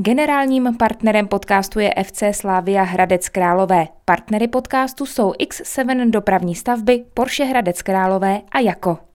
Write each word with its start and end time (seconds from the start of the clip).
Generálním 0.00 0.76
partnerem 0.76 1.28
podcastu 1.28 1.78
je 1.78 1.94
FC 2.04 2.22
Slavia 2.32 2.82
Hradec 2.82 3.28
Králové. 3.28 3.86
Partnery 4.04 4.48
podcastu 4.48 5.06
jsou 5.06 5.32
X7 5.32 6.10
dopravní 6.10 6.54
stavby, 6.54 7.04
Porsche 7.14 7.44
Hradec 7.44 7.82
Králové 7.82 8.40
a 8.52 8.58
Jako. 8.60 9.07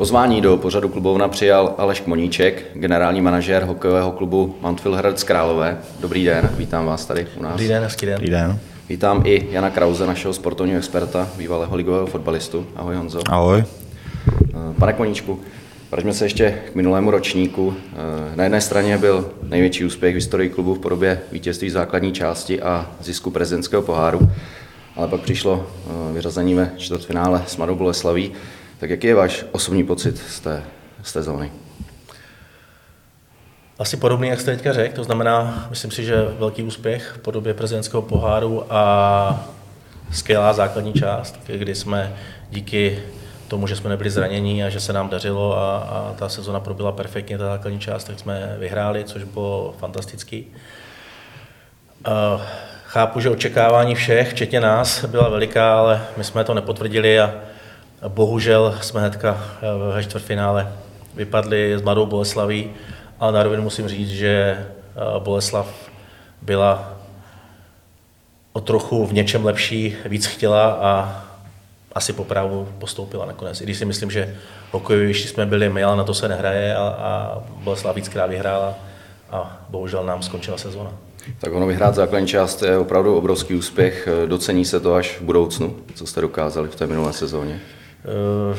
Pozvání 0.00 0.40
do 0.40 0.56
pořadu 0.56 0.88
klubovna 0.88 1.28
přijal 1.28 1.74
Aleš 1.78 2.02
Moníček, 2.02 2.70
generální 2.74 3.20
manažér 3.20 3.64
hokejového 3.64 4.12
klubu 4.12 4.56
Mountfield 4.60 4.98
Hradec 4.98 5.24
Králové. 5.24 5.78
Dobrý 6.00 6.24
den, 6.24 6.50
vítám 6.56 6.86
vás 6.86 7.06
tady 7.06 7.26
u 7.36 7.42
nás. 7.42 7.52
Dobrý 7.52 7.68
den, 7.68 7.82
hezký 7.82 8.06
den. 8.06 8.14
Dobrý 8.14 8.30
den. 8.30 8.58
Vítám 8.88 9.22
i 9.26 9.48
Jana 9.50 9.70
Krause, 9.70 10.06
našeho 10.06 10.34
sportovního 10.34 10.78
experta, 10.78 11.28
bývalého 11.36 11.76
ligového 11.76 12.06
fotbalistu. 12.06 12.66
Ahoj 12.76 12.96
Honzo. 12.96 13.20
Ahoj. 13.28 13.64
Eh, 14.34 14.74
pane 14.78 14.92
Koníčku, 14.92 15.40
vraťme 15.90 16.12
se 16.12 16.24
ještě 16.24 16.58
k 16.72 16.74
minulému 16.74 17.10
ročníku. 17.10 17.74
Eh, 17.92 18.36
na 18.36 18.44
jedné 18.44 18.60
straně 18.60 18.98
byl 18.98 19.30
největší 19.42 19.84
úspěch 19.84 20.12
v 20.12 20.16
historii 20.16 20.50
klubu 20.50 20.74
v 20.74 20.78
podobě 20.78 21.20
vítězství 21.32 21.70
základní 21.70 22.12
části 22.12 22.62
a 22.62 22.90
zisku 23.00 23.30
prezidentského 23.30 23.82
poháru, 23.82 24.30
ale 24.96 25.08
pak 25.08 25.20
přišlo 25.20 25.66
eh, 25.66 26.12
vyřazení 26.14 26.54
ve 26.54 26.70
čtvrtfinále 26.76 27.42
s 27.46 27.56
Mladou 27.56 27.74
Boleslaví. 27.74 28.32
Tak 28.80 28.90
jaký 28.90 29.06
je 29.06 29.14
váš 29.14 29.44
osobní 29.52 29.84
pocit 29.84 30.18
z 30.18 30.40
té, 30.40 30.62
z 31.02 31.12
té 31.12 31.22
zóny? 31.22 31.52
Asi 33.78 33.96
podobný, 33.96 34.28
jak 34.28 34.40
jste 34.40 34.56
teďka 34.56 34.72
řekl, 34.72 34.96
to 34.96 35.04
znamená, 35.04 35.66
myslím 35.70 35.90
si, 35.90 36.04
že 36.04 36.24
velký 36.38 36.62
úspěch 36.62 37.12
v 37.16 37.18
podobě 37.18 37.54
prezidentského 37.54 38.02
poháru 38.02 38.64
a 38.70 39.44
skvělá 40.12 40.52
základní 40.52 40.92
část, 40.92 41.40
kdy 41.46 41.74
jsme 41.74 42.16
díky 42.50 43.02
tomu, 43.48 43.66
že 43.66 43.76
jsme 43.76 43.90
nebyli 43.90 44.10
zranění 44.10 44.64
a 44.64 44.68
že 44.68 44.80
se 44.80 44.92
nám 44.92 45.08
dařilo 45.08 45.58
a, 45.58 45.78
a 45.78 46.14
ta 46.18 46.28
sezona 46.28 46.60
proběhla 46.60 46.92
perfektně, 46.92 47.38
ta 47.38 47.44
základní 47.44 47.80
část, 47.80 48.04
tak 48.04 48.18
jsme 48.18 48.56
vyhráli, 48.58 49.04
což 49.04 49.24
bylo 49.24 49.74
fantastický. 49.78 50.46
Chápu, 52.84 53.20
že 53.20 53.30
očekávání 53.30 53.94
všech, 53.94 54.30
včetně 54.30 54.60
nás, 54.60 55.04
byla 55.04 55.28
veliká, 55.28 55.78
ale 55.78 56.06
my 56.16 56.24
jsme 56.24 56.44
to 56.44 56.54
nepotvrdili 56.54 57.20
a 57.20 57.34
Bohužel 58.08 58.78
jsme 58.80 59.00
hnedka 59.00 59.44
eh, 59.62 59.94
ve 59.94 60.02
čtvrtfinále 60.02 60.72
vypadli 61.14 61.78
s 61.78 61.82
Mladou 61.82 62.06
Boleslaví, 62.06 62.70
ale 63.20 63.42
rovinu 63.42 63.62
musím 63.62 63.88
říct, 63.88 64.08
že 64.08 64.30
eh, 64.30 64.66
Boleslav 65.18 65.90
byla 66.42 66.92
o 68.52 68.60
trochu 68.60 69.06
v 69.06 69.12
něčem 69.12 69.44
lepší, 69.44 69.96
víc 70.04 70.26
chtěla 70.26 70.72
a 70.72 71.22
asi 71.92 72.12
po 72.12 72.24
právu 72.24 72.68
postoupila 72.78 73.26
nakonec. 73.26 73.60
I 73.60 73.64
když 73.64 73.78
si 73.78 73.84
myslím, 73.84 74.10
že 74.10 74.36
hokejovišti 74.70 75.28
jsme 75.28 75.46
byli 75.46 75.68
my, 75.68 75.84
ale 75.84 75.96
na 75.96 76.04
to 76.04 76.14
se 76.14 76.28
nehraje 76.28 76.76
a, 76.76 76.80
a 76.80 77.38
Boleslav 77.48 77.96
víckrát 77.96 78.30
vyhrála 78.30 78.74
a 79.30 79.60
bohužel 79.68 80.04
nám 80.04 80.22
skončila 80.22 80.58
sezona. 80.58 80.92
Tak 81.40 81.52
ono 81.52 81.66
vyhrát 81.66 81.94
základní 81.94 82.28
část 82.28 82.62
je 82.62 82.78
opravdu 82.78 83.16
obrovský 83.16 83.54
úspěch. 83.54 84.08
Docení 84.26 84.64
se 84.64 84.80
to 84.80 84.94
až 84.94 85.18
v 85.18 85.22
budoucnu, 85.22 85.76
co 85.94 86.06
jste 86.06 86.20
dokázali 86.20 86.68
v 86.68 86.76
té 86.76 86.86
minulé 86.86 87.12
sezóně? 87.12 87.60
Eh, 88.04 88.58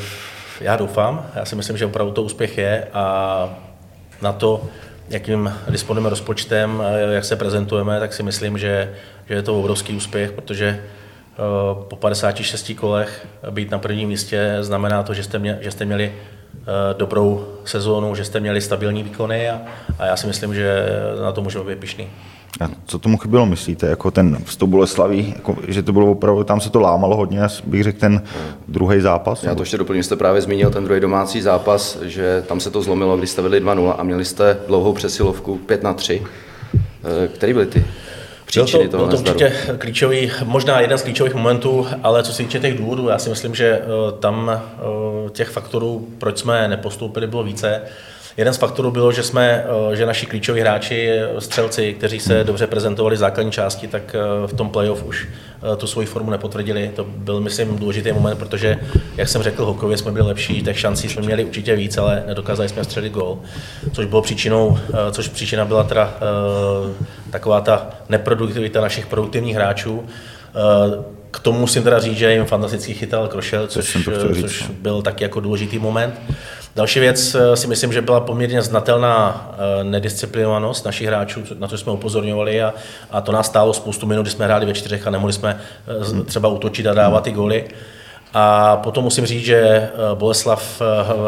já 0.60 0.76
doufám, 0.76 1.30
já 1.34 1.44
si 1.44 1.56
myslím, 1.56 1.76
že 1.76 1.86
opravdu 1.86 2.12
to 2.12 2.22
úspěch 2.22 2.58
je 2.58 2.88
a 2.92 3.48
na 4.22 4.32
to, 4.32 4.64
jakým 5.08 5.52
disponujeme 5.68 6.10
rozpočtem, 6.10 6.82
jak 7.10 7.24
se 7.24 7.36
prezentujeme, 7.36 8.00
tak 8.00 8.12
si 8.12 8.22
myslím, 8.22 8.58
že, 8.58 8.94
že 9.28 9.34
je 9.34 9.42
to 9.42 9.58
obrovský 9.60 9.96
úspěch, 9.96 10.32
protože 10.32 10.66
eh, 10.68 11.36
po 11.88 11.96
56 11.96 12.72
kolech 12.76 13.26
být 13.50 13.70
na 13.70 13.78
prvním 13.78 14.08
místě 14.08 14.56
znamená 14.60 15.02
to, 15.02 15.14
že 15.14 15.22
jste, 15.22 15.38
mě, 15.38 15.58
že 15.60 15.70
jste 15.70 15.84
měli 15.84 16.14
eh, 16.14 16.64
dobrou 16.96 17.46
sezónu, 17.64 18.14
že 18.14 18.24
jste 18.24 18.40
měli 18.40 18.60
stabilní 18.60 19.02
výkony 19.02 19.50
a, 19.50 19.60
a 19.98 20.06
já 20.06 20.16
si 20.16 20.26
myslím, 20.26 20.54
že 20.54 20.86
na 21.22 21.32
to 21.32 21.42
můžeme 21.42 21.64
být 21.64 21.78
pišný. 21.78 22.08
A 22.60 22.68
co 22.86 22.98
tomu 22.98 23.18
chybělo, 23.18 23.46
myslíte? 23.46 23.86
Jako 23.86 24.10
ten 24.10 24.38
vstup 24.44 24.70
Boleslaví, 24.70 25.32
jako, 25.36 25.56
že 25.68 25.82
to 25.82 25.92
bylo 25.92 26.10
opravdu, 26.10 26.44
tam 26.44 26.60
se 26.60 26.70
to 26.70 26.80
lámalo 26.80 27.16
hodně, 27.16 27.40
bych 27.64 27.82
řekl 27.82 27.98
ten 27.98 28.22
druhý 28.68 29.00
zápas? 29.00 29.42
Já 29.42 29.54
to 29.54 29.62
ještě 29.62 29.78
doplním, 29.78 30.02
jste 30.02 30.16
právě 30.16 30.40
zmínil 30.40 30.70
ten 30.70 30.84
druhý 30.84 31.00
domácí 31.00 31.40
zápas, 31.40 31.98
že 32.02 32.44
tam 32.46 32.60
se 32.60 32.70
to 32.70 32.82
zlomilo, 32.82 33.16
když 33.16 33.30
jste 33.30 33.42
vedli 33.42 33.64
2-0 33.64 33.94
a 33.98 34.02
měli 34.02 34.24
jste 34.24 34.58
dlouhou 34.66 34.92
přesilovku 34.92 35.58
5 35.58 35.82
na 35.82 35.94
3. 35.94 36.22
Eh, 37.04 37.28
který 37.28 37.52
byly 37.52 37.66
ty 37.66 37.84
příčiny 38.46 38.88
byl 38.88 38.90
to, 38.90 39.06
byl 39.06 39.08
to 39.08 39.16
určitě 39.16 39.52
klíčový, 39.78 40.30
možná 40.44 40.80
jeden 40.80 40.98
z 40.98 41.02
klíčových 41.02 41.34
momentů, 41.34 41.86
ale 42.02 42.22
co 42.22 42.32
se 42.32 42.42
týče 42.42 42.60
těch 42.60 42.78
důvodů, 42.78 43.08
já 43.08 43.18
si 43.18 43.30
myslím, 43.30 43.54
že 43.54 43.66
eh, 43.66 43.82
tam 44.20 44.50
eh, 44.50 45.30
těch 45.30 45.48
faktorů, 45.48 46.08
proč 46.18 46.38
jsme 46.38 46.68
nepostoupili, 46.68 47.26
bylo 47.26 47.42
více. 47.44 47.82
Jeden 48.36 48.54
z 48.54 48.56
faktorů 48.56 48.90
bylo, 48.90 49.12
že 49.12 49.22
jsme, 49.22 49.64
eh, 49.92 49.96
že 49.96 50.06
naši 50.06 50.26
klíčoví 50.26 50.60
hráči, 50.60 51.08
eh, 51.10 51.40
střelci, 51.40 51.94
kteří 51.94 52.20
se 52.20 52.44
dobře 52.44 52.66
prezentovali 52.66 53.16
v 53.16 53.18
základní 53.18 53.52
části, 53.52 53.88
tak 53.88 54.14
eh, 54.14 54.46
v 54.46 54.52
tom 54.52 54.70
playoff 54.70 55.04
už 55.04 55.28
tu 55.76 55.86
svoji 55.86 56.06
formu 56.06 56.30
nepotvrdili. 56.30 56.90
To 56.96 57.04
byl, 57.04 57.40
myslím, 57.40 57.78
důležitý 57.78 58.12
moment, 58.12 58.36
protože, 58.36 58.78
jak 59.16 59.28
jsem 59.28 59.42
řekl, 59.42 59.64
hokově 59.64 59.96
jsme 59.96 60.12
byli 60.12 60.26
lepší, 60.26 60.62
těch 60.62 60.78
šancí 60.78 61.08
jsme 61.08 61.22
měli 61.22 61.44
určitě 61.44 61.76
víc, 61.76 61.98
ale 61.98 62.24
nedokázali 62.26 62.68
jsme 62.68 62.84
střelit 62.84 63.12
gol, 63.12 63.38
což 63.92 64.06
bylo 64.06 64.22
příčinou, 64.22 64.78
což 65.12 65.28
příčina 65.28 65.64
byla 65.64 65.84
teda 65.84 66.14
taková 67.30 67.60
ta 67.60 67.90
neproduktivita 68.08 68.80
našich 68.80 69.06
produktivních 69.06 69.54
hráčů. 69.54 70.04
K 71.30 71.40
tomu 71.40 71.58
musím 71.58 71.82
teda 71.82 71.98
říct, 71.98 72.18
že 72.18 72.32
jim 72.32 72.44
fantasticky 72.44 72.94
chytal 72.94 73.28
Krošel, 73.28 73.66
což, 73.66 73.98
což 74.40 74.68
no. 74.68 74.74
byl 74.80 75.02
taky 75.02 75.24
jako 75.24 75.40
důležitý 75.40 75.78
moment. 75.78 76.20
Další 76.76 77.00
věc 77.00 77.34
eh, 77.34 77.56
si 77.56 77.66
myslím, 77.66 77.92
že 77.92 78.02
byla 78.02 78.20
poměrně 78.20 78.62
znatelná 78.62 79.50
eh, 79.80 79.84
nedisciplinovanost 79.84 80.84
našich 80.84 81.06
hráčů, 81.06 81.42
na 81.58 81.68
to 81.68 81.78
jsme 81.78 81.92
upozorňovali 81.92 82.62
a, 82.62 82.74
a 83.10 83.20
to 83.20 83.32
nás 83.32 83.46
stálo 83.46 83.72
spoustu 83.72 84.06
minut, 84.06 84.22
kdy 84.22 84.30
jsme 84.30 84.44
hráli 84.44 84.66
ve 84.66 84.74
čtyřech 84.74 85.06
a 85.06 85.10
nemohli 85.10 85.32
jsme 85.32 85.60
eh, 86.20 86.24
třeba 86.24 86.48
útočit 86.48 86.86
a 86.86 86.94
dávat 86.94 87.24
ty 87.24 87.30
góly. 87.30 87.64
A 88.34 88.76
potom 88.76 89.04
musím 89.04 89.26
říct, 89.26 89.44
že 89.44 89.90
Boleslav 90.14 90.82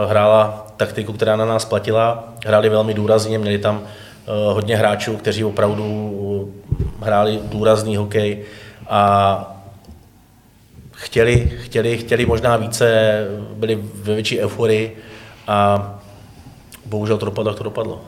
hrála 0.09 0.66
taktiku, 0.77 1.12
která 1.12 1.37
na 1.37 1.44
nás 1.44 1.65
platila. 1.65 2.34
Hráli 2.47 2.69
velmi 2.69 2.94
důrazně, 2.94 3.38
měli 3.38 3.59
tam 3.59 3.83
hodně 4.53 4.77
hráčů, 4.77 5.16
kteří 5.16 5.44
opravdu 5.44 6.54
hráli 7.00 7.41
důrazný 7.43 7.97
hokej 7.97 8.43
a 8.88 9.62
chtěli, 10.93 11.53
chtěli, 11.60 11.99
chtěli 11.99 12.27
možná 12.27 12.56
více, 12.56 13.15
byli 13.56 13.78
ve 13.94 14.15
větší 14.15 14.41
euforii 14.41 14.97
a 15.49 15.91
bohužel 16.87 17.19
to 17.19 17.25
dopadlo, 17.27 17.50
jak 17.50 17.59
to 17.59 17.65
dopadlo. 17.65 18.00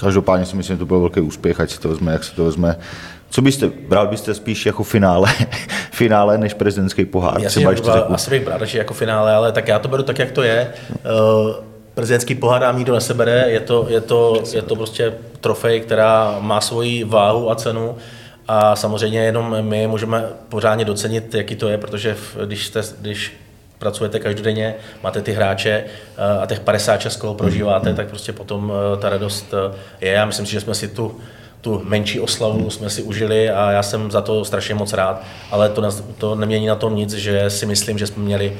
Každopádně 0.00 0.46
si 0.46 0.56
myslím, 0.56 0.76
že 0.76 0.78
to 0.78 0.86
byl 0.86 1.00
velký 1.00 1.20
úspěch, 1.20 1.60
ať 1.60 1.70
si 1.70 1.80
to 1.80 1.88
vezme, 1.88 2.12
jak 2.12 2.24
si 2.24 2.34
to 2.34 2.44
vezme. 2.44 2.76
Co 3.30 3.42
byste, 3.42 3.70
bral 3.88 4.06
byste 4.06 4.34
spíš 4.34 4.66
jako 4.66 4.84
finále, 4.84 5.28
finále 5.92 6.38
než 6.38 6.54
prezidentský 6.54 7.04
pohár? 7.04 7.40
Já 7.40 7.48
třeba 7.48 7.70
ještě 7.70 7.92
řeknu. 7.92 8.14
Asi 8.14 8.30
bych 8.30 8.44
bral 8.44 8.58
radši 8.58 8.78
jako 8.78 8.94
finále, 8.94 9.34
ale 9.34 9.52
tak 9.52 9.68
já 9.68 9.78
to 9.78 9.88
beru 9.88 10.02
tak, 10.02 10.18
jak 10.18 10.30
to 10.30 10.42
je. 10.42 10.72
Uh, 10.90 11.50
prezidentský 11.94 12.34
pohár 12.34 12.60
nám 12.60 12.76
nikdo 12.76 12.94
nesebere, 12.94 13.50
je 13.50 13.60
to, 13.60 13.86
je, 13.88 14.00
to, 14.00 14.42
je 14.52 14.62
to 14.62 14.76
prostě 14.76 15.14
trofej, 15.40 15.80
která 15.80 16.36
má 16.40 16.60
svoji 16.60 17.04
váhu 17.04 17.50
a 17.50 17.54
cenu 17.54 17.96
a 18.48 18.76
samozřejmě 18.76 19.24
jenom 19.24 19.56
my 19.60 19.86
můžeme 19.86 20.24
pořádně 20.48 20.84
docenit, 20.84 21.34
jaký 21.34 21.56
to 21.56 21.68
je, 21.68 21.78
protože 21.78 22.16
když, 22.44 22.66
jste, 22.66 22.82
když 23.00 23.32
pracujete 23.84 24.18
každodenně, 24.18 24.74
máte 25.02 25.22
ty 25.22 25.32
hráče 25.32 25.84
eh, 26.16 26.38
a 26.42 26.46
těch 26.46 26.60
56 26.60 27.16
kol 27.16 27.34
prožíváte, 27.34 27.94
tak 27.94 28.08
prostě 28.08 28.32
potom 28.32 28.72
eh, 28.72 28.96
ta 28.96 29.08
radost 29.08 29.54
eh, 29.54 29.76
je. 30.00 30.12
Já 30.12 30.24
myslím 30.24 30.46
si, 30.46 30.52
že 30.52 30.60
jsme 30.60 30.74
si 30.74 30.88
tu 30.88 31.16
tu 31.60 31.82
menší 31.84 32.20
oslavu 32.20 32.70
jsme 32.70 32.90
si 32.90 33.02
užili 33.02 33.50
a 33.50 33.70
já 33.70 33.82
jsem 33.82 34.10
za 34.10 34.20
to 34.20 34.44
strašně 34.44 34.74
moc 34.74 34.92
rád, 34.92 35.22
ale 35.50 35.68
to, 35.68 35.82
to 36.18 36.34
nemění 36.34 36.66
na 36.66 36.74
tom 36.74 36.96
nic, 36.96 37.12
že 37.12 37.50
si 37.50 37.66
myslím, 37.66 37.98
že 37.98 38.06
jsme 38.06 38.22
měli 38.22 38.52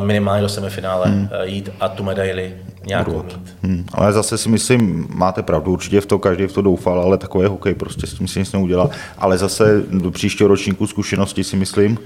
minimálně 0.00 0.42
do 0.42 0.48
semifinále 0.48 1.06
hmm. 1.06 1.28
jít 1.44 1.70
a 1.80 1.88
tu 1.88 2.04
medaili 2.04 2.54
nějakou 2.86 3.22
mít. 3.22 3.38
Hmm. 3.62 3.84
Ale 3.92 4.12
zase 4.12 4.38
si 4.38 4.48
myslím, 4.48 5.06
máte 5.10 5.42
pravdu, 5.42 5.72
určitě 5.72 6.00
v 6.00 6.06
to 6.06 6.18
každý 6.18 6.46
v 6.46 6.52
to 6.52 6.62
doufal, 6.62 7.00
ale 7.00 7.18
takový 7.18 7.46
hokej 7.46 7.74
prostě 7.74 8.06
s 8.06 8.14
tím 8.14 8.28
si 8.28 8.38
nic 8.38 8.52
neudělá. 8.52 8.90
Ale 9.18 9.38
zase 9.38 9.82
do 9.90 10.10
příštího 10.10 10.48
ročníku 10.48 10.86
zkušenosti 10.86 11.44
si 11.44 11.56
myslím, 11.56 11.98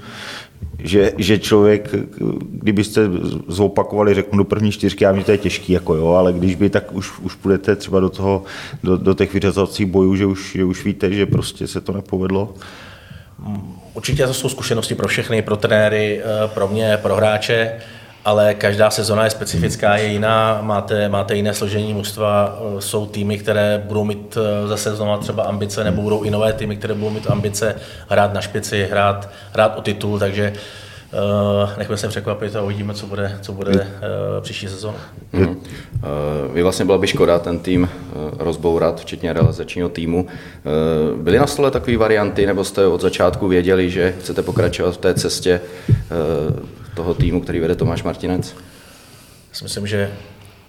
že, 0.83 1.13
že 1.17 1.39
člověk, 1.39 1.95
kdybyste 2.41 3.01
zopakovali, 3.47 4.13
řeknu 4.13 4.37
do 4.37 4.43
první 4.43 4.71
čtyřky, 4.71 5.03
já 5.03 5.11
vím, 5.11 5.19
že 5.19 5.25
to 5.25 5.31
je 5.31 5.37
těžký, 5.37 5.73
jako 5.73 5.95
jo, 5.95 6.07
ale 6.07 6.33
když 6.33 6.55
by, 6.55 6.69
tak 6.69 6.93
už, 6.93 7.19
už 7.19 7.35
půjdete 7.35 7.75
třeba 7.75 7.99
do 7.99 8.09
toho, 8.09 8.43
do, 8.83 8.97
do 8.97 9.13
těch 9.13 9.33
vyřazovacích 9.33 9.85
bojů, 9.85 10.15
že 10.15 10.25
už, 10.25 10.51
že 10.55 10.65
už 10.65 10.85
víte, 10.85 11.11
že 11.11 11.25
prostě 11.25 11.67
se 11.67 11.81
to 11.81 11.93
nepovedlo. 11.93 12.53
Určitě 13.93 14.27
to 14.27 14.33
jsou 14.33 14.49
zkušenosti 14.49 14.95
pro 14.95 15.07
všechny, 15.07 15.41
pro 15.41 15.57
trenéry, 15.57 16.21
eh, 16.23 16.47
pro 16.47 16.67
mě, 16.67 16.97
pro 16.97 17.15
hráče 17.15 17.71
ale 18.25 18.53
každá 18.53 18.89
sezona 18.89 19.23
je 19.23 19.29
specifická, 19.29 19.95
je 19.95 20.07
jiná, 20.07 20.59
máte, 20.61 21.09
máte 21.09 21.35
jiné 21.35 21.53
složení 21.53 21.93
mužstva, 21.93 22.59
jsou 22.79 23.05
týmy, 23.05 23.37
které 23.37 23.83
budou 23.87 24.03
mít 24.03 24.37
zase 24.67 24.95
znova 24.95 25.17
třeba 25.17 25.43
ambice, 25.43 25.83
nebo 25.83 26.01
budou 26.01 26.23
i 26.23 26.31
nové 26.31 26.53
týmy, 26.53 26.75
které 26.75 26.93
budou 26.93 27.09
mít 27.09 27.31
ambice 27.31 27.75
hrát 28.09 28.33
na 28.33 28.41
špici, 28.41 28.87
hrát, 28.91 29.29
hrát 29.53 29.77
o 29.77 29.81
titul, 29.81 30.19
takže 30.19 30.53
Uh, 31.63 31.69
nechme 31.77 31.97
se 31.97 32.07
překvapit 32.07 32.55
a 32.55 32.61
uvidíme, 32.61 32.93
co 32.93 33.07
bude, 33.07 33.37
co 33.41 33.51
bude 33.51 33.71
uh, 33.71 34.41
příští 34.41 34.67
sezóna. 34.67 34.97
Mm. 35.33 35.47
Uh, 35.47 35.55
vy 36.53 36.63
vlastně 36.63 36.85
byla 36.85 36.97
by 36.97 37.07
škoda 37.07 37.39
ten 37.39 37.59
tým 37.59 37.83
uh, 37.83 38.21
rozbourat, 38.39 39.01
včetně 39.01 39.33
realizačního 39.33 39.89
týmu. 39.89 40.25
Uh, 40.25 41.19
byly 41.19 41.39
na 41.39 41.47
stole 41.47 41.71
takové 41.71 41.97
varianty, 41.97 42.45
nebo 42.45 42.63
jste 42.63 42.87
od 42.87 43.01
začátku 43.01 43.47
věděli, 43.47 43.89
že 43.89 44.13
chcete 44.19 44.41
pokračovat 44.41 44.91
v 44.91 44.97
té 44.97 45.13
cestě 45.13 45.61
toho 47.01 47.13
týmu, 47.13 47.41
který 47.41 47.59
vede 47.59 47.75
Tomáš 47.75 48.03
Martinec? 48.03 48.55
Já 49.51 49.63
myslím, 49.63 49.87
že 49.87 50.11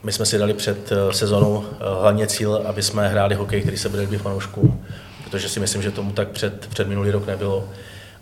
my 0.02 0.12
jsme 0.12 0.26
si 0.26 0.38
dali 0.38 0.55
před 0.55 0.93
sezónou 1.11 1.64
hlavně 2.00 2.26
cíl, 2.26 2.62
aby 2.64 2.82
jsme 2.82 3.08
hráli 3.08 3.34
hokej, 3.34 3.61
který 3.61 3.76
se 3.76 3.88
bude 3.88 4.02
líbit 4.02 4.23
fanouškům, 4.23 4.84
protože 5.25 5.49
si 5.49 5.61
myslím, 5.61 5.82
že 5.82 5.90
tomu 5.90 6.12
tak 6.12 6.29
před, 6.29 6.67
před 6.67 6.88
minulý 6.88 7.11
rok 7.11 7.26
nebylo. 7.26 7.69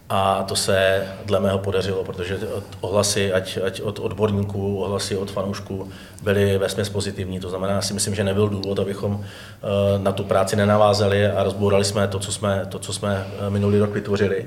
A 0.09 0.43
to 0.43 0.57
se 0.57 1.07
dle 1.25 1.41
mého 1.41 1.59
podařilo, 1.59 2.05
protože 2.05 2.39
ohlasy, 2.81 3.33
ať, 3.33 3.59
ať 3.67 3.81
od 3.81 3.99
odborníků, 3.99 4.79
ohlasy 4.83 5.17
od 5.17 5.31
fanoušků 5.31 5.89
byly 6.23 6.59
vesměs 6.59 6.89
pozitivní. 6.89 7.41
To 7.41 7.51
znamená, 7.51 7.83
si 7.83 7.95
myslím, 7.95 8.15
že 8.15 8.25
nebyl 8.25 8.49
důvod, 8.49 8.79
abychom 8.79 9.21
eh, 9.25 9.99
na 9.99 10.13
tu 10.13 10.25
práci 10.25 10.57
nenavázali 10.57 11.27
a 11.27 11.43
rozbourali 11.43 11.85
jsme 11.85 12.09
to, 12.09 12.19
co 12.19 12.33
jsme, 12.33 12.67
to, 12.69 12.79
co 12.79 12.93
jsme 12.93 13.27
eh, 13.47 13.51
minulý 13.51 13.79
rok 13.79 13.91
vytvořili. 13.91 14.47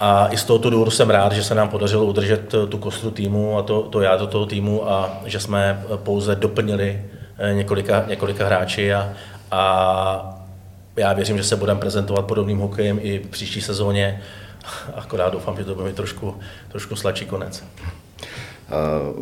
A 0.00 0.28
i 0.30 0.36
z 0.36 0.44
tohoto 0.44 0.70
důvodu 0.70 0.90
jsem 0.90 1.10
rád, 1.10 1.32
že 1.32 1.44
se 1.44 1.54
nám 1.54 1.68
podařilo 1.68 2.04
udržet 2.04 2.54
tu 2.68 2.78
kostru 2.78 3.10
týmu 3.10 3.58
a 3.58 3.62
to, 3.62 3.82
to 3.82 4.00
já 4.00 4.16
do 4.16 4.26
toho 4.26 4.46
týmu 4.46 4.90
a 4.90 5.20
že 5.26 5.40
jsme 5.40 5.84
pouze 5.96 6.36
doplnili 6.36 7.04
eh, 7.38 7.54
několika, 7.54 8.04
několika 8.08 8.46
hráči 8.46 8.94
a, 8.94 9.12
a 9.50 10.36
já 10.96 11.12
věřím, 11.12 11.36
že 11.36 11.44
se 11.44 11.56
budeme 11.56 11.80
prezentovat 11.80 12.22
podobným 12.26 12.58
hokejem 12.58 12.98
i 13.02 13.18
v 13.18 13.26
příští 13.26 13.60
sezóně 13.60 14.22
akorát 14.94 15.32
doufám, 15.32 15.56
že 15.56 15.64
to 15.64 15.74
bude 15.74 15.86
mít 15.86 15.96
trošku, 15.96 16.36
trošku 16.68 16.96
sladší 16.96 17.26
konec. 17.26 17.64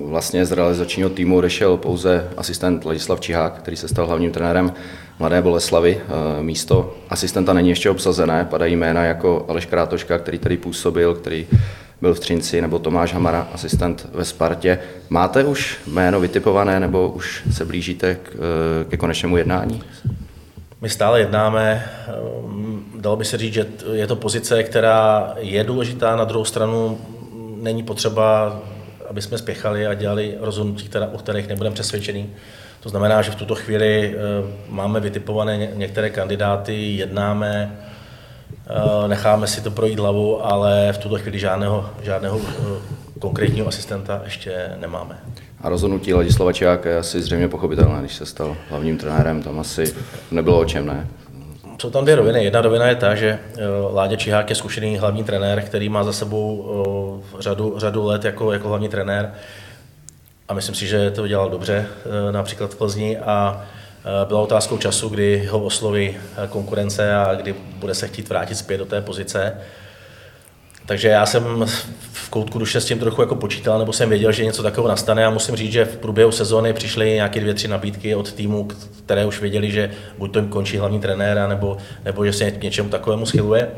Vlastně 0.06 0.46
z 0.46 0.52
realizačního 0.52 1.10
týmu 1.10 1.36
odešel 1.36 1.76
pouze 1.76 2.28
asistent 2.36 2.84
Ladislav 2.84 3.20
Čihák, 3.20 3.58
který 3.58 3.76
se 3.76 3.88
stal 3.88 4.06
hlavním 4.06 4.30
trenérem 4.30 4.72
Mladé 5.18 5.42
Boleslavy. 5.42 6.00
Místo 6.40 6.94
asistenta 7.10 7.52
není 7.52 7.68
ještě 7.68 7.90
obsazené, 7.90 8.44
padají 8.50 8.76
jména 8.76 9.04
jako 9.04 9.44
Aleš 9.48 9.66
Krátoška, 9.66 10.18
který 10.18 10.38
tady 10.38 10.56
působil, 10.56 11.14
který 11.14 11.46
byl 12.00 12.14
v 12.14 12.20
Třinci, 12.20 12.60
nebo 12.60 12.78
Tomáš 12.78 13.14
Hamara, 13.14 13.48
asistent 13.52 14.08
ve 14.12 14.24
Spartě. 14.24 14.78
Máte 15.10 15.44
už 15.44 15.78
jméno 15.86 16.20
vytipované, 16.20 16.80
nebo 16.80 17.08
už 17.08 17.42
se 17.52 17.64
blížíte 17.64 18.14
k, 18.14 18.36
ke 18.88 18.96
konečnému 18.96 19.36
jednání? 19.36 19.82
My 20.80 20.88
stále 20.88 21.20
jednáme. 21.20 21.90
Dalo 23.00 23.16
by 23.16 23.24
se 23.24 23.38
říct, 23.38 23.54
že 23.54 23.66
je 23.92 24.06
to 24.06 24.16
pozice, 24.16 24.62
která 24.62 25.32
je 25.38 25.64
důležitá, 25.64 26.16
na 26.16 26.24
druhou 26.24 26.44
stranu 26.44 26.98
není 27.56 27.82
potřeba, 27.82 28.58
aby 29.10 29.22
jsme 29.22 29.38
spěchali 29.38 29.86
a 29.86 29.94
dělali 29.94 30.34
rozhodnutí, 30.40 30.88
která, 30.88 31.08
o 31.12 31.18
kterých 31.18 31.48
nebudeme 31.48 31.74
přesvědčení. 31.74 32.30
To 32.80 32.88
znamená, 32.88 33.22
že 33.22 33.30
v 33.30 33.34
tuto 33.34 33.54
chvíli 33.54 34.14
ehm, 34.14 34.52
máme 34.68 35.00
vytipované 35.00 35.56
některé 35.74 36.10
kandidáty, 36.10 36.96
jednáme, 36.96 37.78
ehm, 38.66 39.10
necháme 39.10 39.46
si 39.46 39.60
to 39.60 39.70
projít 39.70 39.98
hlavu, 39.98 40.46
ale 40.46 40.92
v 40.92 40.98
tuto 40.98 41.18
chvíli 41.18 41.38
žádného, 41.38 41.90
žádného 42.02 42.40
konkrétního 43.18 43.68
asistenta 43.68 44.20
ještě 44.24 44.70
nemáme. 44.80 45.18
A 45.60 45.68
rozhodnutí 45.68 46.14
Ladislava 46.14 46.52
Čiáka 46.52 46.88
je 46.88 46.98
asi 46.98 47.22
zřejmě 47.22 47.48
pochopitelné, 47.48 48.00
když 48.00 48.14
se 48.14 48.26
stal 48.26 48.56
hlavním 48.70 48.98
trenérem, 48.98 49.42
tam 49.42 49.60
asi 49.60 49.94
nebylo 50.30 50.60
o 50.60 50.64
čem, 50.64 50.86
ne? 50.86 51.06
Jsou 51.80 51.90
tam 51.90 52.04
dvě 52.04 52.16
roviny. 52.16 52.44
Jedna 52.44 52.60
rovina 52.60 52.86
je 52.86 52.96
ta, 52.96 53.14
že 53.14 53.38
eh, 53.56 53.62
Láďa 53.92 54.16
Čihák 54.16 54.50
je 54.50 54.56
zkušený 54.56 54.98
hlavní 54.98 55.24
trenér, 55.24 55.62
který 55.62 55.88
má 55.88 56.04
za 56.04 56.12
sebou 56.12 57.22
eh, 57.38 57.42
řadu, 57.42 57.74
řadu 57.78 58.04
let 58.04 58.24
jako, 58.24 58.52
jako 58.52 58.68
hlavní 58.68 58.88
trenér. 58.88 59.32
A 60.48 60.54
myslím 60.54 60.74
si, 60.74 60.86
že 60.86 61.10
to 61.10 61.28
dělal 61.28 61.50
dobře, 61.50 61.86
eh, 62.28 62.32
například 62.32 62.74
v 62.74 62.76
Plzni. 62.76 63.18
A 63.18 63.66
byla 64.28 64.40
otázkou 64.40 64.78
času, 64.78 65.08
kdy 65.08 65.46
ho 65.46 65.64
osloví 65.64 66.16
konkurence 66.48 67.14
a 67.14 67.34
kdy 67.34 67.54
bude 67.76 67.94
se 67.94 68.08
chtít 68.08 68.28
vrátit 68.28 68.54
zpět 68.54 68.78
do 68.78 68.86
té 68.86 69.00
pozice. 69.00 69.56
Takže 70.88 71.08
já 71.08 71.26
jsem 71.26 71.66
v 72.12 72.30
koutku 72.30 72.58
duše 72.58 72.80
s 72.80 72.84
tím 72.84 72.98
trochu 72.98 73.20
jako 73.20 73.34
počítal, 73.34 73.78
nebo 73.78 73.92
jsem 73.92 74.08
věděl, 74.08 74.32
že 74.32 74.44
něco 74.44 74.62
takového 74.62 74.88
nastane 74.88 75.26
a 75.26 75.30
musím 75.30 75.56
říct, 75.56 75.72
že 75.72 75.84
v 75.84 75.96
průběhu 75.96 76.32
sezóny 76.32 76.72
přišly 76.72 77.10
nějaké 77.10 77.40
dvě, 77.40 77.54
tři 77.54 77.68
nabídky 77.68 78.14
od 78.14 78.32
týmu, 78.32 78.68
které 79.04 79.26
už 79.26 79.40
věděli, 79.40 79.70
že 79.70 79.90
buď 80.18 80.32
to 80.32 80.38
jim 80.38 80.48
končí 80.48 80.76
hlavní 80.76 81.00
trenéra, 81.00 81.48
nebo, 81.48 81.76
nebo 82.04 82.24
že 82.24 82.32
se 82.32 82.50
k 82.50 82.62
něčemu 82.62 82.88
takovému 82.88 83.26
schyluje. 83.26 83.70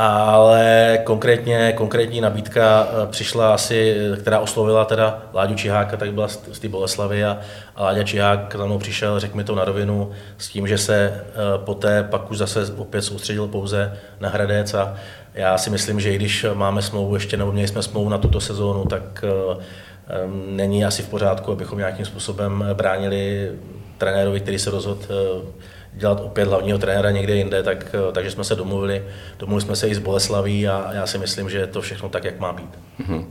Ale 0.00 0.98
konkrétně, 1.04 1.72
konkrétní 1.76 2.20
nabídka 2.20 2.88
eh, 2.90 3.06
přišla 3.06 3.54
asi, 3.54 3.96
která 4.20 4.40
oslovila 4.40 4.84
teda 4.84 5.22
Láďu 5.34 5.54
Čiháka, 5.54 5.96
tak 5.96 6.12
byla 6.12 6.28
z, 6.28 6.58
té 6.60 6.68
Boleslavy 6.68 7.24
a, 7.24 7.38
a 7.76 7.84
Láďa 7.84 8.02
Čihák 8.02 8.56
za 8.58 8.66
mnou 8.66 8.78
přišel, 8.78 9.20
řekl 9.20 9.36
mi 9.36 9.44
to 9.44 9.54
na 9.54 9.64
rovinu, 9.64 10.10
s 10.38 10.48
tím, 10.48 10.68
že 10.68 10.78
se 10.78 11.24
eh, 11.24 11.24
poté 11.56 12.02
pak 12.02 12.30
už 12.30 12.38
zase 12.38 12.72
opět 12.76 13.02
soustředil 13.02 13.48
pouze 13.48 13.98
na 14.20 14.28
Hradec 14.28 14.74
a 14.74 14.94
já 15.34 15.58
si 15.58 15.70
myslím, 15.70 16.00
že 16.00 16.12
i 16.12 16.16
když 16.16 16.46
máme 16.54 16.82
smlouvu 16.82 17.14
ještě, 17.14 17.36
nebo 17.36 17.52
měli 17.52 17.68
jsme 17.68 17.82
smlouvu 17.82 18.08
na 18.08 18.18
tuto 18.18 18.40
sezónu, 18.40 18.84
tak 18.84 19.24
eh, 19.24 19.62
není 20.46 20.84
asi 20.84 21.02
v 21.02 21.08
pořádku, 21.08 21.52
abychom 21.52 21.78
nějakým 21.78 22.04
způsobem 22.04 22.64
bránili 22.74 23.52
trenérovi, 23.98 24.40
který 24.40 24.58
se 24.58 24.70
rozhodl 24.70 25.02
dělat 25.98 26.20
opět 26.20 26.48
hlavního 26.48 26.78
trenéra 26.78 27.10
někde 27.10 27.36
jinde, 27.36 27.62
tak, 27.62 27.94
eh, 27.94 28.12
takže 28.12 28.30
jsme 28.30 28.44
se 28.44 28.54
domluvili. 28.54 29.02
Domluvili 29.38 29.62
jsme 29.62 29.76
se 29.76 29.88
i 29.88 29.94
s 29.94 29.98
Boleslaví 29.98 30.68
a 30.68 30.90
já 30.92 31.06
si 31.06 31.18
myslím, 31.18 31.50
že 31.50 31.58
je 31.58 31.66
to 31.66 31.80
všechno 31.80 32.08
tak, 32.08 32.24
jak 32.24 32.40
má 32.40 32.52
být. 32.52 32.70
Uh-huh. 33.00 33.24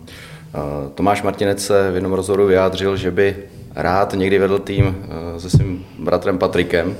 Tomáš 0.95 1.21
Martinec 1.21 1.65
se 1.65 1.91
v 1.91 1.95
jednom 1.95 2.13
rozhovoru 2.13 2.47
vyjádřil, 2.47 2.97
že 2.97 3.11
by 3.11 3.35
rád 3.75 4.13
někdy 4.13 4.39
vedl 4.39 4.59
tým 4.59 5.05
eh, 5.35 5.39
se 5.39 5.49
svým 5.49 5.85
bratrem 5.99 6.37
Patrikem. 6.37 6.97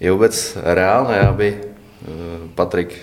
Je 0.00 0.12
vůbec 0.12 0.58
reálné, 0.62 1.20
aby 1.20 1.60
Patrik 2.54 2.98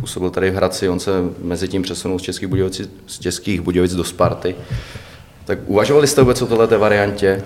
působil 0.00 0.30
tady 0.30 0.50
v 0.50 0.54
Hradci, 0.54 0.88
on 0.88 1.00
se 1.00 1.10
mezi 1.42 1.68
tím 1.68 1.82
přesunul 1.82 2.18
z 2.18 2.22
Českých 2.22 2.48
Budějovic, 2.48 2.90
z 3.06 3.18
Českých 3.18 3.60
Budějovic 3.60 3.94
do 3.94 4.04
Sparty. 4.04 4.54
Tak 5.44 5.58
uvažovali 5.66 6.06
jste 6.06 6.20
vůbec 6.20 6.42
o 6.42 6.46
této 6.46 6.78
variantě? 6.78 7.42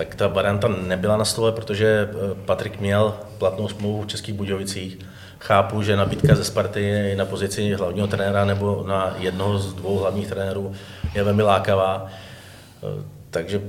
Tak 0.00 0.14
ta 0.14 0.28
varianta 0.28 0.68
nebyla 0.68 1.16
na 1.16 1.24
stole, 1.24 1.52
protože 1.52 2.08
eh, 2.10 2.34
Patrik 2.44 2.80
měl 2.80 3.14
platnou 3.38 3.68
smlouvu 3.68 4.02
v 4.02 4.06
Českých 4.06 4.34
Budějovicích. 4.34 4.98
Chápu, 5.38 5.82
že 5.82 5.96
nabídka 5.96 6.34
ze 6.34 6.44
Sparty 6.44 7.14
na 7.16 7.24
pozici 7.24 7.74
hlavního 7.74 8.06
trenéra 8.06 8.44
nebo 8.44 8.84
na 8.86 9.14
jednoho 9.18 9.58
z 9.58 9.74
dvou 9.74 9.98
hlavních 9.98 10.28
trenérů 10.28 10.72
je 11.14 11.24
velmi 11.24 11.42
lákavá. 11.42 12.06
Eh, 12.06 13.04
takže 13.30 13.62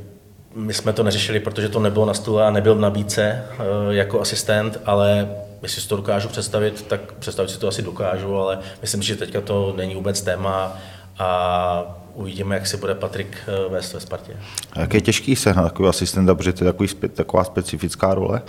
my 0.55 0.73
jsme 0.73 0.93
to 0.93 1.03
neřešili, 1.03 1.39
protože 1.39 1.69
to 1.69 1.79
nebylo 1.79 2.05
na 2.05 2.13
stole 2.13 2.47
a 2.47 2.51
nebyl 2.51 2.75
v 2.75 2.79
nabídce 2.79 3.21
eh, 3.23 3.63
jako 3.89 4.21
asistent, 4.21 4.79
ale 4.85 5.29
jestli 5.61 5.81
si 5.81 5.87
to 5.87 5.95
dokážu 5.95 6.29
představit, 6.29 6.85
tak 6.87 7.13
představit 7.13 7.49
si 7.49 7.59
to 7.59 7.67
asi 7.67 7.81
dokážu, 7.81 8.37
ale 8.37 8.59
myslím, 8.81 9.01
že 9.01 9.15
teďka 9.15 9.41
to 9.41 9.73
není 9.77 9.95
vůbec 9.95 10.21
téma 10.21 10.77
a 11.19 12.00
uvidíme, 12.13 12.55
jak 12.55 12.67
si 12.67 12.77
bude 12.77 12.95
Patrik 12.95 13.37
eh, 13.47 13.69
vést 13.69 13.93
ve 13.93 13.99
Spartě. 13.99 14.33
A 14.73 14.81
jak 14.81 14.93
je 14.93 15.01
těžký 15.01 15.35
sehnat 15.35 15.65
takový 15.65 15.89
asistenta, 15.89 16.35
protože 16.35 16.53
to 16.53 16.63
je 16.63 16.71
takový, 16.71 16.89
taková 17.13 17.43
specifická 17.43 18.13
role. 18.13 18.41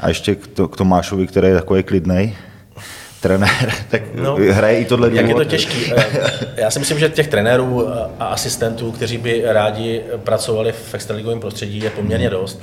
A 0.00 0.08
ještě 0.08 0.34
k, 0.34 0.46
to, 0.46 0.68
k 0.68 0.76
Tomášovi, 0.76 1.26
který 1.26 1.48
je 1.48 1.54
takový 1.54 1.82
klidný 1.82 2.36
trenér, 3.20 3.72
tak 3.90 4.02
no, 4.14 4.36
hraje 4.50 4.80
i 4.80 4.84
tohle 4.84 5.10
Jak 5.12 5.28
je 5.28 5.34
to 5.34 5.44
těžký? 5.44 5.92
Eh, 5.96 6.60
já 6.60 6.70
si 6.70 6.78
myslím, 6.78 6.98
že 6.98 7.08
těch 7.08 7.28
trenérů 7.28 7.88
a 8.18 8.26
asistentů, 8.26 8.92
kteří 8.92 9.18
by 9.18 9.42
rádi 9.44 10.02
pracovali 10.16 10.72
v 10.72 10.94
extraligovém 10.94 11.40
prostředí, 11.40 11.78
je 11.78 11.90
poměrně 11.90 12.30
dost. 12.30 12.60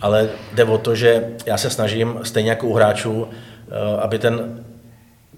Ale 0.00 0.28
jde 0.54 0.64
o 0.64 0.78
to, 0.78 0.94
že 0.94 1.24
já 1.46 1.56
se 1.58 1.70
snažím, 1.70 2.18
stejně 2.22 2.50
jako 2.50 2.66
u 2.66 2.74
hráčů, 2.74 3.28
eh, 3.28 4.00
aby 4.00 4.18
ten 4.18 4.64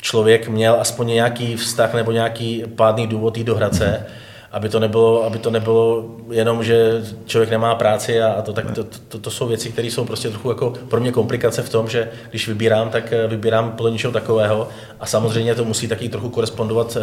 člověk 0.04 0.48
měl 0.48 0.76
aspoň 0.80 1.06
nějaký 1.06 1.56
vztah 1.56 1.94
nebo 1.94 2.12
nějaký 2.12 2.64
pádný 2.76 3.06
důvod 3.06 3.36
jít 3.36 3.44
do 3.44 3.54
Hradce, 3.54 4.06
aby 4.54 4.68
to 4.68 4.80
nebylo, 4.80 5.24
aby 5.24 5.38
to 5.38 5.50
nebylo 5.50 6.04
jenom, 6.30 6.64
že 6.64 7.02
člověk 7.26 7.50
nemá 7.50 7.74
práci 7.74 8.22
a, 8.22 8.42
to, 8.42 8.52
tak 8.52 8.70
to, 8.70 8.84
to, 8.84 9.18
to 9.18 9.30
jsou 9.30 9.48
věci, 9.48 9.70
které 9.70 9.88
jsou 9.88 10.04
prostě 10.04 10.28
trochu 10.28 10.48
jako 10.48 10.72
pro 10.88 11.00
mě 11.00 11.12
komplikace 11.12 11.62
v 11.62 11.68
tom, 11.68 11.88
že 11.88 12.10
když 12.30 12.48
vybírám, 12.48 12.90
tak 12.90 13.12
eh, 13.12 13.26
vybírám 13.26 13.72
podle 13.72 13.90
něčeho 13.90 14.12
takového. 14.12 14.68
A 15.00 15.06
samozřejmě 15.06 15.54
to 15.54 15.64
musí 15.64 15.88
taky 15.88 16.08
trochu 16.08 16.28
korespondovat 16.28 16.96
eh, 16.96 17.00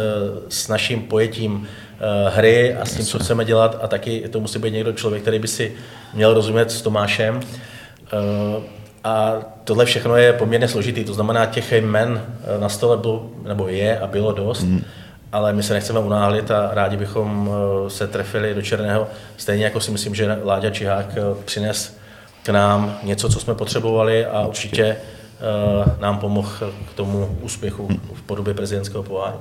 s 0.48 0.68
naším 0.68 1.02
pojetím 1.02 1.68
eh, 1.68 2.30
hry 2.30 2.74
a 2.74 2.84
s 2.84 2.94
tím, 2.96 3.06
co 3.06 3.18
chceme 3.18 3.44
dělat. 3.44 3.78
A 3.82 3.88
taky 3.88 4.28
to 4.28 4.40
musí 4.40 4.58
být 4.58 4.72
někdo 4.72 4.92
člověk, 4.92 5.22
který 5.22 5.38
by 5.38 5.48
si 5.48 5.72
měl 6.14 6.34
rozumět 6.34 6.70
s 6.70 6.82
Tomášem. 6.82 7.40
A 9.04 9.34
tohle 9.64 9.84
všechno 9.84 10.16
je 10.16 10.32
poměrně 10.32 10.68
složitý, 10.68 11.04
to 11.04 11.14
znamená 11.14 11.46
těch 11.46 11.72
jmen 11.72 12.22
na 12.60 12.68
stole 12.68 12.96
bylo, 12.96 13.30
nebo 13.44 13.68
je 13.68 13.98
a 13.98 14.06
bylo 14.06 14.32
dost. 14.32 14.62
Mm 14.62 14.84
ale 15.32 15.52
my 15.52 15.62
se 15.62 15.74
nechceme 15.74 16.00
unáhlit 16.00 16.50
a 16.50 16.70
rádi 16.72 16.96
bychom 16.96 17.50
se 17.88 18.06
trefili 18.08 18.54
do 18.54 18.62
černého. 18.62 19.08
Stejně 19.36 19.64
jako 19.64 19.80
si 19.80 19.90
myslím, 19.90 20.14
že 20.14 20.38
Láďa 20.44 20.70
Čihák 20.70 21.18
přines 21.44 21.96
k 22.42 22.48
nám 22.48 22.98
něco, 23.02 23.28
co 23.28 23.40
jsme 23.40 23.54
potřebovali 23.54 24.26
a 24.26 24.46
určitě 24.46 24.96
nám 26.00 26.18
pomohl 26.18 26.72
k 26.90 26.94
tomu 26.94 27.38
úspěchu 27.40 27.88
v 28.14 28.22
podobě 28.22 28.54
prezidentského 28.54 29.02
poháru. 29.02 29.36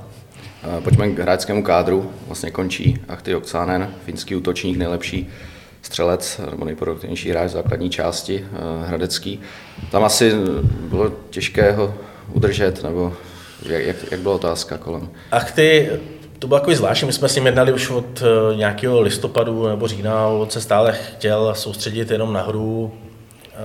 Pojďme 0.83 1.09
k 1.09 1.19
hráčskému 1.19 1.63
kádru. 1.63 2.11
Vlastně 2.27 2.51
končí 2.51 3.01
Achty 3.07 3.35
Oksanen, 3.35 3.89
finský 4.05 4.35
útočník, 4.35 4.77
nejlepší 4.77 5.29
střelec 5.81 6.41
nebo 6.51 6.65
nejproduktivnější 6.65 7.29
hráč 7.29 7.49
v 7.49 7.53
základní 7.53 7.89
části, 7.89 8.45
hradecký. 8.85 9.39
Tam 9.91 10.03
asi 10.03 10.33
bylo 10.89 11.11
těžké 11.29 11.71
ho 11.71 11.93
udržet, 12.33 12.83
nebo 12.83 13.13
jak, 13.65 13.83
jak, 13.85 14.11
jak 14.11 14.19
byla 14.19 14.35
otázka 14.35 14.77
kolem? 14.77 15.09
Achty, 15.31 15.89
to 16.39 16.47
bylo 16.47 16.59
takový 16.59 16.75
zvláštní, 16.75 17.05
my 17.05 17.13
jsme 17.13 17.29
s 17.29 17.35
ním 17.35 17.45
jednali 17.45 17.73
už 17.73 17.89
od 17.89 18.21
eh, 18.21 18.55
nějakého 18.55 19.01
listopadu 19.01 19.67
nebo 19.67 19.87
října, 19.87 20.27
on 20.27 20.49
se 20.49 20.61
stále 20.61 20.93
chtěl 20.93 21.55
soustředit 21.55 22.11
jenom 22.11 22.33
na 22.33 22.41
hru, 22.41 22.93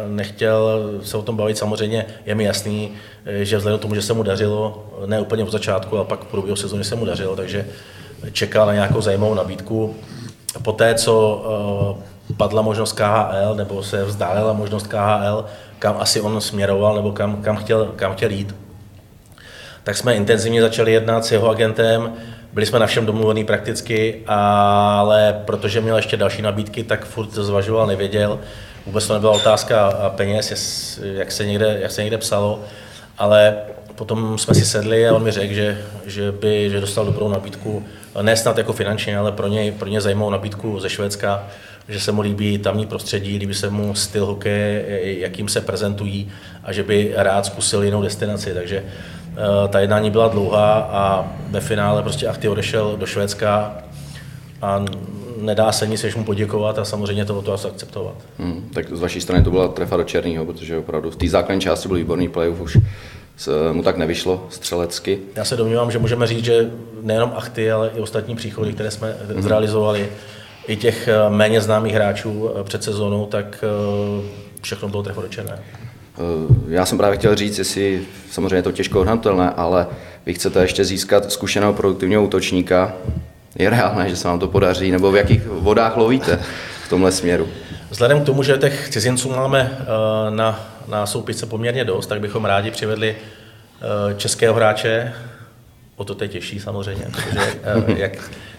nechtěl 0.09 0.91
se 1.03 1.17
o 1.17 1.23
tom 1.23 1.37
bavit. 1.37 1.59
Samozřejmě 1.59 2.07
je 2.26 2.35
mi 2.35 2.45
jasný, 2.45 2.91
že 3.43 3.57
vzhledem 3.57 3.79
k 3.79 3.83
tomu, 3.83 3.95
že 3.95 4.03
se 4.03 4.12
mu 4.12 4.23
dařilo, 4.23 4.87
ne 5.07 5.21
úplně 5.21 5.45
od 5.45 5.53
začátku, 5.53 5.97
ale 5.97 6.05
pak 6.05 6.25
v 6.25 6.26
průběhu 6.26 6.57
sezóny 6.57 6.85
se 6.85 6.97
mu 6.97 7.05
dařilo, 7.05 7.37
takže 7.37 7.67
čekal 8.33 8.67
na 8.67 8.75
nějakou 8.75 9.00
zajímavou 9.00 9.35
nabídku. 9.35 9.97
Poté, 10.62 10.95
co 10.95 11.45
eh, 12.31 12.35
padla 12.37 12.62
možnost 12.62 12.93
KHL, 12.93 13.55
nebo 13.55 13.83
se 13.83 14.05
vzdálila 14.05 14.53
možnost 14.53 14.87
KHL, 14.87 15.45
kam 15.79 15.97
asi 15.99 16.21
on 16.21 16.41
směroval, 16.41 16.97
nebo 16.97 17.12
kam, 17.12 17.43
kam, 17.43 17.57
chtěl, 17.57 17.93
kam 17.97 18.12
chtěl 18.12 18.31
jít, 18.31 18.55
tak 19.87 19.97
jsme 19.97 20.14
intenzivně 20.14 20.61
začali 20.62 20.93
jednat 20.93 21.25
s 21.25 21.33
jeho 21.33 21.49
agentem, 21.49 22.12
byli 22.52 22.66
jsme 22.66 22.78
na 22.78 22.87
všem 22.87 23.07
domluvení 23.07 23.45
prakticky, 23.45 24.23
ale 24.26 25.43
protože 25.45 25.81
měl 25.81 25.97
ještě 25.97 26.16
další 26.16 26.43
nabídky, 26.43 26.85
tak 26.85 27.05
furt 27.05 27.31
zvažoval, 27.31 27.87
nevěděl. 27.87 28.40
Vůbec 28.87 29.07
to 29.07 29.14
nebyla 29.14 29.33
otázka 29.33 29.93
peněz, 30.16 30.99
jak 31.02 31.33
se 31.33 31.47
někde, 31.47 31.78
jak 31.81 31.90
se 31.90 32.02
někde 32.02 32.19
psalo, 32.19 32.64
ale 33.19 33.57
potom 33.95 34.38
jsme 34.38 34.55
si 34.55 34.64
sedli 34.64 35.09
a 35.09 35.14
on 35.14 35.23
mi 35.23 35.31
řekl, 35.31 35.55
že, 35.55 35.78
že 36.07 36.33
by 36.33 36.71
že 36.71 36.81
dostal 36.81 37.05
dobrou 37.05 37.28
nabídku, 37.28 37.85
ne 38.23 38.37
snad 38.37 38.59
jako 38.59 38.73
finančně, 38.73 39.19
ale 39.19 39.33
pro 39.33 39.49
něj, 39.49 39.71
pro 39.71 39.88
ně 39.88 40.00
zajímavou 40.00 40.31
nabídku 40.31 40.81
ze 40.81 40.90
Švédska, 40.90 41.47
že 41.88 42.00
se 42.00 42.12
mu 42.12 42.21
líbí 42.21 42.59
tamní 42.59 42.87
prostředí, 42.87 43.38
líbí 43.38 43.55
se 43.55 43.71
mu 43.71 43.95
styl 43.95 44.26
hokeje, 44.26 44.85
jakým 45.21 45.49
se 45.49 45.61
prezentují 45.61 46.33
a 46.64 46.73
že 46.73 46.83
by 46.83 47.12
rád 47.16 47.47
zkusil 47.47 47.83
jinou 47.83 48.02
destinaci. 48.02 48.55
Takže 48.55 48.85
ta 49.69 49.81
jednání 49.81 50.11
byla 50.11 50.28
dlouhá 50.28 50.78
a 50.78 51.26
ve 51.50 51.61
finále 51.61 52.02
prostě 52.02 52.26
Achty 52.26 52.49
odešel 52.49 52.97
do 52.97 53.07
Švédska 53.07 53.73
a 54.62 54.85
nedá 55.40 55.73
se 55.73 55.87
nic, 55.87 56.02
než 56.02 56.14
mu 56.14 56.25
poděkovat 56.25 56.78
a 56.78 56.85
samozřejmě 56.85 57.25
to 57.25 57.38
o 57.38 57.43
to 57.43 57.52
asi 57.52 57.69
akceptovat. 57.69 58.14
Hmm, 58.38 58.71
tak 58.75 58.97
z 58.97 59.00
vaší 59.00 59.21
strany 59.21 59.45
to 59.45 59.50
byla 59.50 59.69
trefa 59.69 59.97
do 59.97 60.05
černého, 60.05 60.45
protože 60.45 60.78
opravdu 60.78 61.11
v 61.11 61.16
té 61.16 61.28
základní 61.28 61.61
části 61.61 61.88
byl 61.88 61.97
výborný 61.97 62.28
playoff, 62.28 62.61
už 62.61 62.78
se 63.37 63.50
mu 63.73 63.83
tak 63.83 63.97
nevyšlo 63.97 64.47
střelecky. 64.50 65.19
Já 65.37 65.45
se 65.45 65.57
domnívám, 65.57 65.90
že 65.90 65.99
můžeme 65.99 66.26
říct, 66.26 66.45
že 66.45 66.71
nejenom 67.02 67.33
Achty, 67.37 67.73
ale 67.73 67.90
i 67.97 68.00
ostatní 68.00 68.37
příchody, 68.37 68.73
které 68.73 68.90
jsme 68.90 69.16
hmm. 69.33 69.43
zrealizovali, 69.43 70.09
i 70.69 70.76
těch 70.76 71.09
eh, 71.09 71.31
méně 71.31 71.61
známých 71.61 71.95
hráčů 71.95 72.50
eh, 72.50 72.64
před 72.64 72.85
sezónou, 72.85 73.26
tak 73.26 73.64
eh, 73.64 74.28
všechno 74.62 74.88
bylo 74.88 75.02
trefa 75.02 75.23
do 75.23 75.28
černého. 75.28 75.59
Já 76.68 76.87
jsem 76.87 76.99
právě 76.99 77.18
chtěl 77.18 77.35
říct, 77.35 77.58
jestli 77.58 78.02
samozřejmě 78.30 78.56
je 78.56 78.62
to 78.62 78.73
těžko 78.73 79.00
odhadnutelné, 79.00 79.50
ale 79.50 79.87
vy 80.26 80.35
chcete 80.35 80.61
ještě 80.61 80.85
získat 80.85 81.32
zkušeného 81.32 81.73
produktivního 81.73 82.25
útočníka, 82.25 82.92
je 83.58 83.70
reálné, 83.70 84.08
že 84.08 84.16
se 84.16 84.28
vám 84.28 84.38
to 84.38 84.49
podaří, 84.49 84.90
nebo 84.90 85.12
v 85.12 85.16
jakých 85.16 85.46
vodách 85.46 85.96
lovíte 85.96 86.38
v 86.85 86.88
tomhle 86.88 87.12
směru? 87.12 87.49
Vzhledem 87.90 88.20
k 88.20 88.26
tomu, 88.26 88.42
že 88.42 88.58
těch 88.58 88.88
cizinců 88.88 89.28
máme 89.28 89.78
eh, 89.80 89.85
na, 90.30 90.70
na 90.88 91.06
soupisce 91.06 91.46
poměrně 91.46 91.85
dost, 91.85 92.06
tak 92.06 92.20
bychom 92.20 92.44
rádi 92.44 92.70
přivedli 92.70 93.16
eh, 93.16 94.14
českého 94.14 94.54
hráče, 94.54 95.12
o 95.96 96.04
to 96.04 96.14
teď 96.14 96.32
těžší 96.32 96.61
samozřejmě, 96.61 97.06
protože 97.12 97.40
eh, 97.40 97.99
jak, 98.00 98.12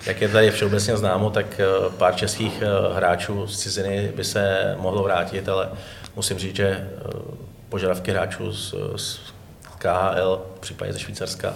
jak 0.05 0.21
je 0.21 0.29
tady 0.29 0.51
všeobecně 0.51 0.97
známo, 0.97 1.29
tak 1.29 1.61
pár 1.97 2.15
českých 2.15 2.63
hráčů 2.95 3.47
z 3.47 3.57
ciziny 3.57 4.11
by 4.15 4.23
se 4.23 4.75
mohlo 4.79 5.03
vrátit, 5.03 5.49
ale 5.49 5.69
musím 6.15 6.37
říct, 6.37 6.55
že 6.55 6.87
požadavky 7.69 8.12
hráčů 8.12 8.53
z, 8.53 8.75
z 8.95 9.19
KHL, 9.77 10.41
případně 10.59 10.93
ze 10.93 11.00
Švýcarska, 11.00 11.53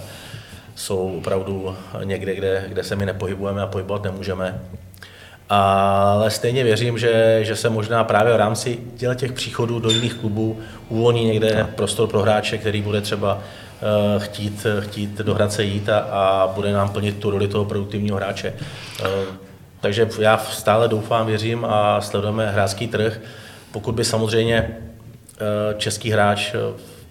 jsou 0.74 1.18
opravdu 1.18 1.76
někde, 2.04 2.34
kde, 2.34 2.64
kde 2.68 2.84
se 2.84 2.96
my 2.96 3.06
nepohybujeme 3.06 3.62
a 3.62 3.66
pohybovat 3.66 4.02
nemůžeme. 4.02 4.60
Ale 5.48 6.30
stejně 6.30 6.64
věřím, 6.64 6.98
že, 6.98 7.38
že 7.42 7.56
se 7.56 7.70
možná 7.70 8.04
právě 8.04 8.32
v 8.32 8.36
rámci 8.36 8.78
těch 9.14 9.32
příchodů 9.32 9.80
do 9.80 9.90
jiných 9.90 10.14
klubů 10.14 10.60
uvolní 10.88 11.24
někde 11.24 11.66
prostor 11.76 12.08
pro 12.08 12.22
hráče, 12.22 12.58
který 12.58 12.82
bude 12.82 13.00
třeba 13.00 13.34
uh, 13.34 14.22
chtít, 14.22 14.66
chtít 14.80 15.18
do 15.18 15.34
Hradce 15.34 15.64
jít 15.64 15.88
a, 15.88 15.98
a 15.98 16.52
bude 16.54 16.72
nám 16.72 16.88
plnit 16.88 17.18
tu 17.18 17.30
roli 17.30 17.48
toho 17.48 17.64
produktivního 17.64 18.16
hráče. 18.16 18.54
Uh, 19.00 19.06
takže 19.80 20.08
já 20.18 20.38
stále 20.38 20.88
doufám, 20.88 21.26
věřím 21.26 21.64
a 21.64 22.00
sledujeme 22.00 22.50
hráčský 22.50 22.88
trh. 22.88 23.20
Pokud 23.72 23.94
by 23.94 24.04
samozřejmě 24.04 24.76
český 25.76 26.10
hráč 26.10 26.54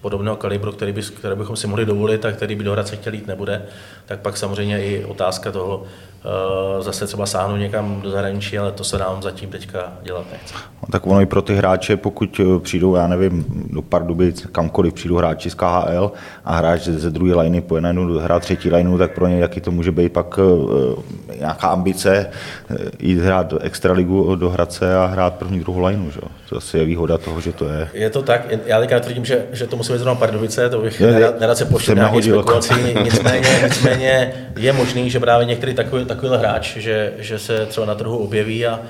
podobného 0.00 0.36
kalibru, 0.36 0.72
který, 0.72 0.92
by, 0.92 1.02
který 1.02 1.36
bychom 1.36 1.56
si 1.56 1.66
mohli 1.66 1.86
dovolit 1.86 2.24
a 2.24 2.32
který 2.32 2.54
by 2.54 2.64
do 2.64 2.72
Hradce 2.72 2.96
chtěl 2.96 3.14
jít 3.14 3.26
nebude, 3.26 3.62
tak 4.12 4.20
pak 4.20 4.36
samozřejmě 4.36 4.84
i 4.84 5.04
otázka 5.04 5.52
toho, 5.52 5.82
Eh, 6.24 6.82
zase 6.82 7.06
třeba 7.06 7.26
sáhnout 7.26 7.56
někam 7.56 8.00
do 8.00 8.10
zahraničí, 8.10 8.58
ale 8.58 8.72
to 8.72 8.84
se 8.84 8.98
nám 8.98 9.22
zatím 9.22 9.50
teďka 9.50 9.92
dělat 10.02 10.24
nechce. 10.32 10.54
No, 10.54 10.88
tak 10.92 11.06
ono 11.06 11.20
i 11.20 11.26
pro 11.26 11.42
ty 11.42 11.54
hráče, 11.54 11.96
pokud 11.96 12.40
eh, 12.40 12.60
přijdou, 12.60 12.94
já 12.94 13.06
nevím, 13.06 13.44
do 13.70 13.82
Pardubic, 13.82 14.46
kamkoliv 14.52 14.94
přijdou 14.94 15.16
hráči 15.16 15.50
z 15.50 15.54
KHL 15.54 16.12
a 16.44 16.56
hráč 16.56 16.82
ze 16.82 17.10
druhé 17.10 17.34
liny 17.34 17.60
po 17.60 17.76
jednou 17.76 18.18
hrát 18.18 18.42
třetí 18.42 18.70
lineu, 18.70 18.98
tak 18.98 19.14
pro 19.14 19.26
ně 19.26 19.38
jaký 19.38 19.60
to 19.60 19.70
může 19.70 19.92
být 19.92 20.12
pak 20.12 20.38
uh, 20.38 21.02
nějaká 21.38 21.68
ambice 21.68 22.30
jít 22.98 23.18
hrát 23.18 23.46
do 23.46 23.58
extraligu 23.58 24.34
do 24.36 24.50
Hradce 24.50 24.96
a 24.96 25.06
hrát 25.06 25.34
první, 25.34 25.60
druhou 25.60 25.80
lineu. 25.80 26.10
Že? 26.10 26.20
To 26.48 26.56
asi 26.56 26.78
je 26.78 26.84
výhoda 26.84 27.18
toho, 27.18 27.40
že 27.40 27.52
to 27.52 27.64
je. 27.64 27.88
Je 27.92 28.10
to 28.10 28.22
tak, 28.22 28.46
já 28.66 28.80
teďka 28.80 29.00
tvrdím, 29.00 29.24
že, 29.24 29.46
že 29.52 29.66
to 29.66 29.76
musí 29.76 29.92
být 29.92 29.98
zrovna 29.98 30.14
Pardubice, 30.14 30.70
to 30.70 30.80
bych 30.80 31.00
nerad, 31.00 31.40
nerad 31.40 31.58
se 31.58 31.64
poštěl 31.64 31.94
nějaký 31.94 32.22
spekulací, 32.22 32.74
nicméně, 33.04 33.48
nicméně 33.64 34.01
je 34.56 34.72
možný, 34.72 35.10
že 35.10 35.20
právě 35.20 35.46
některý 35.46 35.74
takový, 35.74 36.04
takovýhle 36.04 36.38
hráč, 36.38 36.76
že, 36.76 37.12
že 37.18 37.38
se 37.38 37.66
třeba 37.66 37.86
na 37.86 37.94
trhu 37.94 38.18
objeví 38.18 38.66
a, 38.66 38.80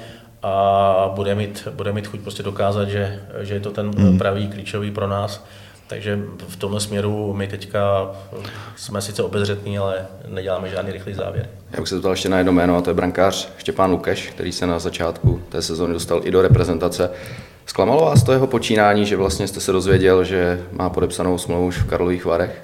a 0.42 1.09
bude, 1.14 1.35
mít, 1.35 1.69
bude 1.71 1.92
mít 1.92 2.07
chuť 2.07 2.21
prostě 2.21 2.42
dokázat, 2.42 2.88
že, 2.88 3.21
že 3.40 3.54
je 3.54 3.61
to 3.61 3.71
ten 3.71 3.90
hmm. 3.90 4.19
pravý 4.19 4.49
klíčový 4.49 4.90
pro 4.90 5.09
nás. 5.09 5.45
Takže 5.87 6.19
v 6.49 6.57
tomhle 6.57 6.81
směru 6.81 7.35
my 7.35 7.47
teďka 7.47 8.11
jsme 8.76 9.02
sice 9.02 9.23
obezřetní, 9.23 9.78
ale 9.78 10.07
neděláme 10.28 10.69
žádný 10.69 10.92
rychlý 10.92 11.14
závěr. 11.14 11.49
Já 11.73 11.81
bych 11.81 11.88
se 11.88 11.95
zeptal 11.95 12.12
ještě 12.12 12.28
na 12.28 12.38
jedno 12.38 12.52
jméno, 12.52 12.76
a 12.76 12.81
to 12.81 12.90
je 12.90 12.95
brankář 12.95 13.49
Štěpán 13.59 13.90
Lukeš, 13.90 14.31
který 14.31 14.52
se 14.52 14.66
na 14.66 14.78
začátku 14.78 15.42
té 15.49 15.62
sezóny 15.62 15.92
dostal 15.92 16.21
i 16.25 16.31
do 16.31 16.42
reprezentace. 16.42 17.11
Zklamalo 17.66 18.04
vás 18.04 18.23
to 18.23 18.33
jeho 18.33 18.47
počínání, 18.47 19.07
že 19.07 19.16
vlastně 19.16 19.49
jste 19.49 19.61
se 19.61 19.73
dozvěděl, 19.73 20.25
že 20.25 20.61
má 20.73 20.90
podepsanou 20.90 21.38
smlouvu 21.38 21.66
už 21.66 21.78
v 21.78 21.87
Karlových 21.87 22.25
Varech? 22.25 22.62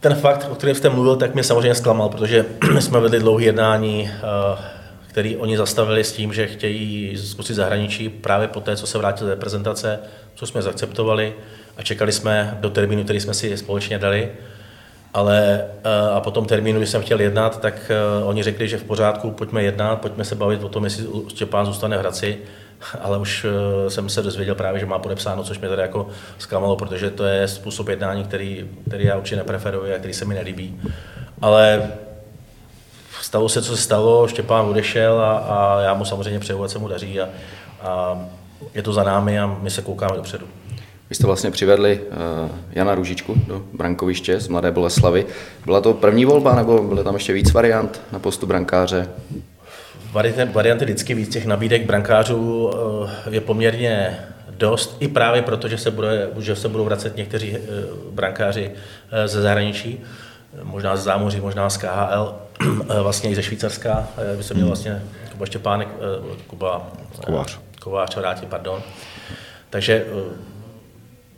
Ten 0.00 0.14
fakt, 0.14 0.48
o 0.50 0.54
kterém 0.54 0.74
jste 0.74 0.88
mluvil, 0.88 1.16
tak 1.16 1.34
mě 1.34 1.44
samozřejmě 1.44 1.74
zklamal, 1.74 2.08
protože 2.08 2.44
jsme 2.80 3.00
vedli 3.00 3.18
dlouhé 3.18 3.44
jednání, 3.44 4.10
eh, 4.10 4.64
který 5.08 5.36
oni 5.36 5.56
zastavili 5.56 6.04
s 6.04 6.12
tím, 6.12 6.32
že 6.32 6.46
chtějí 6.46 7.16
zkusit 7.16 7.54
zahraničí 7.54 8.08
právě 8.08 8.48
po 8.48 8.60
té, 8.60 8.76
co 8.76 8.86
se 8.86 8.98
vrátil 8.98 9.26
z 9.26 9.30
reprezentace, 9.30 10.00
co 10.34 10.46
jsme 10.46 10.62
zaakceptovali 10.62 11.34
a 11.76 11.82
čekali 11.82 12.12
jsme 12.12 12.58
do 12.60 12.70
termínu, 12.70 13.04
který 13.04 13.20
jsme 13.20 13.34
si 13.34 13.56
společně 13.56 13.98
dali. 13.98 14.28
Ale 15.14 15.64
eh, 15.84 16.10
a 16.12 16.20
potom 16.20 16.46
termínu, 16.46 16.78
když 16.78 16.90
jsem 16.90 17.02
chtěl 17.02 17.20
jednat, 17.20 17.60
tak 17.60 17.90
eh, 17.90 18.24
oni 18.24 18.42
řekli, 18.42 18.68
že 18.68 18.78
v 18.78 18.84
pořádku, 18.84 19.30
pojďme 19.30 19.62
jednat, 19.62 20.00
pojďme 20.00 20.24
se 20.24 20.34
bavit 20.34 20.64
o 20.64 20.68
tom, 20.68 20.84
jestli 20.84 21.06
Štěpán 21.28 21.66
zůstane 21.66 21.96
v 21.96 22.00
Hradci 22.00 22.38
ale 23.00 23.18
už 23.18 23.46
eh, 23.48 23.90
jsem 23.90 24.08
se 24.08 24.22
dozvěděl 24.22 24.54
právě, 24.54 24.80
že 24.80 24.86
má 24.86 24.98
podepsáno, 24.98 25.44
což 25.44 25.58
mě 25.58 25.68
tady 25.68 25.82
jako 25.82 26.08
zklamalo, 26.38 26.76
protože 26.76 27.10
to 27.10 27.24
je 27.24 27.48
způsob 27.48 27.88
jednání, 27.88 28.24
který, 28.24 28.70
který 28.88 29.04
já 29.04 29.16
určitě 29.16 29.36
nepreferuji 29.36 29.94
a 29.94 29.98
který 29.98 30.14
se 30.14 30.24
mi 30.24 30.34
nelíbí. 30.34 30.80
Ale 31.40 31.90
stalo 33.20 33.48
se, 33.48 33.62
co 33.62 33.76
se 33.76 33.82
stalo, 33.82 34.28
Štěpán 34.28 34.66
odešel 34.66 35.20
a, 35.20 35.38
a 35.38 35.80
já 35.80 35.94
mu 35.94 36.04
samozřejmě 36.04 36.38
přeju, 36.38 36.62
ať 36.62 36.70
se 36.70 36.78
mu 36.78 36.88
daří 36.88 37.20
a, 37.20 37.28
a 37.82 38.18
je 38.74 38.82
to 38.82 38.92
za 38.92 39.04
námi 39.04 39.40
a 39.40 39.46
my 39.62 39.70
se 39.70 39.82
koukáme 39.82 40.16
dopředu. 40.16 40.46
Vy 41.10 41.16
jste 41.16 41.26
vlastně 41.26 41.50
přivedli 41.50 42.00
uh, 42.00 42.50
Jana 42.72 42.94
Růžičku 42.94 43.34
do 43.46 43.62
brankoviště 43.72 44.40
z 44.40 44.48
Mladé 44.48 44.70
Boleslavy. 44.70 45.26
Byla 45.64 45.80
to 45.80 45.94
první 45.94 46.24
volba 46.24 46.54
nebo 46.54 46.82
byly 46.82 47.04
tam 47.04 47.14
ještě 47.14 47.32
víc 47.32 47.52
variant 47.52 48.00
na 48.12 48.18
postu 48.18 48.46
brankáře? 48.46 49.08
Varianty, 50.52 50.84
vždycky 50.84 51.14
víc 51.14 51.28
těch 51.28 51.46
nabídek 51.46 51.86
brankářů 51.86 52.70
eh, 53.26 53.34
je 53.34 53.40
poměrně 53.40 54.18
dost, 54.50 54.96
i 55.00 55.08
právě 55.08 55.42
proto, 55.42 55.68
že 55.68 55.78
se, 55.78 55.90
bude, 55.90 56.28
že 56.38 56.56
se 56.56 56.68
budou 56.68 56.84
vracet 56.84 57.16
někteří 57.16 57.56
eh, 57.56 57.60
brankáři 58.10 58.70
eh, 59.10 59.28
ze 59.28 59.42
zahraničí. 59.42 60.00
možná 60.62 60.96
z 60.96 61.02
zámoří, 61.02 61.40
možná 61.40 61.70
z 61.70 61.76
KHL, 61.76 62.34
vlastně 63.02 63.30
i 63.30 63.34
ze 63.34 63.42
Švýcarska, 63.42 64.08
by 64.36 64.42
se 64.42 64.54
měl 64.54 64.64
hmm. 64.64 64.70
vlastně 64.70 65.02
Kuba 65.32 65.46
Štěpánek, 65.46 65.88
Kuba 66.46 66.86
Kovář, 67.26 67.58
Kovář 67.80 68.16
vrátit, 68.16 68.48
pardon. 68.48 68.82
Takže 69.70 70.04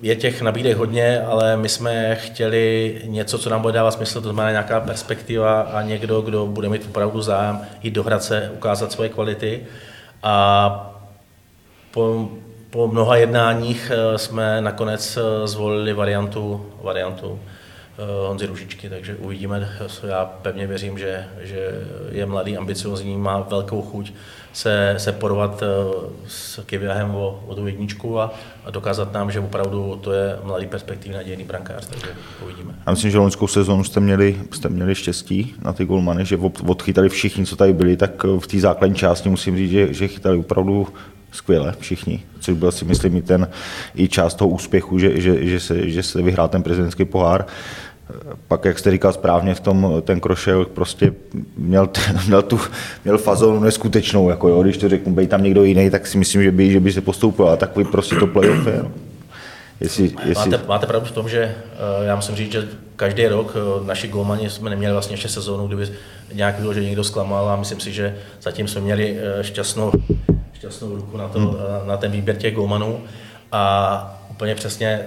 je 0.00 0.16
těch 0.16 0.42
nabídek 0.42 0.76
hodně, 0.76 1.20
ale 1.20 1.56
my 1.56 1.68
jsme 1.68 2.14
chtěli 2.14 2.94
něco, 3.04 3.38
co 3.38 3.50
nám 3.50 3.62
bude 3.62 3.74
dávat 3.74 3.90
smysl, 3.90 4.20
to 4.20 4.28
znamená 4.28 4.50
nějaká 4.50 4.80
perspektiva 4.80 5.60
a 5.60 5.82
někdo, 5.82 6.20
kdo 6.20 6.46
bude 6.46 6.68
mít 6.68 6.86
opravdu 6.88 7.22
zájem 7.22 7.60
jít 7.82 7.90
do 7.90 8.02
Hradce, 8.02 8.50
ukázat 8.54 8.92
svoje 8.92 9.08
kvality. 9.08 9.66
A 10.22 10.94
po, 11.90 12.28
po 12.70 12.88
mnoha 12.88 13.16
jednáních 13.16 13.92
eh, 13.94 14.18
jsme 14.18 14.60
nakonec 14.60 15.16
eh, 15.16 15.46
zvolili 15.46 15.92
variantu, 15.92 16.66
variantu 16.82 17.40
eh, 17.98 18.28
Honzy 18.28 18.46
Ružičky, 18.46 18.88
takže 18.88 19.16
uvidíme. 19.16 19.68
Já 20.06 20.24
pevně 20.24 20.66
věřím, 20.66 20.98
že, 20.98 21.24
že 21.40 21.86
je 22.10 22.26
mladý, 22.26 22.56
ambiciozní, 22.56 23.16
má 23.16 23.40
velkou 23.40 23.82
chuť 23.82 24.12
se, 24.52 24.94
se 24.98 25.12
porovat 25.12 25.62
s 26.26 26.60
Kiviahem 26.66 27.14
o, 27.14 27.44
o 27.46 27.54
tu 27.54 27.66
jedničku 27.66 28.20
a, 28.20 28.34
a 28.64 28.70
dokázat 28.70 29.12
nám, 29.12 29.30
že 29.30 29.40
opravdu 29.40 30.00
to 30.02 30.12
je 30.12 30.38
mladý 30.44 30.66
perspektivní 30.66 31.16
nadějný 31.16 31.44
brankář, 31.44 31.86
takže 31.86 32.06
uvidíme. 32.44 32.74
Já 32.86 32.92
myslím, 32.92 33.10
že 33.10 33.18
loňskou 33.18 33.46
sezónu 33.46 33.84
jste 33.84 34.00
měli, 34.00 34.40
jste 34.52 34.68
měli 34.68 34.94
štěstí 34.94 35.54
na 35.62 35.72
ty 35.72 35.84
golmany, 35.84 36.24
že 36.24 36.36
odchytali 36.66 37.08
všichni, 37.08 37.46
co 37.46 37.56
tady 37.56 37.72
byli, 37.72 37.96
tak 37.96 38.24
v 38.24 38.46
té 38.46 38.60
základní 38.60 38.96
části 38.96 39.28
musím 39.28 39.56
říct, 39.56 39.70
že, 39.70 39.92
že 39.92 40.08
chytali 40.08 40.38
opravdu 40.38 40.88
skvěle 41.32 41.74
všichni, 41.78 42.22
což 42.40 42.54
byl 42.54 42.72
si 42.72 42.84
myslím 42.84 43.16
i 43.16 43.22
ten 43.22 43.48
i 43.94 44.08
část 44.08 44.34
toho 44.34 44.48
úspěchu, 44.48 44.98
že, 44.98 45.20
že, 45.20 45.46
že, 45.46 45.60
se, 45.60 45.90
že 45.90 46.02
se 46.02 46.22
vyhrál 46.22 46.48
ten 46.48 46.62
prezidentský 46.62 47.04
pohár. 47.04 47.46
Pak, 48.48 48.64
jak 48.64 48.78
jste 48.78 48.90
říkal 48.90 49.12
správně, 49.12 49.54
v 49.54 49.60
tom 49.60 50.02
ten 50.04 50.20
Krošel 50.20 50.64
prostě 50.64 51.12
měl, 51.56 51.88
měl 52.26 52.42
tu 52.42 52.60
měl 53.04 53.18
fazonu 53.18 53.60
neskutečnou, 53.60 54.30
jako 54.30 54.48
jo, 54.48 54.62
když 54.62 54.76
to 54.76 54.88
řeknu, 54.88 55.14
bej 55.14 55.26
tam 55.26 55.42
někdo 55.42 55.64
jiný, 55.64 55.90
tak 55.90 56.06
si 56.06 56.18
myslím, 56.18 56.42
že 56.42 56.52
by, 56.52 56.70
že 56.70 56.80
by 56.80 56.92
se 56.92 57.00
postoupil, 57.00 57.48
a 57.48 57.56
takový 57.56 57.84
prostě 57.84 58.16
to 58.16 58.26
playoff 58.26 58.66
je. 58.66 58.80
No. 58.82 58.90
Jestli, 59.80 60.10
jestli... 60.24 60.50
Máte, 60.50 60.66
máte 60.66 60.86
pravdu 60.86 61.06
v 61.06 61.12
tom, 61.12 61.28
že 61.28 61.38
eh, 61.42 62.06
já 62.06 62.16
musím 62.16 62.36
říct, 62.36 62.52
že 62.52 62.68
každý 62.96 63.26
rok 63.26 63.56
eh, 63.56 63.86
naši 63.86 64.08
golmani 64.08 64.50
jsme 64.50 64.70
neměli 64.70 64.92
vlastně 64.92 65.14
ještě 65.14 65.28
sezónu, 65.28 65.66
kdyby 65.66 65.88
nějak 66.32 66.54
bylo, 66.54 66.74
že 66.74 66.84
někdo 66.84 67.04
zklamal 67.04 67.48
a 67.48 67.56
myslím 67.56 67.80
si, 67.80 67.92
že 67.92 68.16
zatím 68.42 68.68
jsme 68.68 68.80
měli 68.80 69.18
eh, 69.18 69.44
šťastnou 69.44 69.92
šťastnou 70.52 70.96
ruku 70.96 71.16
na, 71.16 71.28
to, 71.28 71.38
hmm. 71.38 71.56
na 71.86 71.96
ten 71.96 72.10
výběr 72.10 72.36
těch 72.36 72.54
golmanů 72.54 73.00
a 73.52 74.20
úplně 74.30 74.54
přesně 74.54 75.02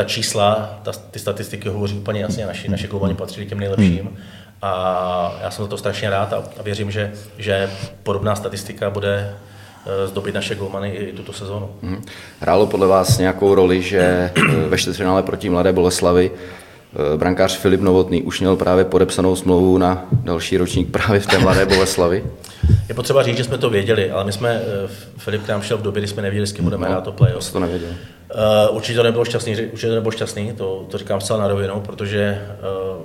ta 0.00 0.04
čísla, 0.04 0.80
ta, 0.82 0.92
ty 0.92 1.18
statistiky 1.18 1.68
hovoří 1.68 1.96
úplně 1.98 2.20
jasně, 2.20 2.46
naši, 2.46 2.68
naše 2.68 2.88
golmani 2.88 3.14
patří 3.14 3.46
těm 3.46 3.60
nejlepším. 3.60 3.98
Hmm. 3.98 4.16
A 4.62 5.32
já 5.42 5.50
jsem 5.50 5.64
za 5.64 5.68
to 5.68 5.76
strašně 5.76 6.10
rád 6.10 6.32
a, 6.32 6.36
a 6.36 6.62
věřím, 6.62 6.90
že, 6.90 7.12
že 7.38 7.70
podobná 8.02 8.36
statistika 8.36 8.90
bude 8.90 9.34
eh, 9.86 10.06
zdobit 10.06 10.34
naše 10.34 10.54
golmany 10.54 10.90
i 10.90 11.12
tuto 11.12 11.32
sezónu. 11.32 11.70
Hmm. 11.82 12.04
Hrálo 12.40 12.66
podle 12.66 12.86
vás 12.86 13.18
nějakou 13.18 13.54
roli, 13.54 13.82
že 13.82 14.00
eh, 14.00 14.68
ve 14.68 14.78
čtvrtfinále 14.78 15.22
proti 15.22 15.50
Mladé 15.50 15.72
Boleslavi 15.72 16.30
brankář 17.16 17.56
Filip 17.56 17.80
Novotný 17.80 18.22
už 18.22 18.40
měl 18.40 18.56
právě 18.56 18.84
podepsanou 18.84 19.36
smlouvu 19.36 19.78
na 19.78 20.04
další 20.12 20.56
ročník 20.56 20.90
právě 20.90 21.20
v 21.20 21.26
té 21.26 21.38
Mladé 21.38 21.66
Boleslavi? 21.66 22.24
Je 22.88 22.94
potřeba 22.94 23.22
říct, 23.22 23.36
že 23.36 23.44
jsme 23.44 23.58
to 23.58 23.70
věděli, 23.70 24.10
ale 24.10 24.24
my 24.24 24.32
jsme, 24.32 24.50
eh, 24.50 24.88
Filip 25.16 25.44
k 25.44 25.48
nám 25.48 25.62
šel 25.62 25.78
v 25.78 25.82
době, 25.82 26.00
kdy 26.00 26.08
jsme 26.08 26.22
nevěděli, 26.22 26.46
s 26.46 26.52
kým 26.52 26.64
budeme 26.64 26.86
no, 26.86 26.92
hrát 26.92 27.04
to 27.04 27.12
playoff. 27.12 27.52
to 27.52 27.60
nevěděl. 27.60 27.90
Uh, 28.34 28.76
určitě 28.76 28.96
to 28.96 29.02
nebylo 29.02 29.24
šťastný, 29.24 29.52
určitě 29.52 29.88
to 29.88 29.94
nebylo 29.94 30.12
šťastný, 30.12 30.52
to, 30.52 30.86
to 30.90 30.98
říkám 30.98 31.20
zcela 31.20 31.38
na 31.38 31.48
rovinu, 31.48 31.80
protože 31.80 32.48
uh, 32.96 33.02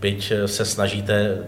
byť 0.00 0.32
se 0.46 0.64
snažíte 0.64 1.38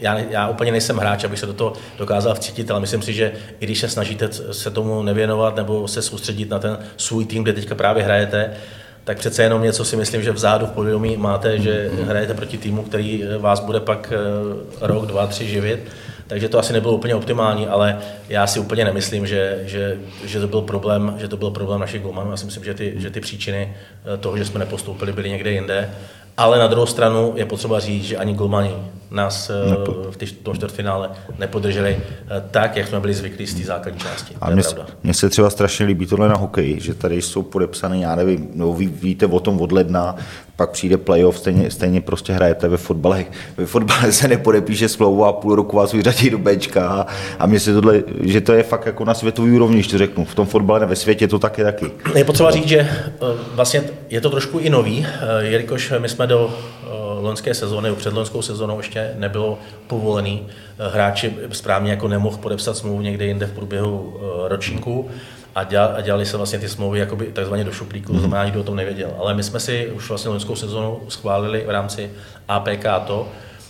já, 0.00 0.18
já 0.18 0.48
úplně 0.48 0.72
nejsem 0.72 0.96
hráč, 0.96 1.24
abych 1.24 1.38
se 1.38 1.46
do 1.46 1.52
toho 1.52 1.72
dokázal 1.98 2.34
vcítit, 2.34 2.70
ale 2.70 2.80
myslím 2.80 3.02
si, 3.02 3.12
že 3.12 3.32
i 3.60 3.66
když 3.66 3.80
se 3.80 3.88
snažíte 3.88 4.28
se 4.32 4.70
tomu 4.70 5.02
nevěnovat 5.02 5.56
nebo 5.56 5.88
se 5.88 6.02
soustředit 6.02 6.50
na 6.50 6.58
ten 6.58 6.78
svůj 6.96 7.24
tým, 7.24 7.42
kde 7.42 7.52
teďka 7.52 7.74
právě 7.74 8.04
hrajete, 8.04 8.50
tak 9.04 9.18
přece 9.18 9.42
jenom 9.42 9.62
něco 9.62 9.84
si 9.84 9.96
myslím, 9.96 10.22
že 10.22 10.32
vzadu 10.32 10.66
v 10.66 10.70
povědomí 10.70 11.16
máte, 11.16 11.58
že 11.58 11.90
hrajete 12.04 12.34
proti 12.34 12.58
týmu, 12.58 12.82
který 12.82 13.24
vás 13.38 13.60
bude 13.60 13.80
pak 13.80 14.12
rok, 14.80 15.06
dva, 15.06 15.26
tři 15.26 15.46
živit 15.48 15.80
takže 16.34 16.48
to 16.48 16.58
asi 16.58 16.72
nebylo 16.72 16.94
úplně 16.94 17.14
optimální, 17.14 17.66
ale 17.66 17.98
já 18.28 18.46
si 18.46 18.60
úplně 18.60 18.84
nemyslím, 18.84 19.26
že, 19.26 19.62
že, 19.66 19.98
že 20.24 20.40
to 20.40 20.48
byl 20.48 20.60
problém, 20.62 21.14
že 21.18 21.28
to 21.28 21.36
byl 21.36 21.50
problém 21.50 21.80
našich 21.80 22.02
golmanů. 22.02 22.30
Já 22.30 22.36
si 22.36 22.44
myslím, 22.44 22.64
že 22.64 22.74
ty, 22.74 22.94
že 22.96 23.10
ty 23.10 23.20
příčiny 23.20 23.74
eh, 24.14 24.16
toho, 24.16 24.38
že 24.38 24.44
jsme 24.44 24.58
nepostoupili, 24.58 25.12
byly 25.12 25.30
někde 25.30 25.50
jinde. 25.50 25.90
Ale 26.36 26.58
na 26.58 26.66
druhou 26.66 26.86
stranu 26.86 27.32
je 27.36 27.46
potřeba 27.46 27.80
říct, 27.80 28.04
že 28.04 28.16
ani 28.16 28.34
golmani 28.34 28.74
nás 29.10 29.50
eh, 29.50 29.70
Nepo... 29.70 29.92
v 30.10 30.32
tom 30.32 30.54
čtvrtfinále 30.54 31.10
nepodrželi 31.38 31.96
eh, 31.98 32.42
tak, 32.50 32.76
jak 32.76 32.88
jsme 32.88 33.00
byli 33.00 33.14
zvyklí 33.14 33.46
z 33.46 33.54
té 33.54 33.62
základní 33.62 34.00
části. 34.00 34.34
A 34.40 34.50
mně 35.02 35.14
se 35.14 35.30
třeba 35.30 35.50
strašně 35.50 35.86
líbí 35.86 36.06
tohle 36.06 36.28
na 36.28 36.36
hokeji, 36.36 36.80
že 36.80 36.94
tady 36.94 37.22
jsou 37.22 37.42
podepsané, 37.42 37.98
já 37.98 38.14
nevím, 38.14 38.48
no, 38.54 38.72
ví, 38.72 38.86
víte 38.86 39.26
o 39.26 39.40
tom 39.40 39.60
od 39.60 39.72
ledna, 39.72 40.16
pak 40.56 40.70
přijde 40.70 40.96
playoff, 40.96 41.38
stejně, 41.38 41.70
stejně 41.70 42.00
prostě 42.00 42.32
hrajete 42.32 42.68
ve 42.68 42.76
fotbale. 42.76 43.24
Ve 43.56 43.66
fotbale 43.66 44.12
se 44.12 44.28
nepodepíše 44.28 44.88
smlouvu 44.88 45.24
a 45.24 45.32
půl 45.32 45.54
roku 45.54 45.76
vás 45.76 45.92
vyřadí 45.92 46.30
do 46.30 46.38
Bčka 46.38 46.88
a, 46.88 47.06
a 47.38 47.46
mně 47.46 47.60
se 47.60 47.74
tohle, 47.74 48.02
že 48.20 48.40
to 48.40 48.52
je 48.52 48.62
fakt 48.62 48.86
jako 48.86 49.04
na 49.04 49.14
světový 49.14 49.52
úrovni, 49.52 49.76
když 49.76 49.86
to 49.86 49.98
řeknu. 49.98 50.24
V 50.24 50.34
tom 50.34 50.46
fotbale 50.46 50.86
ve 50.86 50.96
světě 50.96 51.28
to 51.28 51.38
taky 51.38 51.62
taky. 51.62 51.90
Je 52.14 52.24
potřeba 52.24 52.50
říct, 52.50 52.68
že 52.68 52.78
eh, 52.78 53.10
vlastně 53.54 53.82
je 54.10 54.20
to 54.20 54.30
trošku 54.30 54.58
i 54.58 54.70
nový, 54.70 55.06
jelikož 55.40 55.92
my 55.98 56.08
jsme 56.08 56.26
do 56.26 56.54
loňské 57.24 57.54
sezóny, 57.54 57.94
před 57.94 58.14
loňskou 58.14 58.42
sezónou 58.42 58.78
ještě 58.78 59.12
nebylo 59.18 59.58
povolený. 59.86 60.46
Eh, 60.78 60.88
hráči 60.88 61.34
správně 61.52 61.90
jako 61.90 62.08
nemohl 62.08 62.36
podepsat 62.36 62.76
smlouvu 62.76 63.00
někde 63.00 63.24
jinde 63.24 63.46
v 63.46 63.52
průběhu 63.52 64.14
eh, 64.16 64.48
ročníku 64.48 65.08
a 65.54 65.64
dělali 66.02 66.26
se 66.26 66.36
vlastně 66.36 66.58
ty 66.58 66.68
smlouvy 66.68 66.98
jakoby 66.98 67.26
takzvaně 67.26 67.64
do 67.64 67.72
šuplíku, 67.72 68.12
to 68.12 68.18
znamená, 68.18 68.44
nikdo 68.44 68.60
o 68.60 68.64
tom 68.64 68.76
nevěděl. 68.76 69.10
Ale 69.18 69.34
my 69.34 69.42
jsme 69.42 69.60
si 69.60 69.90
už 69.94 70.08
vlastně 70.08 70.30
loňskou 70.30 70.56
sezónu 70.56 71.00
schválili 71.08 71.64
v 71.66 71.70
rámci 71.70 72.10
APK 72.48 72.86
to, 73.06 73.28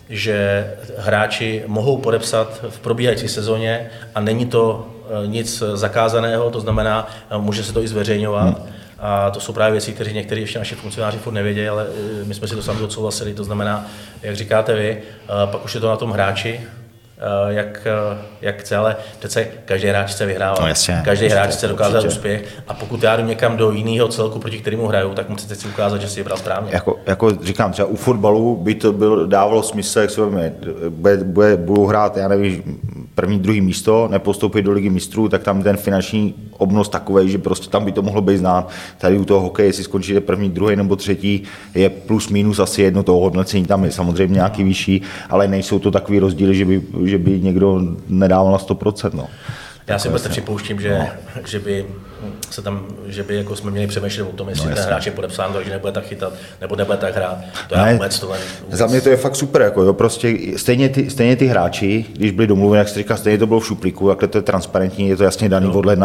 že 0.08 0.70
hráči 0.96 1.64
mohou 1.66 1.96
podepsat 1.96 2.64
v 2.68 2.80
probíhající 2.80 3.28
sezóně 3.28 3.90
a 4.14 4.20
není 4.20 4.46
to 4.46 4.86
eh, 5.24 5.26
nic 5.26 5.62
zakázaného, 5.74 6.50
to 6.50 6.60
znamená, 6.60 7.08
může 7.38 7.64
se 7.64 7.72
to 7.72 7.82
i 7.82 7.88
zveřejňovat. 7.88 8.58
Hmm 8.58 8.74
a 8.98 9.30
to 9.30 9.40
jsou 9.40 9.52
právě 9.52 9.72
věci, 9.72 9.92
které 9.92 10.12
někteří 10.12 10.40
ještě 10.40 10.58
naši 10.58 10.74
funkcionáři 10.74 11.18
furt 11.18 11.32
nevěděli, 11.32 11.68
ale 11.68 11.86
eh, 12.20 12.24
my 12.24 12.34
jsme 12.34 12.48
si 12.48 12.54
to 12.54 12.62
sami 12.62 12.80
odsouhlasili. 12.80 13.34
To 13.34 13.44
znamená, 13.44 13.86
jak 14.22 14.36
říkáte 14.36 14.74
vy, 14.74 14.98
eh, 14.98 15.26
pak 15.46 15.64
už 15.64 15.74
je 15.74 15.80
to 15.80 15.88
na 15.88 15.96
tom 15.96 16.10
hráči, 16.10 16.60
Eh, 17.18 17.54
jak, 17.54 17.86
jak 18.40 18.60
chce, 18.60 18.76
ale 18.76 18.96
přece 19.18 19.44
každý 19.64 19.88
hráč 19.88 20.10
chce 20.10 20.26
vyhrávat. 20.26 20.60
No, 20.60 20.68
jasně, 20.68 21.02
každý 21.04 21.28
hráč 21.28 21.50
chce 21.50 21.68
dokázat 21.68 21.98
určitě. 21.98 22.14
úspěch 22.14 22.44
a 22.68 22.74
pokud 22.74 23.02
já 23.02 23.16
jdu 23.16 23.24
někam 23.24 23.56
do 23.56 23.70
jiného 23.70 24.08
celku, 24.08 24.38
proti 24.38 24.58
kterému 24.58 24.86
hraju, 24.86 25.14
tak 25.14 25.28
musíte 25.28 25.54
si 25.54 25.68
ukázat, 25.68 26.00
že 26.00 26.08
si 26.08 26.20
vybral 26.20 26.38
správně. 26.38 26.70
Jako, 26.72 26.98
jako 27.06 27.30
říkám, 27.42 27.72
třeba 27.72 27.88
u 27.88 27.96
fotbalu 27.96 28.56
by 28.56 28.74
to 28.74 28.92
byl, 28.92 29.26
dávalo 29.26 29.62
smysl, 29.62 30.00
jak 30.00 30.10
se 30.10 30.20
bude, 30.88 31.16
bude, 31.16 31.56
budou 31.56 31.86
hrát, 31.86 32.16
já 32.16 32.28
nevím, 32.28 32.80
první, 33.14 33.38
druhý 33.38 33.60
místo, 33.60 34.08
nepostoupit 34.10 34.62
do 34.62 34.72
ligy 34.72 34.90
mistrů, 34.90 35.28
tak 35.28 35.42
tam 35.42 35.62
ten 35.62 35.76
finanční 35.76 36.34
obnos 36.58 36.88
takový, 36.88 37.30
že 37.30 37.38
prostě 37.38 37.70
tam 37.70 37.84
by 37.84 37.92
to 37.92 38.02
mohlo 38.02 38.22
být 38.22 38.38
znát. 38.38 38.68
Tady 38.98 39.18
u 39.18 39.24
toho 39.24 39.40
hokeje, 39.40 39.68
jestli 39.68 39.84
skončíte 39.84 40.20
první, 40.20 40.50
druhý 40.50 40.76
nebo 40.76 40.96
třetí, 40.96 41.42
je 41.74 41.90
plus 41.90 42.28
minus 42.28 42.58
asi 42.58 42.82
jedno 42.82 43.02
toho 43.02 43.20
hodnocení, 43.20 43.64
tam 43.64 43.84
je 43.84 43.92
samozřejmě 43.92 44.34
nějaký 44.34 44.64
vyšší, 44.64 45.02
ale 45.30 45.48
nejsou 45.48 45.78
to 45.78 45.90
takový 45.90 46.18
rozdíly, 46.18 46.54
že 46.54 46.64
by, 46.64 46.82
že 47.04 47.18
by 47.18 47.40
někdo 47.40 47.82
nedával 48.08 48.52
na 48.52 48.58
100%. 48.58 49.10
No. 49.14 49.26
Já 49.86 49.98
si 49.98 50.08
prostě 50.08 50.28
připouštím, 50.28 50.80
že, 50.80 50.98
no. 50.98 51.08
že 51.46 51.58
by 51.58 51.86
se 52.50 52.62
tam, 52.62 52.86
že 53.06 53.22
by 53.22 53.36
jako 53.36 53.56
jsme 53.56 53.70
měli 53.70 53.86
přemýšlet 53.86 54.24
o 54.24 54.32
tom, 54.32 54.48
jestli 54.48 54.68
no, 54.68 54.74
ten 54.74 54.84
hráč 54.84 55.06
je 55.06 55.12
podepsán, 55.12 55.52
takže 55.52 55.70
nebude 55.70 55.92
tak 55.92 56.04
chytat, 56.04 56.32
nebo 56.60 56.76
nebude 56.76 56.98
tak 56.98 57.16
hrát. 57.16 57.38
To 57.68 57.76
ne, 57.76 57.92
vůbec, 57.92 58.20
to 58.20 58.26
vůbec. 58.26 58.40
Za 58.70 58.86
mě 58.86 59.00
to 59.00 59.08
je 59.08 59.16
fakt 59.16 59.36
super, 59.36 59.62
jako 59.62 59.82
jo, 59.82 59.92
prostě 59.92 60.36
stejně 60.56 60.88
ty, 60.88 61.10
stejně 61.10 61.36
ty 61.36 61.46
hráči, 61.46 62.04
když 62.12 62.30
byli 62.30 62.46
domluveni, 62.46 62.78
jak 62.78 62.88
jste 62.88 62.98
říkal, 62.98 63.16
stejně 63.16 63.38
to 63.38 63.46
bylo 63.46 63.60
v 63.60 63.66
šuplíku, 63.66 64.08
jak 64.08 64.30
to 64.30 64.38
je 64.38 64.42
transparentní, 64.42 65.08
je 65.08 65.16
to 65.16 65.24
jasně 65.24 65.48
daný 65.48 65.66
no. 65.66 65.74
odle, 65.74 65.96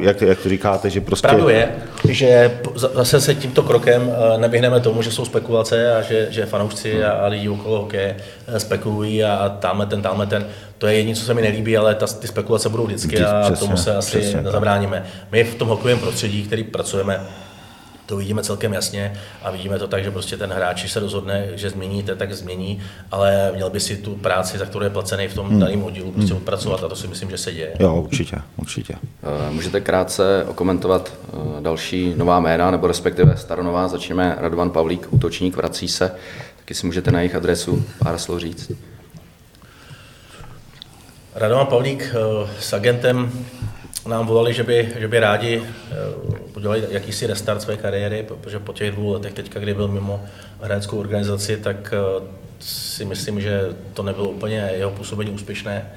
jak, 0.00 0.20
jak, 0.20 0.38
to 0.40 0.48
říkáte, 0.48 0.90
že 0.90 1.00
prostě... 1.00 1.28
Pravdu 1.28 1.48
je, 1.48 1.72
že 2.08 2.60
zase 2.74 3.20
se 3.20 3.34
tímto 3.34 3.62
krokem 3.62 4.10
eh, 4.10 4.38
nevyhneme 4.38 4.80
tomu, 4.80 5.02
že 5.02 5.10
jsou 5.10 5.24
spekulace 5.24 5.96
a 5.96 6.02
že, 6.02 6.26
že 6.30 6.46
fanoušci 6.46 7.04
a, 7.04 7.12
a 7.12 7.26
lidi 7.26 7.48
okolo 7.48 7.78
hokeje 7.78 8.16
eh, 8.48 8.60
spekulují 8.60 9.24
a 9.24 9.56
tamhle 9.60 9.86
ten, 9.86 10.02
tamhle 10.02 10.26
ten. 10.26 10.46
To 10.78 10.86
je 10.86 10.94
jediné, 10.94 11.16
co 11.16 11.24
se 11.24 11.34
mi 11.34 11.42
nelíbí, 11.42 11.76
ale 11.76 11.94
ta, 11.94 12.06
ty 12.06 12.28
spekulace 12.28 12.68
budou 12.68 12.86
vždycky 12.86 13.24
a 13.24 13.42
přesně, 13.44 13.66
tomu 13.66 13.76
se 13.76 13.96
asi 13.96 14.18
přesně, 14.18 14.42
nezabráníme. 14.42 15.04
My 15.32 15.44
v 15.44 15.54
tom 15.54 15.68
hokejovém 15.68 15.98
prostředí, 15.98 16.42
který 16.42 16.64
pracujeme, 16.64 17.20
to 18.06 18.16
vidíme 18.16 18.42
celkem 18.42 18.72
jasně 18.72 19.12
a 19.42 19.50
vidíme 19.50 19.78
to 19.78 19.86
tak, 19.86 20.04
že 20.04 20.10
prostě 20.10 20.36
ten 20.36 20.50
hráč, 20.50 20.90
se 20.90 21.00
rozhodne, 21.00 21.48
že 21.54 21.70
změníte, 21.70 22.16
tak 22.16 22.32
změní, 22.32 22.80
ale 23.10 23.52
měl 23.54 23.70
by 23.70 23.80
si 23.80 23.96
tu 23.96 24.14
práci, 24.14 24.58
za 24.58 24.64
kterou 24.64 24.84
je 24.84 24.90
placený 24.90 25.28
v 25.28 25.34
tom 25.34 25.48
hmm. 25.48 25.60
daném 25.60 25.84
oddílu, 25.84 26.12
prostě 26.12 26.32
hmm. 26.32 26.42
odpracovat 26.42 26.84
a 26.84 26.88
to 26.88 26.96
si 26.96 27.08
myslím, 27.08 27.30
že 27.30 27.38
se 27.38 27.52
děje. 27.52 27.72
Jo, 27.80 27.94
určitě, 27.94 28.36
určitě. 28.56 28.94
Eh, 28.94 29.50
můžete 29.50 29.80
krátce 29.80 30.44
okomentovat 30.48 31.12
eh, 31.12 31.36
další 31.60 32.14
nová 32.16 32.40
jména, 32.40 32.70
nebo 32.70 32.86
respektive 32.86 33.36
staronová, 33.36 33.88
začneme 33.88 34.36
Radovan 34.38 34.70
Pavlík, 34.70 35.08
útočník, 35.10 35.56
vrací 35.56 35.88
se, 35.88 36.12
taky 36.56 36.74
si 36.74 36.86
můžete 36.86 37.10
na 37.10 37.20
jejich 37.20 37.34
adresu 37.34 37.84
pár 37.98 38.18
slov 38.18 38.40
říct. 38.40 38.72
Radovan 41.36 41.66
Pavlík 41.66 42.02
eh, 42.02 42.48
s 42.60 42.72
agentem 42.72 43.32
nám 44.06 44.26
volali, 44.26 44.54
že 44.54 44.62
by, 44.62 44.92
že 44.98 45.08
by 45.08 45.20
rádi 45.20 45.62
udělali 46.56 46.84
jakýsi 46.90 47.26
restart 47.26 47.62
své 47.62 47.76
kariéry, 47.76 48.22
protože 48.22 48.58
po 48.58 48.72
těch 48.72 48.90
dvou 48.90 49.12
letech 49.12 49.32
teďka, 49.32 49.60
kdy 49.60 49.74
byl 49.74 49.88
mimo 49.88 50.24
hráčskou 50.60 50.98
organizaci, 50.98 51.56
tak 51.56 51.94
eh, 51.96 52.22
si 52.60 53.04
myslím, 53.04 53.40
že 53.40 53.60
to 53.94 54.02
nebylo 54.02 54.28
úplně 54.28 54.70
jeho 54.74 54.90
působení 54.90 55.30
úspěšné. 55.30 55.90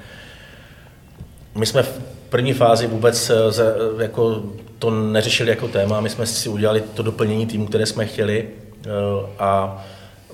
My 1.54 1.66
jsme 1.66 1.82
v 1.82 2.00
první 2.28 2.52
fázi 2.52 2.86
vůbec 2.86 3.30
eh, 3.30 4.02
jako 4.02 4.42
to 4.78 4.90
neřešili 4.90 5.50
jako 5.50 5.68
téma, 5.68 6.00
my 6.00 6.10
jsme 6.10 6.26
si 6.26 6.48
udělali 6.48 6.80
to 6.80 7.02
doplnění 7.02 7.46
týmu, 7.46 7.66
které 7.66 7.86
jsme 7.86 8.06
chtěli 8.06 8.48
eh, 8.48 8.90
a 9.38 9.84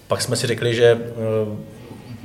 pak 0.07 0.23
jsme 0.23 0.37
si 0.37 0.47
řekli, 0.47 0.75
že 0.75 0.99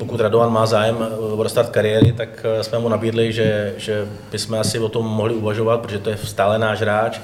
pokud 0.01 0.19
Radovan 0.19 0.51
má 0.51 0.65
zájem 0.65 0.97
o 1.19 1.43
restart 1.43 1.69
kariéry, 1.69 2.11
tak 2.11 2.45
jsme 2.61 2.79
mu 2.79 2.89
nabídli, 2.89 3.33
že, 3.33 3.73
že 3.77 4.07
bychom 4.31 4.59
asi 4.59 4.79
o 4.79 4.89
tom 4.89 5.05
mohli 5.05 5.33
uvažovat, 5.33 5.81
protože 5.81 5.99
to 5.99 6.09
je 6.09 6.17
stále 6.17 6.59
náš 6.59 6.79
hráč, 6.79 7.19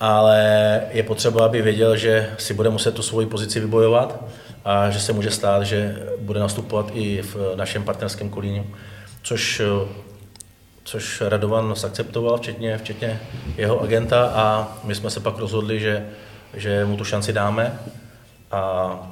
ale 0.00 0.80
je 0.90 1.02
potřeba, 1.02 1.44
aby 1.44 1.62
věděl, 1.62 1.96
že 1.96 2.30
si 2.38 2.54
bude 2.54 2.70
muset 2.70 2.94
tu 2.94 3.02
svoji 3.02 3.26
pozici 3.26 3.60
vybojovat 3.60 4.24
a 4.64 4.90
že 4.90 5.00
se 5.00 5.12
může 5.12 5.30
stát, 5.30 5.62
že 5.62 5.96
bude 6.18 6.40
nastupovat 6.40 6.90
i 6.94 7.22
v 7.22 7.36
našem 7.56 7.84
partnerském 7.84 8.30
kolíně, 8.30 8.64
což, 9.22 9.62
což 10.84 11.20
Radovan 11.20 11.74
akceptoval, 11.84 12.36
včetně, 12.38 12.78
včetně 12.78 13.20
jeho 13.56 13.80
agenta 13.80 14.32
a 14.34 14.76
my 14.84 14.94
jsme 14.94 15.10
se 15.10 15.20
pak 15.20 15.38
rozhodli, 15.38 15.80
že, 15.80 16.06
že 16.54 16.84
mu 16.84 16.96
tu 16.96 17.04
šanci 17.04 17.32
dáme. 17.32 17.78
A 18.52 19.11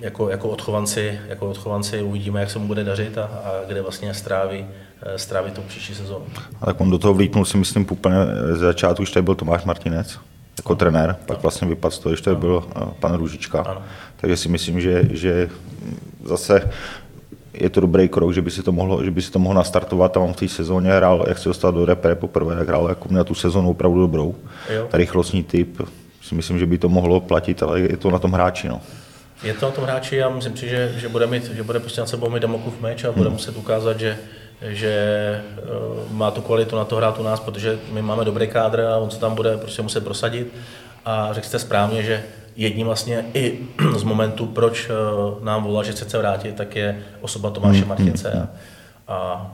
jako, 0.00 0.30
jako, 0.30 0.48
odchovanci, 0.48 1.20
jako 1.28 1.50
odchovanci 1.50 2.02
uvidíme, 2.02 2.40
jak 2.40 2.50
se 2.50 2.58
mu 2.58 2.66
bude 2.66 2.84
dařit 2.84 3.18
a, 3.18 3.22
a 3.22 3.52
kde 3.66 3.82
vlastně 3.82 4.14
stráví, 4.14 4.66
stráví 5.16 5.50
tu 5.50 5.60
příští 5.60 5.94
sezónu. 5.94 6.26
A 6.60 6.66
tak 6.66 6.80
on 6.80 6.90
do 6.90 6.98
toho 6.98 7.14
vlítnul 7.14 7.44
si 7.44 7.56
myslím 7.56 7.86
úplně 7.90 8.16
ze 8.48 8.56
začátku, 8.56 9.02
už 9.02 9.10
tady 9.10 9.22
byl 9.22 9.34
Tomáš 9.34 9.64
Martinec 9.64 10.18
jako 10.58 10.72
no. 10.72 10.76
trenér, 10.76 11.16
pak 11.26 11.42
vlastně 11.42 11.68
vypadl 11.68 11.94
z 11.94 11.98
toho, 11.98 12.12
když 12.12 12.20
tady 12.20 12.36
byl 12.36 12.64
eh, 12.76 12.80
pan 13.00 13.14
Růžička. 13.14 13.60
Ano. 13.60 13.82
Takže 14.16 14.36
si 14.36 14.48
myslím, 14.48 14.80
že, 14.80 15.02
že 15.10 15.48
zase 16.24 16.70
je 17.54 17.70
to 17.70 17.80
dobrý 17.80 18.08
krok, 18.08 18.34
že 18.34 18.42
by 18.42 18.50
si 18.50 18.62
to 18.62 18.72
mohlo, 18.72 19.04
že 19.04 19.10
by 19.10 19.22
si 19.22 19.30
to 19.30 19.38
mohlo 19.38 19.56
nastartovat 19.56 20.16
a 20.16 20.20
on 20.20 20.32
v 20.32 20.36
té 20.36 20.48
sezóně 20.48 20.92
hrál, 20.92 21.24
jak 21.28 21.38
se 21.38 21.48
dostal 21.48 21.72
do 21.72 21.84
repre 21.84 22.14
poprvé, 22.14 22.56
tak 22.56 22.68
hrál 22.68 22.88
jako 22.88 23.08
měl 23.08 23.24
tu 23.24 23.34
sezónu 23.34 23.70
opravdu 23.70 24.00
dobrou. 24.00 24.34
Jo. 24.74 24.86
Ta 24.90 24.96
rychlostní 24.96 25.42
typ, 25.42 25.82
si 26.22 26.34
myslím, 26.34 26.58
že 26.58 26.66
by 26.66 26.78
to 26.78 26.88
mohlo 26.88 27.20
platit, 27.20 27.62
ale 27.62 27.80
je 27.80 27.96
to 27.96 28.10
na 28.10 28.18
tom 28.18 28.32
hráči. 28.32 28.68
No. 28.68 28.80
Je 29.42 29.54
to 29.54 29.66
na 29.66 29.72
tom 29.72 29.84
hráči 29.84 30.22
a 30.22 30.28
myslím 30.28 30.56
si, 30.56 30.68
že, 30.68 30.94
že 30.96 31.08
bude, 31.08 31.26
mít, 31.26 31.44
že 31.44 31.62
bude 31.62 31.80
prostě 31.80 32.00
na 32.00 32.06
sebou 32.06 32.30
mít 32.30 32.40
Damoklův 32.40 32.80
meč 32.80 33.04
a 33.04 33.12
bude 33.12 33.24
hmm. 33.24 33.32
muset 33.32 33.56
ukázat, 33.56 34.00
že, 34.00 34.18
že 34.62 35.44
uh, 36.08 36.12
má 36.12 36.30
tu 36.30 36.40
kvalitu 36.40 36.76
na 36.76 36.84
to 36.84 36.96
hrát 36.96 37.18
u 37.18 37.22
nás, 37.22 37.40
protože 37.40 37.78
my 37.92 38.02
máme 38.02 38.24
dobrý 38.24 38.48
kádr 38.48 38.80
a 38.80 38.96
on 38.96 39.10
se 39.10 39.20
tam 39.20 39.34
bude 39.34 39.56
prostě 39.56 39.82
muset 39.82 40.04
prosadit. 40.04 40.52
A 41.04 41.32
řekl 41.32 41.46
jste 41.46 41.58
správně, 41.58 42.02
že 42.02 42.22
jedním 42.56 42.86
vlastně 42.86 43.24
i 43.34 43.58
z 43.96 44.02
momentů, 44.02 44.46
proč 44.46 44.88
uh, 44.88 45.44
nám 45.44 45.64
volá, 45.64 45.82
že 45.82 45.92
se 45.92 46.04
chce 46.04 46.18
vrátit, 46.18 46.56
tak 46.56 46.76
je 46.76 47.02
osoba 47.20 47.50
Tomáše 47.50 47.78
hmm. 47.78 47.88
Martince 47.88 48.32
a, 48.32 48.48
a 49.08 49.50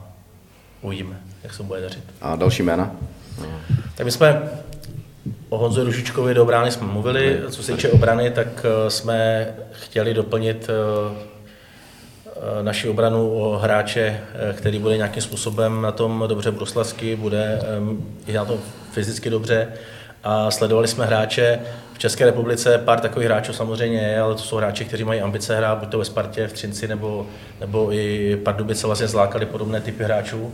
uvidíme, 0.81 1.19
jak 1.43 1.53
se 1.53 1.63
bude 1.63 1.81
dařit. 1.81 2.03
A 2.21 2.35
další 2.35 2.63
jména? 2.63 2.91
Tak 3.95 4.05
my 4.05 4.11
jsme 4.11 4.41
O 5.53 5.57
Honzo 5.57 5.83
Ružičkovi 5.83 6.33
do 6.33 6.43
obrany 6.43 6.71
jsme 6.71 6.87
mluvili. 6.87 7.39
Co 7.49 7.63
se 7.63 7.71
týče 7.71 7.89
obrany, 7.89 8.31
tak 8.31 8.47
eh, 8.65 8.89
jsme 8.89 9.47
chtěli 9.71 10.13
doplnit 10.13 10.69
eh, 10.69 11.15
eh, 12.27 12.63
naši 12.63 12.89
obranu 12.89 13.33
o 13.33 13.57
hráče, 13.57 14.19
který 14.53 14.79
bude 14.79 14.97
nějakým 14.97 15.21
způsobem 15.21 15.81
na 15.81 15.91
tom 15.91 16.23
dobře 16.27 16.51
bruslasky, 16.51 17.15
bude 17.15 17.59
i 18.27 18.33
na 18.33 18.45
tom 18.45 18.57
fyzicky 18.91 19.29
dobře. 19.29 19.67
A 20.23 20.51
sledovali 20.51 20.87
jsme 20.87 21.05
hráče 21.05 21.59
v 21.93 21.97
České 21.97 22.25
republice, 22.25 22.77
pár 22.77 22.99
takových 22.99 23.27
hráčů 23.27 23.53
samozřejmě 23.53 23.99
je, 23.99 24.19
ale 24.19 24.35
to 24.35 24.41
jsou 24.41 24.57
hráči, 24.57 24.85
kteří 24.85 25.03
mají 25.03 25.21
ambice 25.21 25.57
hrát 25.57 25.77
buď 25.77 25.89
to 25.89 25.97
ve 25.97 26.05
Spartě, 26.05 26.47
v 26.47 26.53
Třinci, 26.53 26.87
nebo, 26.87 27.27
nebo 27.59 27.93
i 27.93 28.35
Pardubice 28.43 28.87
vlastně 28.87 29.07
zlákali 29.07 29.45
podobné 29.45 29.81
typy 29.81 30.03
hráčů. 30.03 30.53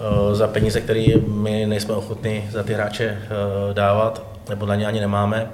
Eh, 0.00 0.34
za 0.34 0.46
peníze, 0.46 0.80
které 0.80 1.06
my 1.26 1.66
nejsme 1.66 1.94
ochotni 1.94 2.48
za 2.50 2.62
ty 2.62 2.74
hráče 2.74 3.04
eh, 3.04 3.74
dávat, 3.74 4.22
nebo 4.48 4.66
na 4.66 4.74
ně 4.74 4.86
ani 4.86 5.00
nemáme. 5.00 5.50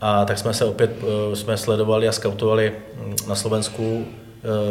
A 0.00 0.24
tak 0.24 0.38
jsme 0.38 0.54
se 0.54 0.64
opět 0.64 0.90
eh, 1.02 1.36
jsme 1.36 1.56
sledovali 1.56 2.08
a 2.08 2.12
skautovali 2.12 2.72
hm, 2.94 3.16
na 3.28 3.34
Slovensku, 3.34 4.04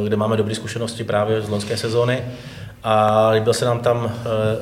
kde 0.04 0.16
máme 0.16 0.38
dobré 0.38 0.56
zkušenosti 0.56 1.04
právě 1.04 1.42
z 1.42 1.50
loňské 1.50 1.78
sezóny. 1.78 2.24
A 2.84 3.30
líbil 3.30 3.54
se 3.54 3.66
nám 3.66 3.80
tam 3.80 4.12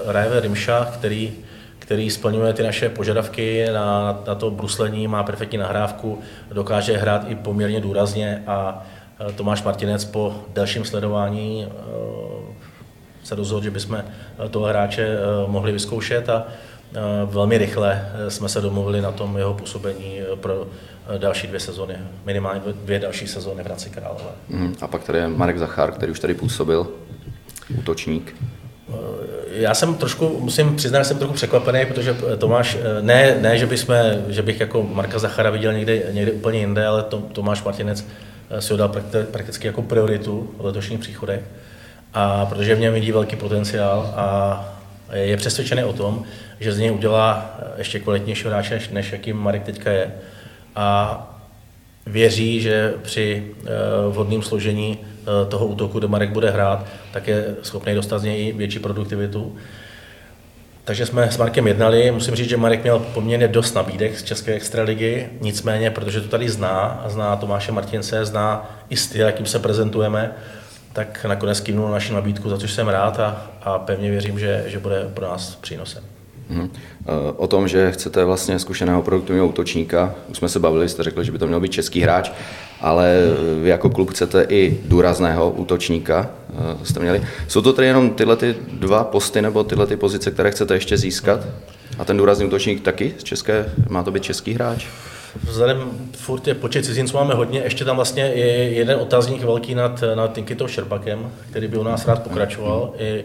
Rajevé 0.05 0.39
Rimša, 0.39 0.85
který, 0.85 1.33
který 1.79 2.09
splňuje 2.09 2.53
ty 2.53 2.63
naše 2.63 2.89
požadavky 2.89 3.65
na, 3.73 4.19
na 4.27 4.35
to 4.35 4.51
bruslení, 4.51 5.07
má 5.07 5.23
perfektní 5.23 5.57
nahrávku, 5.57 6.19
dokáže 6.51 6.97
hrát 6.97 7.25
i 7.27 7.35
poměrně 7.35 7.81
důrazně 7.81 8.43
a 8.47 8.85
Tomáš 9.35 9.63
Martinec 9.63 10.05
po 10.05 10.35
delším 10.53 10.85
sledování 10.85 11.67
se 13.25 13.35
rozhodl, 13.35 13.63
že 13.63 13.71
bychom 13.71 13.97
eh, 13.97 14.49
toho 14.49 14.65
hráče 14.65 15.03
eh, 15.03 15.17
mohli 15.47 15.71
vyzkoušet 15.71 16.29
a 16.29 16.47
eh, 16.47 16.99
velmi 17.25 17.57
rychle 17.57 18.11
jsme 18.29 18.49
se 18.49 18.61
domluvili 18.61 19.01
na 19.01 19.11
tom 19.11 19.37
jeho 19.37 19.53
působení 19.53 20.19
pro 20.35 20.67
další 21.17 21.47
dvě 21.47 21.59
sezóny, 21.59 21.95
minimálně 22.25 22.61
dvě 22.83 22.99
další 22.99 23.27
sezóny 23.27 23.63
v 23.63 23.65
Hradci 23.65 23.89
Králové. 23.89 24.31
Mm, 24.49 24.75
a 24.81 24.87
pak 24.87 25.03
tady 25.03 25.19
je 25.19 25.27
Marek 25.27 25.59
Zachár, 25.59 25.91
který 25.91 26.11
už 26.11 26.19
tady 26.19 26.33
působil, 26.33 26.87
útočník. 27.79 28.35
Já 29.51 29.73
jsem 29.73 29.95
trošku, 29.95 30.39
musím 30.39 30.75
přiznat, 30.75 30.99
že 30.99 31.05
jsem 31.05 31.17
trochu 31.17 31.33
překvapený, 31.33 31.85
protože 31.85 32.15
Tomáš, 32.37 32.77
ne, 33.01 33.37
ne 33.41 33.57
že, 33.57 33.65
bychom, 33.65 33.95
že 34.27 34.41
bych 34.41 34.59
jako 34.59 34.83
Marka 34.83 35.19
Zachara 35.19 35.49
viděl 35.49 35.73
někde, 35.73 36.03
někde 36.11 36.31
úplně 36.31 36.59
jinde, 36.59 36.87
ale 36.87 37.05
Tomáš 37.31 37.63
Martinec 37.63 38.05
si 38.59 38.73
ho 38.73 38.77
dal 38.77 38.95
prakticky 39.31 39.67
jako 39.67 39.81
prioritu 39.81 40.51
v 40.57 40.65
letošních 40.65 40.99
příchodech 40.99 41.41
a 42.15 42.45
protože 42.45 42.75
v 42.75 42.79
něm 42.79 42.93
vidí 42.93 43.11
velký 43.11 43.35
potenciál 43.35 44.13
a 44.15 44.75
je 45.13 45.37
přesvědčený 45.37 45.83
o 45.83 45.93
tom, 45.93 46.23
že 46.59 46.71
z 46.71 46.79
něj 46.79 46.91
udělá 46.91 47.55
ještě 47.77 47.99
kvalitnějšího 47.99 48.49
hráče, 48.49 48.73
než, 48.73 48.89
než 48.89 49.11
jaký 49.11 49.33
Marek 49.33 49.63
teďka 49.63 49.91
je. 49.91 50.11
A 50.75 51.19
věří, 52.05 52.61
že 52.61 52.93
při 53.01 53.43
uh, 53.61 54.13
vhodném 54.13 54.41
složení 54.41 54.97
uh, 54.97 55.49
toho 55.49 55.65
útoku, 55.65 55.99
kde 55.99 56.07
Marek 56.07 56.29
bude 56.29 56.49
hrát, 56.49 56.85
tak 57.11 57.27
je 57.27 57.55
schopný 57.61 57.95
dostat 57.95 58.19
z 58.19 58.23
něj 58.23 58.53
větší 58.53 58.79
produktivitu. 58.79 59.55
Takže 60.83 61.05
jsme 61.05 61.31
s 61.31 61.37
Markem 61.37 61.67
jednali. 61.67 62.11
Musím 62.11 62.35
říct, 62.35 62.49
že 62.49 62.57
Marek 62.57 62.83
měl 62.83 62.99
poměrně 62.99 63.47
dost 63.47 63.73
nabídek 63.73 64.19
z 64.19 64.23
České 64.23 64.53
extraligy, 64.53 65.29
nicméně, 65.41 65.91
protože 65.91 66.21
to 66.21 66.27
tady 66.27 66.49
zná 66.49 67.01
a 67.05 67.09
zná 67.09 67.35
Tomáše 67.35 67.71
Martince, 67.71 68.25
zná 68.25 68.77
i 68.89 68.97
styl, 68.97 69.25
jakým 69.25 69.45
se 69.45 69.59
prezentujeme, 69.59 70.31
tak 70.95 71.25
nakonec 71.25 71.59
kývnul 71.59 71.91
naši 71.91 72.13
nabídku, 72.13 72.49
za 72.49 72.57
což 72.57 72.71
jsem 72.71 72.87
rád 72.87 73.19
a, 73.19 73.47
a 73.61 73.79
pevně 73.79 74.11
věřím, 74.11 74.39
že, 74.39 74.63
že 74.67 74.79
bude 74.79 75.11
pro 75.13 75.25
nás 75.25 75.55
přínosem. 75.55 76.03
Hmm. 76.49 76.69
O 77.37 77.47
tom, 77.47 77.67
že 77.67 77.91
chcete 77.91 78.25
vlastně 78.25 78.59
zkušeného 78.59 79.01
produktivního 79.01 79.47
útočníka, 79.47 80.15
už 80.27 80.37
jsme 80.37 80.49
se 80.49 80.59
bavili, 80.59 80.89
jste 80.89 81.03
řekli, 81.03 81.25
že 81.25 81.31
by 81.31 81.37
to 81.37 81.47
měl 81.47 81.59
být 81.59 81.71
český 81.71 82.01
hráč, 82.01 82.31
ale 82.81 83.17
vy 83.63 83.69
jako 83.69 83.89
klub 83.89 84.09
chcete 84.09 84.45
i 84.49 84.79
důrazného 84.85 85.51
útočníka, 85.51 86.29
eh, 86.49 86.85
jste 86.85 86.99
měli. 86.99 87.23
Jsou 87.47 87.61
to 87.61 87.73
tedy 87.73 87.87
jenom 87.87 88.09
tyhle 88.09 88.35
ty 88.35 88.55
dva 88.71 89.03
posty 89.03 89.41
nebo 89.41 89.63
tyhle 89.63 89.87
ty 89.87 89.97
pozice, 89.97 90.31
které 90.31 90.51
chcete 90.51 90.73
ještě 90.73 90.97
získat? 90.97 91.39
A 91.99 92.05
ten 92.05 92.17
důrazný 92.17 92.45
útočník 92.45 92.81
taky 92.81 93.13
z 93.17 93.23
české, 93.23 93.65
má 93.89 94.03
to 94.03 94.11
být 94.11 94.23
český 94.23 94.53
hráč? 94.53 94.85
Vzhledem 95.43 95.91
furt 96.11 96.47
je 96.47 96.53
počet 96.53 96.85
cizinců 96.85 97.17
máme 97.17 97.33
hodně, 97.33 97.59
ještě 97.59 97.85
tam 97.85 97.95
vlastně 97.95 98.23
je 98.23 98.47
jeden 98.73 98.99
otazník 98.99 99.43
velký 99.43 99.75
nad, 99.75 100.03
nad 100.15 100.33
Tinkitou 100.33 100.67
Šerpakem, 100.67 101.31
který 101.49 101.67
by 101.67 101.77
u 101.77 101.83
nás 101.83 102.07
rád 102.07 102.23
pokračoval. 102.23 102.93
I 102.97 103.19
e, 103.19 103.23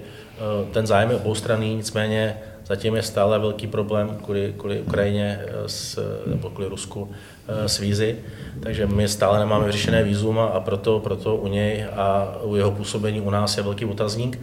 ten 0.72 0.86
zájem 0.86 1.10
je 1.10 1.16
oboustranný, 1.16 1.74
nicméně 1.74 2.36
zatím 2.66 2.96
je 2.96 3.02
stále 3.02 3.38
velký 3.38 3.66
problém 3.66 4.18
kvůli, 4.24 4.54
kvůli 4.56 4.80
Ukrajině 4.80 5.40
e, 5.42 5.68
s, 5.68 5.98
nebo 6.26 6.50
kvůli 6.50 6.68
Rusku 6.68 7.10
e, 7.48 7.68
s 7.68 7.78
vízy, 7.78 8.16
takže 8.62 8.86
my 8.86 9.08
stále 9.08 9.38
nemáme 9.38 9.66
vyřešené 9.66 10.02
vízum 10.02 10.38
a 10.38 10.60
proto, 10.60 11.00
proto 11.00 11.36
u 11.36 11.46
něj 11.46 11.86
a 11.92 12.36
u 12.42 12.56
jeho 12.56 12.70
působení 12.70 13.20
u 13.20 13.30
nás 13.30 13.56
je 13.56 13.62
velký 13.62 13.84
otazník. 13.84 14.38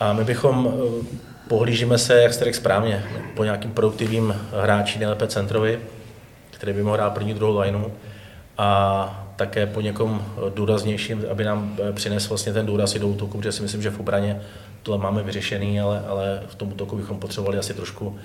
A 0.00 0.12
my 0.12 0.24
bychom 0.24 0.74
pohlížíme 1.48 1.98
se, 1.98 2.22
jak 2.22 2.34
jste 2.34 2.44
řekl 2.44 2.56
správně, 2.56 3.04
po 3.34 3.44
nějakým 3.44 3.70
produktivním 3.70 4.34
hráči, 4.52 4.98
nejlépe 4.98 5.26
centrovi, 5.26 5.78
který 6.58 6.72
by 6.72 6.82
mohl 6.82 6.96
hrát 6.96 7.14
první, 7.14 7.34
druhou 7.34 7.58
lineu 7.58 7.84
a 8.58 9.28
také 9.36 9.66
po 9.66 9.80
někom 9.80 10.24
důraznějším, 10.54 11.24
aby 11.30 11.44
nám 11.44 11.76
přinesl 11.92 12.28
vlastně 12.28 12.52
ten 12.52 12.66
důraz 12.66 12.94
i 12.94 12.98
do 12.98 13.08
útoku, 13.08 13.38
protože 13.38 13.52
si 13.52 13.62
myslím, 13.62 13.82
že 13.82 13.90
v 13.90 14.00
obraně 14.00 14.42
tohle 14.82 15.02
máme 15.02 15.22
vyřešený, 15.22 15.80
ale, 15.80 16.04
ale 16.08 16.42
v 16.46 16.54
tom 16.54 16.72
útoku 16.72 16.96
bychom 16.96 17.18
potřebovali 17.18 17.58
asi 17.58 17.74
trošku, 17.74 18.18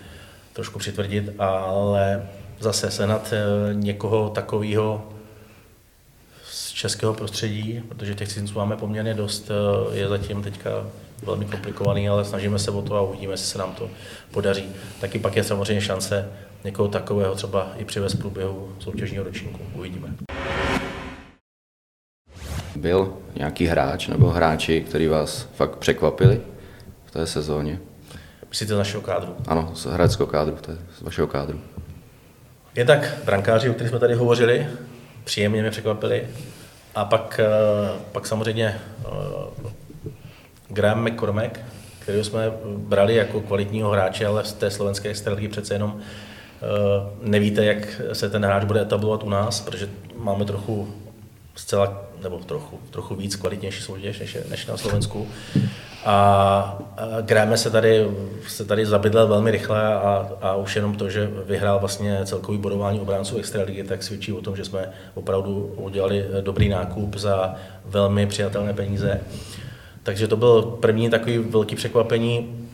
trošku 0.53 0.79
přitvrdit, 0.79 1.29
ale 1.39 2.27
zase 2.59 2.91
senat 2.91 3.33
eh, 3.33 3.73
někoho 3.73 4.29
takového 4.29 5.09
z 6.43 6.71
českého 6.71 7.13
prostředí, 7.13 7.83
protože 7.89 8.15
těch 8.15 8.27
cizinců 8.27 8.55
máme 8.55 8.77
poměrně 8.77 9.13
dost, 9.13 9.51
eh, 9.51 9.95
je 9.97 10.07
zatím 10.07 10.43
teďka 10.43 10.69
velmi 11.25 11.45
komplikovaný, 11.45 12.09
ale 12.09 12.25
snažíme 12.25 12.59
se 12.59 12.71
o 12.71 12.81
to 12.81 12.95
a 12.95 13.01
uvidíme, 13.01 13.33
jestli 13.33 13.47
se 13.47 13.57
nám 13.57 13.75
to 13.75 13.89
podaří. 14.31 14.65
Taky 15.01 15.19
pak 15.19 15.35
je 15.35 15.43
samozřejmě 15.43 15.81
šance 15.81 16.29
někoho 16.63 16.87
takového 16.87 17.35
třeba 17.35 17.71
i 17.77 17.85
přivez 17.85 18.15
průběhu 18.15 18.75
soutěžního 18.79 19.23
ročníku. 19.23 19.59
Uvidíme. 19.75 20.07
Byl 22.75 23.13
nějaký 23.35 23.65
hráč 23.65 24.07
nebo 24.07 24.29
hráči, 24.29 24.81
který 24.81 25.07
vás 25.07 25.47
fakt 25.55 25.75
překvapili 25.75 26.41
v 27.05 27.11
té 27.11 27.27
sezóně? 27.27 27.79
Myslíte 28.49 28.73
z 28.73 28.77
našeho 28.77 29.01
kádru? 29.01 29.35
Ano, 29.47 29.71
z 29.75 29.85
hráčského 29.85 30.27
kádru, 30.27 30.57
to 30.61 30.71
je 30.71 30.77
z 30.97 31.01
vašeho 31.01 31.27
kádru. 31.27 31.59
Je 32.75 32.85
tak 32.85 33.13
brankáři, 33.25 33.69
o 33.69 33.73
kterých 33.73 33.89
jsme 33.89 33.99
tady 33.99 34.13
hovořili, 34.13 34.67
příjemně 35.23 35.61
mě 35.61 35.71
překvapili. 35.71 36.27
A 36.95 37.05
pak, 37.05 37.39
eh, 37.43 37.99
pak 38.11 38.27
samozřejmě 38.27 38.67
eh, 38.67 39.05
Graham 40.73 41.05
McCormack, 41.05 41.59
který 41.99 42.23
jsme 42.23 42.51
brali 42.77 43.15
jako 43.15 43.41
kvalitního 43.41 43.89
hráče, 43.89 44.25
ale 44.25 44.45
z 44.45 44.53
té 44.53 44.71
slovenské 44.71 45.09
extraligy 45.09 45.47
přece 45.47 45.73
jenom 45.73 45.99
eh, 45.99 47.27
nevíte, 47.29 47.65
jak 47.65 48.01
se 48.13 48.29
ten 48.29 48.45
hráč 48.45 48.63
bude 48.63 48.81
etablovat 48.81 49.23
u 49.23 49.29
nás, 49.29 49.61
protože 49.61 49.89
máme 50.17 50.45
trochu 50.45 50.93
zcela, 51.55 52.01
nebo 52.23 52.37
trochu, 52.37 52.79
trochu 52.89 53.15
víc 53.15 53.35
kvalitnější 53.35 53.81
soutěž 53.81 54.19
než, 54.19 54.37
než 54.49 54.65
na 54.65 54.77
Slovensku. 54.77 55.27
A 56.05 56.79
Gráme 57.21 57.57
se 57.57 57.71
tady, 57.71 58.07
se 58.47 58.65
tady 58.65 58.85
zabydlel 58.85 59.27
velmi 59.27 59.51
rychle 59.51 59.93
a, 59.93 60.29
a 60.41 60.55
už 60.55 60.75
jenom 60.75 60.95
to, 60.95 61.09
že 61.09 61.29
vyhrál 61.45 61.79
vlastně 61.79 62.19
celkový 62.25 62.57
bodování 62.57 62.99
obránců 62.99 63.37
Extraligy, 63.37 63.83
tak 63.83 64.03
svědčí 64.03 64.33
o 64.33 64.41
tom, 64.41 64.55
že 64.55 64.65
jsme 64.65 64.89
opravdu 65.13 65.73
udělali 65.77 66.25
dobrý 66.41 66.69
nákup 66.69 67.15
za 67.15 67.55
velmi 67.85 68.27
přijatelné 68.27 68.73
peníze. 68.73 69.21
Takže 70.03 70.27
to 70.27 70.37
byl 70.37 70.61
první 70.61 71.09
takový 71.09 71.37
velký 71.37 71.75
překvapení. 71.75 72.67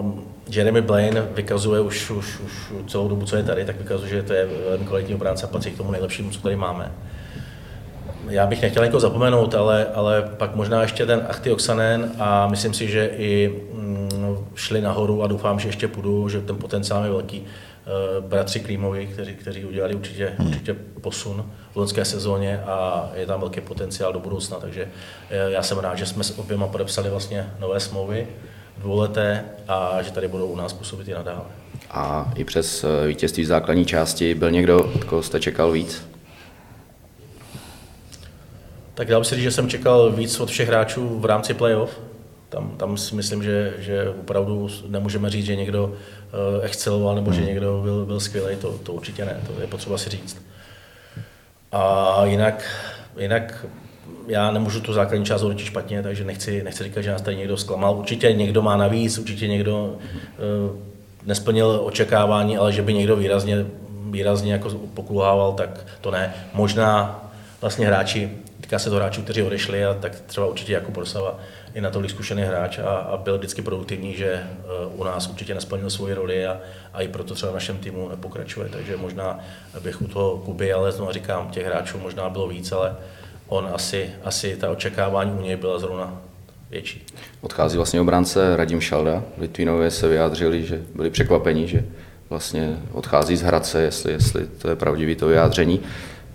Um, 0.00 0.24
Jeremy 0.50 0.82
Blaine 0.82 1.22
vykazuje 1.34 1.80
už, 1.80 2.10
už, 2.10 2.40
už 2.40 2.72
celou 2.86 3.08
dobu, 3.08 3.26
co 3.26 3.36
je 3.36 3.42
tady, 3.42 3.64
tak 3.64 3.78
vykazuje, 3.78 4.10
že 4.10 4.22
to 4.22 4.32
je 4.32 4.48
velmi 4.68 4.84
kvalitní 4.84 5.14
obránce 5.14 5.46
a 5.46 5.48
patří 5.48 5.70
k 5.70 5.76
tomu 5.76 5.90
nejlepšímu, 5.90 6.30
co 6.30 6.40
tady 6.40 6.56
máme 6.56 6.92
já 8.30 8.46
bych 8.46 8.62
nechtěl 8.62 8.84
někoho 8.84 9.00
zapomenout, 9.00 9.54
ale, 9.54 9.86
ale 9.94 10.22
pak 10.36 10.54
možná 10.54 10.82
ještě 10.82 11.06
ten 11.06 11.26
Achty 11.28 11.52
Oxanen 11.52 12.12
a 12.18 12.46
myslím 12.46 12.74
si, 12.74 12.88
že 12.88 13.10
i 13.16 13.60
mm, 13.72 13.97
šli 14.54 14.80
nahoru 14.80 15.22
a 15.22 15.26
doufám, 15.26 15.60
že 15.60 15.68
ještě 15.68 15.88
půjdu, 15.88 16.28
že 16.28 16.40
ten 16.40 16.56
potenciál 16.56 17.04
je 17.04 17.10
velký. 17.10 17.40
Uh, 17.40 18.24
bratři 18.24 18.60
Klímovi, 18.60 19.06
kteří, 19.06 19.34
kteří 19.34 19.64
udělali 19.64 19.94
určitě, 19.94 20.32
hmm. 20.38 20.48
určitě 20.48 20.74
posun 21.00 21.50
v 21.72 21.76
loňské 21.76 22.04
sezóně 22.04 22.60
a 22.66 23.08
je 23.14 23.26
tam 23.26 23.40
velký 23.40 23.60
potenciál 23.60 24.12
do 24.12 24.18
budoucna, 24.18 24.56
takže 24.56 24.84
uh, 24.84 25.52
já 25.52 25.62
jsem 25.62 25.78
rád, 25.78 25.98
že 25.98 26.06
jsme 26.06 26.24
s 26.24 26.38
oběma 26.38 26.66
podepsali 26.66 27.10
vlastně 27.10 27.50
nové 27.60 27.80
smlouvy 27.80 28.26
dvouleté 28.78 29.44
a 29.68 30.02
že 30.02 30.10
tady 30.10 30.28
budou 30.28 30.46
u 30.46 30.56
nás 30.56 30.72
působit 30.72 31.08
i 31.08 31.14
nadále. 31.14 31.44
A 31.90 32.32
i 32.36 32.44
přes 32.44 32.84
eh, 32.84 33.06
vítězství 33.06 33.42
v 33.44 33.46
základní 33.46 33.86
části 33.86 34.34
byl 34.34 34.50
někdo, 34.50 34.92
od 34.94 35.04
koho 35.04 35.22
jste 35.22 35.40
čekal 35.40 35.70
víc? 35.70 36.08
Tak 38.94 39.08
dá 39.08 39.24
se 39.24 39.34
říct, 39.34 39.44
že 39.44 39.50
jsem 39.50 39.68
čekal 39.68 40.10
víc 40.10 40.40
od 40.40 40.50
všech 40.50 40.68
hráčů 40.68 41.18
v 41.18 41.24
rámci 41.24 41.54
playoff. 41.54 42.00
Tam, 42.48 42.70
tam 42.76 42.96
si 42.96 43.14
myslím, 43.14 43.42
že, 43.42 43.74
že 43.78 44.08
opravdu 44.08 44.68
nemůžeme 44.86 45.30
říct, 45.30 45.46
že 45.46 45.56
někdo 45.56 45.84
uh, 45.84 45.94
exceloval 46.62 47.14
nebo 47.14 47.32
že 47.32 47.38
hmm. 47.38 47.48
někdo 47.48 47.80
byl, 47.82 48.06
byl 48.06 48.20
skvělý, 48.20 48.56
to, 48.56 48.78
to 48.82 48.92
určitě 48.92 49.24
ne, 49.24 49.40
to 49.46 49.60
je 49.60 49.66
potřeba 49.66 49.98
si 49.98 50.10
říct. 50.10 50.42
A 51.72 52.24
jinak, 52.24 52.64
jinak 53.18 53.66
já 54.26 54.50
nemůžu 54.50 54.80
tu 54.80 54.92
základní 54.92 55.24
část 55.24 55.42
hodnotit 55.42 55.66
špatně, 55.66 56.02
takže 56.02 56.24
nechci, 56.24 56.62
nechci 56.62 56.84
říkat, 56.84 57.02
že 57.02 57.10
nás 57.10 57.22
tady 57.22 57.36
někdo 57.36 57.56
zklamal. 57.56 57.96
Určitě 57.96 58.32
někdo 58.32 58.62
má 58.62 58.76
navíc, 58.76 59.18
určitě 59.18 59.48
někdo 59.48 59.84
uh, 59.84 60.78
nesplnil 61.26 61.80
očekávání, 61.84 62.58
ale 62.58 62.72
že 62.72 62.82
by 62.82 62.94
někdo 62.94 63.16
výrazně, 63.16 63.66
výrazně 64.10 64.52
jako 64.52 64.70
pokulhával, 64.70 65.52
tak 65.52 65.86
to 66.00 66.10
ne. 66.10 66.34
Možná 66.54 67.22
vlastně 67.60 67.86
hráči 67.86 68.30
Týká 68.68 68.78
se 68.78 68.90
to 68.90 68.96
hráčů, 68.96 69.22
kteří 69.22 69.42
odešli 69.42 69.84
a 69.84 69.94
tak 69.94 70.20
třeba 70.20 70.46
určitě 70.46 70.72
jako 70.72 70.90
Borsava 70.90 71.38
je 71.74 71.82
natolik 71.82 72.10
zkušený 72.10 72.42
hráč 72.42 72.78
a, 72.78 72.88
a 72.88 73.16
byl 73.16 73.38
vždycky 73.38 73.62
produktivní, 73.62 74.14
že 74.14 74.42
uh, 74.92 75.00
u 75.00 75.04
nás 75.04 75.28
určitě 75.28 75.54
nesplnil 75.54 75.90
svoji 75.90 76.14
roli 76.14 76.46
a, 76.46 76.60
a 76.92 77.02
i 77.02 77.08
proto 77.08 77.34
třeba 77.34 77.52
v 77.52 77.54
našem 77.54 77.78
týmu 77.78 78.08
nepokračuje. 78.08 78.68
Takže 78.68 78.96
možná 78.96 79.38
bych 79.82 80.02
u 80.02 80.06
toho 80.06 80.36
Kuby, 80.36 80.72
ale 80.72 80.92
znovu 80.92 81.12
říkám, 81.12 81.48
těch 81.50 81.66
hráčů 81.66 81.98
možná 81.98 82.28
bylo 82.28 82.48
víc, 82.48 82.72
ale 82.72 82.96
on 83.48 83.68
asi, 83.74 84.10
asi 84.24 84.56
ta 84.56 84.70
očekávání 84.70 85.32
u 85.32 85.42
něj 85.42 85.56
byla 85.56 85.78
zrovna 85.78 86.20
větší. 86.70 87.06
Odchází 87.40 87.76
vlastně 87.76 88.00
obránce 88.00 88.56
Radim 88.56 88.80
Šalda. 88.80 89.22
Litvínově 89.38 89.90
se 89.90 90.08
vyjádřili, 90.08 90.64
že 90.64 90.80
byli 90.94 91.10
překvapení, 91.10 91.68
že 91.68 91.84
vlastně 92.30 92.76
odchází 92.92 93.36
z 93.36 93.42
Hradce, 93.42 93.82
jestli, 93.82 94.12
jestli 94.12 94.46
to 94.46 94.68
je 94.68 94.76
pravdivý 94.76 95.16
to 95.16 95.26
vyjádření. 95.26 95.80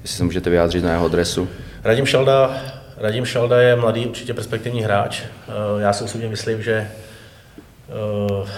Jestli 0.01 0.17
se 0.17 0.23
můžete 0.23 0.49
vyjádřit 0.49 0.83
na 0.83 0.91
jeho 0.91 1.05
adresu. 1.05 1.47
Radim 1.83 2.05
Šalda, 2.05 2.61
Radim 3.03 3.25
Šalda 3.25 3.61
je 3.61 3.75
mladý, 3.75 4.05
určitě 4.05 4.33
perspektivní 4.33 4.81
hráč. 4.81 5.21
Eh, 5.21 5.51
já 5.81 5.93
si 5.93 6.03
osobně 6.03 6.27
myslím, 6.27 6.63
že 6.63 6.73
eh, 6.73 8.49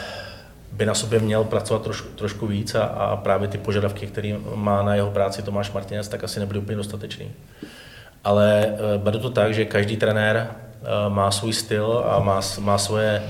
by 0.71 0.86
na 0.86 0.93
sobě 0.93 1.19
měl 1.19 1.43
pracovat 1.43 1.81
troš, 1.81 2.03
trošku 2.15 2.47
víc 2.47 2.75
a, 2.75 2.84
a 2.84 3.15
právě 3.15 3.47
ty 3.47 3.58
požadavky, 3.58 4.08
které 4.08 4.36
má 4.55 4.84
na 4.84 4.95
jeho 4.95 5.12
práci 5.12 5.41
Tomáš 5.41 5.71
Martinez, 5.71 6.08
tak 6.08 6.23
asi 6.23 6.39
nebude 6.39 6.60
úplně 6.60 6.77
dostatečný. 6.77 7.31
Ale 8.23 8.65
eh, 8.67 8.97
beru 8.97 9.19
to 9.19 9.29
tak, 9.29 9.53
že 9.53 9.65
každý 9.65 9.97
trenér 9.97 10.47
má 11.10 11.31
svůj 11.31 11.53
styl 11.53 12.05
a 12.08 12.19
má, 12.19 12.41
má 12.60 12.77
svoje 12.77 13.23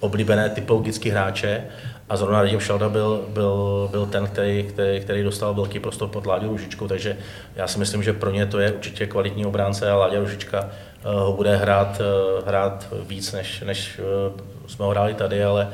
oblíbené 0.00 0.50
typologické 0.50 1.10
hráče 1.10 1.64
a 2.10 2.16
zrovna 2.16 2.42
Radim 2.42 2.60
Šalda 2.60 2.88
byl, 2.88 3.24
byl, 3.28 3.88
byl 3.90 4.06
ten, 4.06 4.26
který, 4.26 4.62
který, 4.62 5.00
který 5.00 5.22
dostal 5.22 5.54
velký 5.54 5.80
prostor 5.80 6.08
pod 6.08 6.26
Láďou 6.26 6.48
Ružičkou, 6.48 6.88
takže 6.88 7.16
já 7.56 7.66
si 7.66 7.78
myslím, 7.78 8.02
že 8.02 8.12
pro 8.12 8.30
ně 8.30 8.46
to 8.46 8.58
je 8.58 8.72
určitě 8.72 9.06
kvalitní 9.06 9.46
obránce 9.46 9.90
a 9.90 9.96
Láďa 9.96 10.18
Ružička 10.18 10.68
eh, 10.68 10.70
ho 11.02 11.32
bude 11.32 11.56
hrát, 11.56 12.00
eh, 12.00 12.42
hrát 12.46 12.88
víc, 13.06 13.32
než, 13.32 13.60
než 13.60 14.00
eh, 14.00 14.40
jsme 14.68 14.84
ho 14.84 14.90
hráli 14.90 15.14
tady, 15.14 15.44
ale 15.44 15.68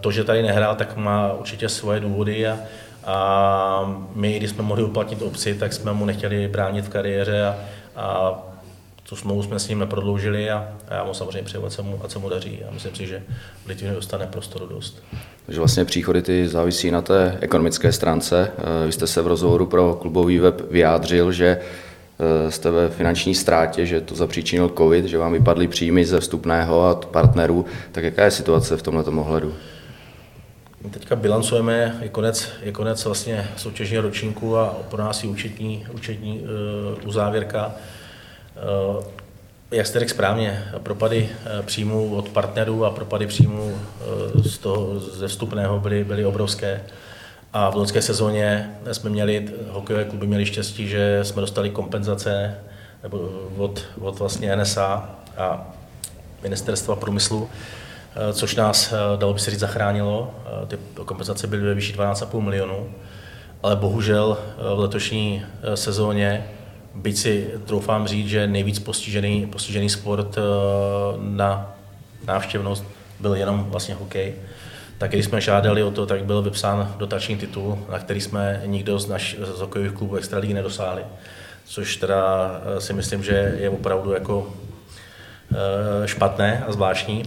to, 0.00 0.10
že 0.10 0.24
tady 0.24 0.42
nehrál, 0.42 0.76
tak 0.76 0.96
má 0.96 1.32
určitě 1.32 1.68
svoje 1.68 2.00
důvody 2.00 2.48
a, 2.48 2.58
a 3.06 4.04
my, 4.14 4.36
když 4.36 4.50
jsme 4.50 4.62
mohli 4.62 4.84
uplatnit 4.84 5.22
obci, 5.22 5.54
tak 5.54 5.72
jsme 5.72 5.92
mu 5.92 6.04
nechtěli 6.04 6.48
bránit 6.48 6.84
v 6.84 6.88
kariéře 6.88 7.46
a, 7.46 7.56
a 7.96 8.38
tu 9.10 9.16
smlouvu 9.16 9.42
jsme 9.42 9.58
s 9.58 9.68
ním 9.68 9.78
neprodloužili 9.78 10.50
a, 10.50 10.68
a 10.88 10.94
já 10.94 11.04
mu 11.04 11.14
samozřejmě 11.14 11.42
přeju, 11.42 11.66
ať 11.66 11.72
se 11.72 11.82
mu, 11.82 12.00
ať 12.04 12.10
se 12.10 12.18
mu 12.18 12.28
daří 12.28 12.60
a 12.68 12.70
myslím 12.72 12.94
si, 12.94 13.06
že 13.06 13.22
Litvín 13.66 13.94
dostane 13.94 14.26
prostoru 14.26 14.66
dost. 14.66 15.02
Takže 15.46 15.60
vlastně 15.60 15.84
příchody 15.84 16.22
ty 16.22 16.48
závisí 16.48 16.90
na 16.90 17.02
té 17.02 17.38
ekonomické 17.40 17.92
stránce. 17.92 18.52
Eh, 18.58 18.86
vy 18.86 18.92
jste 18.92 19.06
se 19.06 19.22
v 19.22 19.26
rozhovoru 19.26 19.66
pro 19.66 19.94
klubový 19.94 20.38
web 20.38 20.70
vyjádřil, 20.70 21.32
že 21.32 21.60
eh, 22.46 22.50
jste 22.50 22.70
ve 22.70 22.88
finanční 22.88 23.34
ztrátě, 23.34 23.86
že 23.86 24.00
to 24.00 24.14
zapříčinil 24.14 24.68
covid, 24.68 25.04
že 25.04 25.18
vám 25.18 25.32
vypadly 25.32 25.68
příjmy 25.68 26.04
ze 26.04 26.20
vstupného 26.20 26.86
a 26.86 26.94
partnerů. 26.94 27.64
Tak 27.92 28.04
jaká 28.04 28.24
je 28.24 28.30
situace 28.30 28.76
v 28.76 28.82
tomto 28.82 29.10
ohledu? 29.10 29.54
My 30.84 30.90
teďka 30.90 31.16
bilancujeme, 31.16 31.98
je 32.02 32.08
konec, 32.08 32.48
je 32.62 32.72
konec 32.72 33.04
vlastně 33.04 33.48
soutěžního 33.56 34.02
ročníku 34.02 34.56
a 34.56 34.76
pro 34.90 35.02
nás 35.02 35.22
je 35.22 35.28
účetní, 35.28 35.86
účetní 35.92 36.40
uh, 36.40 37.08
uzávěrka. 37.08 37.66
Uh, 37.66 37.72
jak 39.70 39.86
jste 39.86 39.98
řekl 39.98 40.10
správně, 40.10 40.64
propady 40.82 41.28
eh, 41.30 41.62
příjmů 41.62 42.16
od 42.16 42.28
partnerů 42.28 42.84
a 42.84 42.90
propady 42.90 43.26
příjmů 43.26 43.74
eh, 43.74 44.42
z 44.42 44.58
toho, 44.58 45.00
ze 45.00 45.28
vstupného 45.28 45.80
byly, 45.80 46.04
byly 46.04 46.24
obrovské. 46.24 46.82
A 47.52 47.70
v 47.70 47.76
loňské 47.76 48.02
sezóně 48.02 48.70
jsme 48.92 49.10
měli, 49.10 49.48
hokejové 49.68 50.04
kluby 50.04 50.26
měli 50.26 50.46
štěstí, 50.46 50.88
že 50.88 51.18
jsme 51.22 51.40
dostali 51.40 51.70
kompenzace 51.70 52.58
nebo 53.02 53.30
od, 53.56 53.84
od 54.00 54.18
vlastně 54.18 54.56
NSA 54.56 55.10
a 55.36 55.68
ministerstva 56.42 56.96
průmyslu, 56.96 57.48
eh, 57.50 58.32
což 58.32 58.56
nás, 58.56 58.94
dalo 59.16 59.34
by 59.34 59.40
se 59.40 59.50
říct, 59.50 59.60
zachránilo. 59.60 60.34
Ty 60.66 60.78
kompenzace 61.04 61.46
byly 61.46 61.62
ve 61.62 61.74
výši 61.74 61.92
12,5 61.92 62.40
milionů, 62.40 62.90
ale 63.62 63.76
bohužel 63.76 64.38
v 64.74 64.78
letošní 64.78 65.44
sezóně 65.74 66.48
byť 66.94 67.16
si 67.16 67.50
troufám 67.66 68.06
říct, 68.06 68.28
že 68.28 68.46
nejvíc 68.46 68.78
postižený, 68.78 69.46
postižený 69.46 69.88
sport 69.90 70.38
eh, 70.38 70.42
na 71.18 71.76
návštěvnost 72.26 72.84
byl 73.20 73.34
jenom 73.34 73.64
vlastně 73.64 73.94
hokej, 73.94 74.34
tak 74.98 75.10
když 75.10 75.24
jsme 75.24 75.40
žádali 75.40 75.82
o 75.82 75.90
to, 75.90 76.06
tak 76.06 76.24
byl 76.24 76.42
vypsán 76.42 76.94
dotační 76.98 77.36
titul, 77.36 77.78
na 77.90 77.98
který 77.98 78.20
jsme 78.20 78.62
nikdo 78.66 78.98
z, 78.98 79.08
naš, 79.08 79.36
z 79.56 79.60
hokejových 79.60 79.92
klubů 79.92 80.16
Extraligy 80.16 80.54
nedosáhli. 80.54 81.02
Což 81.64 81.96
teda 81.96 82.50
si 82.78 82.92
myslím, 82.92 83.22
že 83.22 83.54
je 83.58 83.70
opravdu 83.70 84.12
jako 84.12 84.52
špatné 86.04 86.64
a 86.66 86.72
zvláštní. 86.72 87.22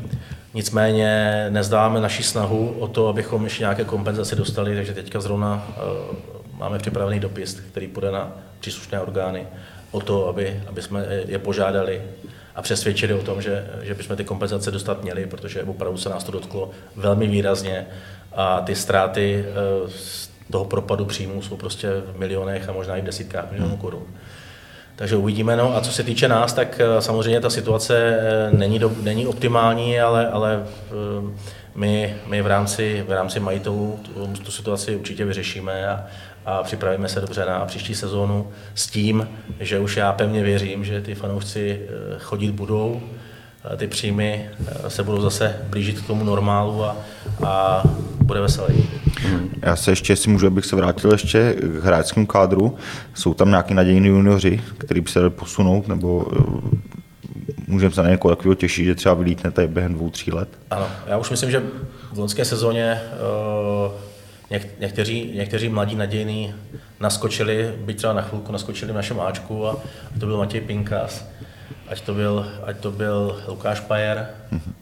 Nicméně 0.54 1.45
nezdáváme 1.49 1.99
naši 2.02 2.23
snahu 2.23 2.76
o 2.80 2.88
to, 2.88 3.08
abychom 3.08 3.43
ještě 3.43 3.63
nějaké 3.63 3.84
kompenzace 3.84 4.36
dostali, 4.36 4.76
takže 4.76 4.93
teďka 4.93 5.21
zrovna 5.21 5.67
máme 6.54 6.80
připravený 6.80 7.19
dopis, 7.19 7.54
který 7.54 7.88
půjde 7.88 8.12
na 8.12 8.32
příslušné 8.63 9.02
orgány 9.02 9.47
o 9.91 9.99
to, 10.02 10.28
aby, 10.28 10.63
aby 10.67 10.82
jsme 10.82 11.06
je 11.28 11.39
požádali 11.39 12.02
a 12.56 12.62
přesvědčili 12.62 13.13
o 13.13 13.23
tom, 13.23 13.41
že, 13.41 13.67
že 13.82 13.93
bychom 13.93 14.15
ty 14.15 14.23
kompenzace 14.23 14.71
dostat 14.71 15.04
měli, 15.04 15.26
protože 15.26 15.63
opravdu 15.63 15.97
se 15.97 16.10
nás 16.10 16.23
to 16.23 16.32
dotklo 16.32 16.71
velmi 16.95 17.28
výrazně 17.28 17.88
a 18.36 18.62
ty 18.62 18.76
ztráty 18.76 19.45
eh, 19.45 19.89
z 19.89 20.30
toho 20.52 20.65
propadu 20.65 21.06
příjmů 21.06 21.41
jsou 21.41 21.58
prostě 21.58 21.88
v 22.13 22.19
milionech 22.19 22.69
a 22.69 22.73
možná 22.73 22.97
i 22.97 23.02
v 23.02 23.06
desítkách 23.06 23.52
milionů 23.52 23.78
korun. 23.78 24.04
Takže 24.95 25.15
uvidíme. 25.15 25.56
No 25.56 25.76
a 25.76 25.82
co 25.82 25.91
se 25.91 26.04
týče 26.04 26.28
nás, 26.28 26.54
tak 26.54 26.80
eh, 26.80 27.02
samozřejmě 27.02 27.39
ta 27.41 27.49
situace 27.49 28.17
eh, 28.19 28.58
není, 28.58 28.80
do, 28.80 28.91
není 29.02 29.28
optimální, 29.28 29.99
ale, 29.99 30.28
ale 30.28 30.63
my, 31.76 32.15
my 32.28 32.41
v 32.41 32.47
rámci, 32.47 33.06
v 33.08 33.12
rámci 33.12 33.39
majitelů 33.39 33.99
tu, 34.02 34.28
tu 34.28 34.52
situaci 34.52 34.95
určitě 34.95 35.26
vyřešíme 35.26 35.88
a, 35.88 36.06
a 36.45 36.63
připravíme 36.63 37.10
se 37.10 37.21
dobře 37.21 37.45
na 37.45 37.65
příští 37.65 37.95
sezónu 37.95 38.47
s 38.75 38.88
tím, 38.88 39.27
že 39.60 39.79
už 39.79 39.97
já 39.97 40.13
pevně 40.13 40.43
věřím, 40.43 40.86
že 40.86 41.01
ty 41.01 41.15
fanoušci 41.15 41.82
eh, 41.82 42.19
chodit 42.19 42.51
budou, 42.51 43.01
ty 43.77 43.88
příjmy 43.88 44.49
eh, 44.86 44.89
se 44.89 45.03
budou 45.03 45.21
zase 45.21 45.56
blížit 45.69 46.01
k 46.01 46.08
tomu 46.08 46.23
normálu 46.23 46.84
a, 46.84 46.95
a 47.47 47.84
bude 48.21 48.41
veselý. 48.41 48.89
Já 49.62 49.75
se 49.75 49.91
ještě, 49.91 50.13
jestli 50.13 50.32
můžu, 50.32 50.47
abych 50.47 50.65
se 50.65 50.75
vrátil 50.75 51.12
ještě 51.12 51.56
k 51.60 51.84
hráčskému 51.84 52.25
kádru. 52.25 52.75
Jsou 53.13 53.34
tam 53.34 53.49
nějaký 53.49 53.73
nadějní 53.73 54.08
junioři, 54.08 54.62
který 54.77 55.01
by 55.01 55.10
se 55.10 55.19
dali 55.19 55.32
posunout, 55.32 55.88
nebo 55.88 56.27
eh, 56.36 56.77
můžeme 57.67 57.93
se 57.93 58.03
na 58.03 58.10
někoho 58.10 58.36
takového 58.36 58.56
těšit, 58.56 58.86
že 58.86 58.95
třeba 58.95 59.15
vylítnete 59.15 59.67
během 59.67 59.93
dvou, 59.93 60.10
tří 60.10 60.32
let? 60.32 60.49
Ano, 60.71 60.88
já 61.08 61.17
už 61.17 61.29
myslím, 61.29 61.51
že 61.51 61.63
v 62.13 62.19
loňské 62.19 62.45
sezóně 62.45 63.01
uh, 63.86 63.91
někteří, 64.79 65.32
někteří 65.36 65.69
mladí 65.69 65.95
nadějní 65.95 66.56
naskočili, 66.99 67.73
byť 67.77 67.97
třeba 67.97 68.13
na 68.13 68.21
chvilku 68.21 68.51
naskočili 68.51 68.91
v 68.91 68.95
našem 68.95 69.19
Ačku 69.19 69.67
a, 69.67 69.77
to 70.19 70.25
byl 70.25 70.38
Matěj 70.38 70.62
Pinkas, 70.62 71.25
ať 71.88 72.01
to 72.01 72.13
byl, 72.13 72.51
ať 72.63 72.77
to 72.77 72.91
byl 72.91 73.43
Lukáš 73.47 73.79
Pajer, 73.79 74.27
mm-hmm. 74.51 74.73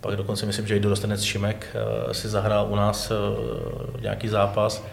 pak 0.00 0.16
dokonce 0.16 0.46
myslím, 0.46 0.66
že 0.66 0.76
i 0.76 0.80
dorostenec 0.80 1.22
Šimek 1.22 1.76
uh, 2.06 2.12
si 2.12 2.28
zahrál 2.28 2.66
u 2.70 2.76
nás 2.76 3.10
uh, 3.10 4.00
nějaký 4.00 4.28
zápas. 4.28 4.84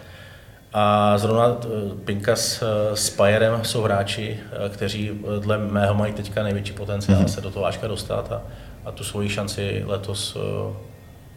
A 0.72 1.18
zrovna 1.18 1.46
uh, 1.46 1.92
Pinkas 2.04 2.62
s 2.94 3.10
Pajerem 3.10 3.64
jsou 3.64 3.82
hráči, 3.82 4.38
kteří 4.68 5.10
dle 5.40 5.58
mého 5.58 5.94
mají 5.94 6.12
teďka 6.12 6.42
největší 6.42 6.72
potenciál 6.72 7.22
mm-hmm. 7.22 7.34
se 7.34 7.40
do 7.40 7.50
toho 7.50 7.66
Ačka 7.66 7.86
dostat 7.86 8.32
a, 8.32 8.42
a 8.84 8.92
tu 8.92 9.04
svoji 9.04 9.28
šanci 9.28 9.82
letos 9.86 10.36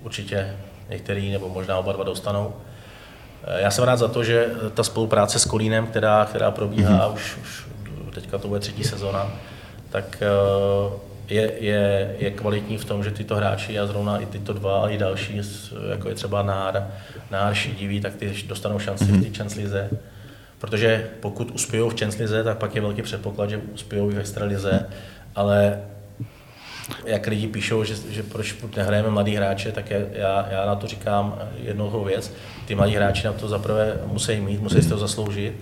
určitě 0.03 0.57
některý 0.89 1.31
nebo 1.31 1.49
možná 1.49 1.77
oba 1.77 1.91
dva 1.91 2.03
dostanou. 2.03 2.53
Eh, 3.43 3.61
já 3.61 3.71
jsem 3.71 3.83
rád 3.83 3.97
za 3.97 4.07
to, 4.07 4.23
že 4.23 4.47
ta 4.73 4.83
spolupráce 4.83 5.39
s 5.39 5.45
Kolínem, 5.45 5.87
která, 5.87 6.25
která 6.25 6.51
probíhá 6.51 7.09
mm-hmm. 7.09 7.13
už, 7.13 7.37
už 7.37 7.65
teďka 8.13 8.37
to 8.37 8.47
bude 8.47 8.59
třetí 8.59 8.83
sezona, 8.83 9.31
tak 9.89 10.17
eh, 10.21 11.09
je, 11.29 11.51
je, 11.59 12.15
je 12.19 12.31
kvalitní 12.31 12.77
v 12.77 12.85
tom, 12.85 13.03
že 13.03 13.11
tyto 13.11 13.35
hráči 13.35 13.79
a 13.79 13.85
zrovna 13.85 14.17
i 14.17 14.25
tyto 14.25 14.53
dva 14.53 14.83
a 14.83 14.89
i 14.89 14.97
další, 14.97 15.41
jako 15.89 16.09
je 16.09 16.15
třeba 16.15 16.43
Nár, 16.43 16.87
Nár 17.31 17.53
Šidivý, 17.53 18.01
tak 18.01 18.15
ty 18.15 18.35
dostanou 18.47 18.79
šanci 18.79 19.05
mm-hmm. 19.05 19.19
v 19.19 19.23
té 19.23 19.29
League. 19.55 19.89
Protože 20.59 21.07
pokud 21.19 21.51
uspějou 21.51 21.89
v 21.89 22.01
League, 22.01 22.43
tak 22.43 22.57
pak 22.57 22.75
je 22.75 22.81
velký 22.81 23.01
předpoklad, 23.01 23.49
že 23.49 23.57
uspějou 23.57 24.09
i 24.09 24.13
v 24.13 24.19
Extralize, 24.19 24.85
ale 25.35 25.81
jak 27.05 27.27
lidi 27.27 27.47
píšou, 27.47 27.83
že, 27.83 27.95
že 28.09 28.23
proč 28.23 28.55
nehrajeme 28.77 29.09
mladý 29.09 29.35
hráče, 29.35 29.71
tak 29.71 29.89
já, 29.89 30.47
já 30.51 30.65
na 30.65 30.75
to 30.75 30.87
říkám 30.87 31.39
jednou 31.61 32.03
věc. 32.03 32.33
Ty 32.65 32.75
mladí 32.75 32.95
hráči 32.95 33.27
na 33.27 33.33
to 33.33 33.47
zaprvé 33.47 33.97
musí 34.05 34.39
mít, 34.39 34.61
musí 34.61 34.81
si 34.81 34.89
to 34.89 34.97
zasloužit 34.97 35.53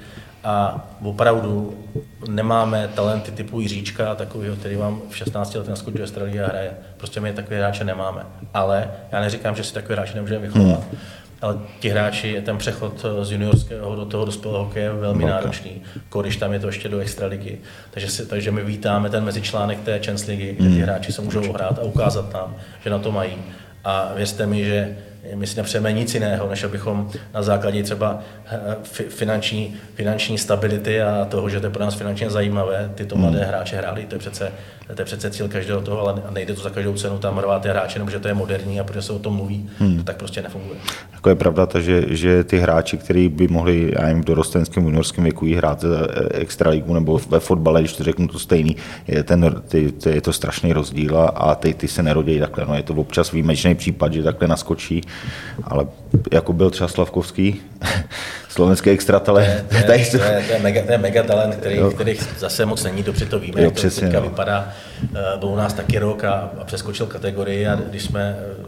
a 0.44 0.88
opravdu 1.04 1.84
nemáme 2.28 2.90
talenty 2.96 3.32
typu 3.32 3.60
Jiříčka, 3.60 4.16
takového, 4.16 4.56
který 4.56 4.76
vám 4.76 5.02
v 5.10 5.18
16 5.18 5.56
letech 5.56 5.70
naskočí 5.70 5.98
do 5.98 6.04
a 6.44 6.48
hraje. 6.48 6.72
Prostě 6.98 7.20
my 7.20 7.34
takové 7.34 7.58
hráče 7.58 7.84
nemáme. 7.84 8.26
Ale 8.54 8.92
já 9.12 9.22
neříkám, 9.22 9.56
že 9.56 9.63
si 9.63 9.74
takové 9.74 9.96
hráče 9.96 10.16
nemůžeme 10.16 10.48
vychovat. 10.48 10.80
Hmm 10.80 11.00
ale 11.41 11.60
ti 11.80 11.89
hráči, 11.89 12.41
ten 12.45 12.58
přechod 12.58 13.06
z 13.21 13.32
juniorského 13.32 13.95
do 13.95 14.06
toho 14.06 14.26
dospělého 14.26 14.63
hokeje 14.63 14.86
je 14.86 14.93
velmi 14.93 15.23
okay. 15.23 15.36
náročný, 15.36 15.82
když 16.21 16.38
tam 16.38 16.54
je 16.54 16.60
to 16.60 16.67
ještě 16.67 16.89
do 16.89 17.00
extraligy. 17.00 17.58
Takže, 17.91 18.10
si, 18.10 18.26
takže 18.26 18.52
my 18.52 18.63
vítáme 18.63 19.10
ten 19.10 19.23
mezičlánek 19.23 19.80
té 19.80 19.91
Champions 19.91 20.28
League, 20.28 20.56
kde 20.56 20.69
hmm. 20.69 20.82
hráči 20.82 21.12
se 21.12 21.21
můžou 21.21 21.54
hrát 21.54 21.80
a 21.80 21.82
ukázat 21.82 22.30
tam, 22.30 22.56
že 22.84 22.89
na 22.89 23.00
to 23.00 23.12
mají. 23.12 23.36
A 23.84 24.12
věřte 24.15 24.45
mi, 24.45 24.65
že 24.65 24.97
my 25.36 25.47
si 25.47 25.58
nepřejeme 25.58 25.93
nic 25.93 26.13
jiného, 26.13 26.49
než 26.49 26.63
abychom 26.63 27.10
na 27.34 27.41
základě 27.41 27.84
třeba 27.84 28.19
eh, 28.45 28.75
finanční, 29.10 29.75
finanční 29.95 30.38
stability 30.38 31.01
a 31.01 31.25
toho, 31.25 31.49
že 31.49 31.60
to 31.60 31.65
je 31.65 31.71
pro 31.71 31.84
nás 31.84 31.95
finančně 31.95 32.30
zajímavé, 32.30 32.91
tyto 32.95 33.15
hmm. 33.15 33.23
mladé 33.23 33.45
hráče 33.45 33.77
hráli. 33.77 34.06
To 34.06 34.15
je 34.15 34.19
přece, 34.19 34.51
to 34.95 35.01
je 35.01 35.06
přece 35.06 35.32
cíl 35.32 35.47
každého 35.47 35.82
toho, 35.82 36.01
ale 36.01 36.21
nejde 36.34 36.53
to 36.53 36.62
za 36.62 36.69
každou 36.69 36.93
cenu 36.93 37.17
tam 37.17 37.38
rvát 37.38 37.65
hráče, 37.65 37.99
nebo 37.99 38.12
že 38.12 38.19
to 38.19 38.27
je 38.27 38.34
moderní 38.34 38.80
a 38.80 38.84
protože 38.84 39.01
se 39.01 39.13
o 39.13 39.19
tom 39.19 39.36
mluví, 39.36 39.69
hmm. 39.80 39.97
to 39.97 40.03
tak 40.03 40.17
prostě 40.17 40.41
nefunguje. 40.41 40.80
Jako 41.13 41.30
je 41.30 41.36
pravda, 41.36 41.65
to, 41.65 41.82
že, 41.82 42.03
že 42.10 42.43
ty 42.43 42.58
hráči, 42.58 42.97
kteří 42.97 43.30
by 43.30 43.47
mohli 43.47 43.93
já 43.99 44.10
jim 44.10 44.21
v 44.21 44.25
dorostenském 44.25 44.84
juniorském 44.84 45.23
věku 45.23 45.45
hrát 45.56 45.84
eh, 45.84 46.39
extraligu 46.39 46.93
nebo 46.93 47.19
ve 47.30 47.39
fotbale, 47.39 47.82
když 47.82 47.93
to 47.93 48.03
řeknu 48.03 48.27
to 48.27 48.39
stejný, 48.39 48.75
je, 49.08 49.23
ten, 49.23 49.62
ty, 49.67 49.91
ty, 49.91 50.10
je 50.10 50.21
to 50.21 50.34
strašný 50.34 50.73
rozdíl 50.73 51.30
a 51.36 51.56
ty, 51.56 51.73
ty 51.73 51.88
se 51.88 52.03
nerodí 52.03 52.39
takhle. 52.39 52.65
No, 52.65 52.75
je 52.75 52.84
to 52.84 52.93
občas 52.93 53.32
výjimečný 53.32 53.75
případ, 53.75 54.13
že 54.13 54.23
takhle 54.23 54.47
naskočí 54.47 55.01
ale 55.63 55.86
jako 56.32 56.53
byl 56.53 56.69
třeba 56.69 56.88
Slavkovský, 56.88 57.62
slovenský 58.49 58.89
extratale. 58.89 59.63
To 59.69 59.75
je, 59.75 59.84
to 59.84 59.91
je, 59.91 60.06
to 60.06 60.17
je, 60.17 60.43
to 60.47 60.53
je, 60.53 60.60
mega, 60.60 60.82
to 60.86 60.91
je 60.91 60.97
mega 60.97 61.23
talent, 61.23 61.56
který, 61.56 61.80
který 61.95 62.17
zase 62.38 62.65
moc 62.65 62.84
není, 62.84 63.03
dobře 63.03 63.25
to 63.25 63.39
víme, 63.39 63.62
jo, 63.62 63.65
jak 63.65 63.75
to 63.75 63.82
teďka 63.82 64.19
no. 64.19 64.21
vypadá. 64.21 64.73
Eh, 65.15 65.38
byl 65.39 65.49
u 65.49 65.56
nás 65.56 65.73
taky 65.73 65.99
rok 65.99 66.23
a, 66.23 66.49
a 66.62 66.63
přeskočil 66.63 67.06
kategorii 67.06 67.67
a 67.67 67.75
když 67.75 68.03
jsme, 68.03 68.38
eh, 68.39 68.65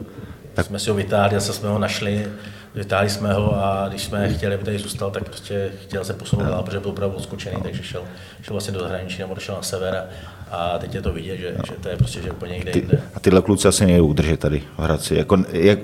tak. 0.54 0.66
jsme 0.66 0.80
si 0.80 0.90
ho 0.90 0.96
vytáhli, 0.96 1.36
zase 1.36 1.54
jsme 1.54 1.70
ho 1.70 1.80
našli, 1.80 2.28
vytáhli 2.76 3.10
jsme 3.10 3.34
ho 3.34 3.66
a 3.66 3.86
když 3.90 4.04
jsme 4.04 4.34
chtěli, 4.34 4.56
aby 4.56 4.64
tady 4.64 4.80
zůstal, 4.80 5.12
tak 5.12 5.24
prostě 5.24 5.72
chtěl 5.84 6.06
se 6.06 6.14
posunout 6.14 6.46
dál, 6.46 6.64
protože 6.64 6.80
byl 6.80 6.90
opravdu 6.90 7.18
odskočený, 7.18 7.62
takže 7.64 7.84
šel, 7.84 8.04
šel 8.42 8.54
vlastně 8.54 8.74
do 8.74 8.80
zahraničí 8.80 9.20
nebo 9.20 9.36
šel 9.36 9.56
na 9.56 9.62
sever 9.62 9.96
a, 9.96 10.04
a 10.52 10.78
teď 10.78 10.96
je 10.96 11.02
to 11.02 11.14
vidět, 11.14 11.38
že, 11.38 11.54
no. 11.58 11.64
že 11.68 11.74
to 11.82 11.90
je 11.90 11.98
prostě 11.98 12.22
že 12.22 12.32
úplně 12.32 12.54
někde 12.54 12.72
jinde. 12.76 13.02
A 13.16 13.20
tyhle 13.20 13.42
kluci 13.42 13.68
asi 13.68 13.86
nejdou 13.86 14.08
udržet 14.08 14.40
tady 14.40 14.62
v 14.78 14.82
Hradci. 14.82 15.16
Jako, 15.16 15.38
je, 15.52 15.78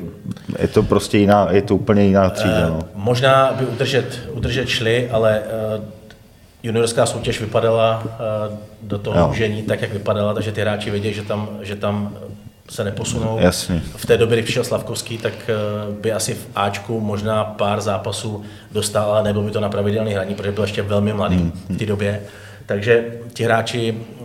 je, 0.60 0.68
to 0.68 0.84
prostě 0.84 1.18
jiná, 1.18 1.48
je 1.52 1.62
to 1.62 1.76
úplně 1.76 2.04
jiná 2.04 2.30
třída. 2.30 2.70
No. 2.70 2.76
Uh, 2.76 2.84
možná 2.96 3.54
by 3.60 3.66
udržet, 3.66 4.30
udržet 4.32 4.68
šli, 4.68 5.10
ale 5.10 5.42
uh, 5.78 5.84
juniorská 6.64 7.06
soutěž 7.06 7.42
vypadala 7.42 8.04
uh, 8.04 8.58
do 8.82 9.00
toho 9.00 9.30
užení 9.30 9.64
tak, 9.64 9.82
jak 9.82 9.94
vypadala, 9.94 10.34
takže 10.34 10.52
ty 10.52 10.62
hráči 10.62 10.92
vědí, 10.92 11.14
že 11.14 11.22
tam, 11.22 11.50
že 11.62 11.76
tam 11.76 12.18
se 12.70 12.84
neposunou. 12.84 13.38
Jasně. 13.40 13.82
V 13.96 14.06
té 14.06 14.18
době, 14.18 14.38
kdy 14.38 14.44
přišel 14.44 14.64
Slavkovský, 14.64 15.18
tak 15.18 15.34
by 16.02 16.12
asi 16.12 16.34
v 16.34 16.48
Ačku 16.56 17.00
možná 17.00 17.44
pár 17.44 17.82
zápasů 17.82 18.44
dostal, 18.72 19.12
ale 19.12 19.24
nebyl 19.24 19.42
by 19.42 19.52
to 19.52 19.60
na 19.60 19.70
pravidelný 19.70 20.14
hraní, 20.14 20.36
protože 20.36 20.52
byl 20.52 20.64
ještě 20.64 20.82
velmi 20.82 21.14
mladý 21.14 21.36
hmm. 21.36 21.52
v 21.70 21.78
té 21.78 21.86
době. 21.86 22.22
Takže 22.66 23.06
ti 23.34 23.44
hráči 23.44 23.96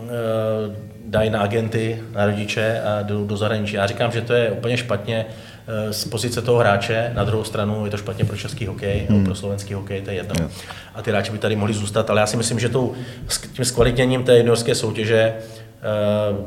dají 1.05 1.29
na 1.29 1.39
agenty, 1.39 2.03
na 2.15 2.25
rodiče 2.25 2.81
a 2.81 3.01
jdou 3.01 3.25
do 3.25 3.37
zahraničí. 3.37 3.75
Já 3.75 3.87
říkám, 3.87 4.11
že 4.11 4.21
to 4.21 4.33
je 4.33 4.51
úplně 4.51 4.77
špatně 4.77 5.25
eh, 5.67 5.93
z 5.93 6.05
pozice 6.05 6.41
toho 6.41 6.59
hráče, 6.59 7.11
na 7.13 7.23
druhou 7.23 7.43
stranu 7.43 7.85
je 7.85 7.91
to 7.91 7.97
špatně 7.97 8.25
pro 8.25 8.37
český 8.37 8.65
hokej, 8.65 9.07
hmm. 9.09 9.25
pro 9.25 9.35
slovenský 9.35 9.73
hokej, 9.73 10.01
to 10.01 10.09
je 10.09 10.15
jedno. 10.15 10.33
Yeah. 10.39 10.51
A 10.95 11.01
ty 11.01 11.11
hráči 11.11 11.31
by 11.31 11.37
tady 11.37 11.55
mohli 11.55 11.73
zůstat, 11.73 12.09
ale 12.09 12.21
já 12.21 12.27
si 12.27 12.37
myslím, 12.37 12.59
že 12.59 12.69
tou, 12.69 12.93
tím 13.53 13.65
zkvalitněním 13.65 14.23
té 14.23 14.37
juniorské 14.37 14.75
soutěže 14.75 15.19
eh, 15.19 15.37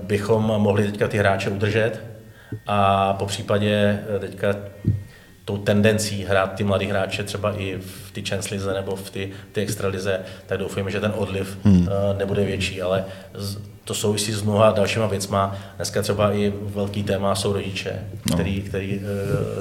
bychom 0.03 0.45
mohli 0.45 0.85
teďka 0.85 1.09
ty 1.09 1.19
hráče 1.19 1.51
udržet 1.51 2.01
a 2.67 3.13
po 3.13 3.27
případě 3.27 3.99
teďka 4.21 4.57
tou 5.45 5.57
tendencí 5.57 6.25
hrát 6.25 6.55
ty 6.55 6.65
mladí 6.65 6.87
hráče 6.87 7.25
třeba 7.25 7.53
i 7.53 7.79
v 7.79 8.13
ty 8.13 8.23
League 8.51 8.75
nebo 8.75 8.97
v 8.97 9.11
ty, 9.11 9.31
ty 9.53 9.61
extralize, 9.61 10.21
tak 10.47 10.59
doufujeme, 10.59 10.91
že 10.91 11.01
ten 11.01 11.13
odliv 11.17 11.59
hmm. 11.65 11.81
uh, 11.81 11.89
nebude 12.19 12.45
větší, 12.45 12.83
ale 12.83 13.05
z, 13.35 13.59
to 13.85 13.95
souvisí 13.95 14.33
s 14.33 14.43
mnoha 14.43 14.71
dalšíma 14.71 15.07
věcma. 15.07 15.57
Dneska 15.77 16.03
třeba 16.03 16.33
i 16.33 16.53
velký 16.63 17.03
téma 17.03 17.35
jsou 17.35 17.53
rodiče, 17.53 17.93
no. 18.31 18.35
který, 18.35 18.63
který, 18.63 19.01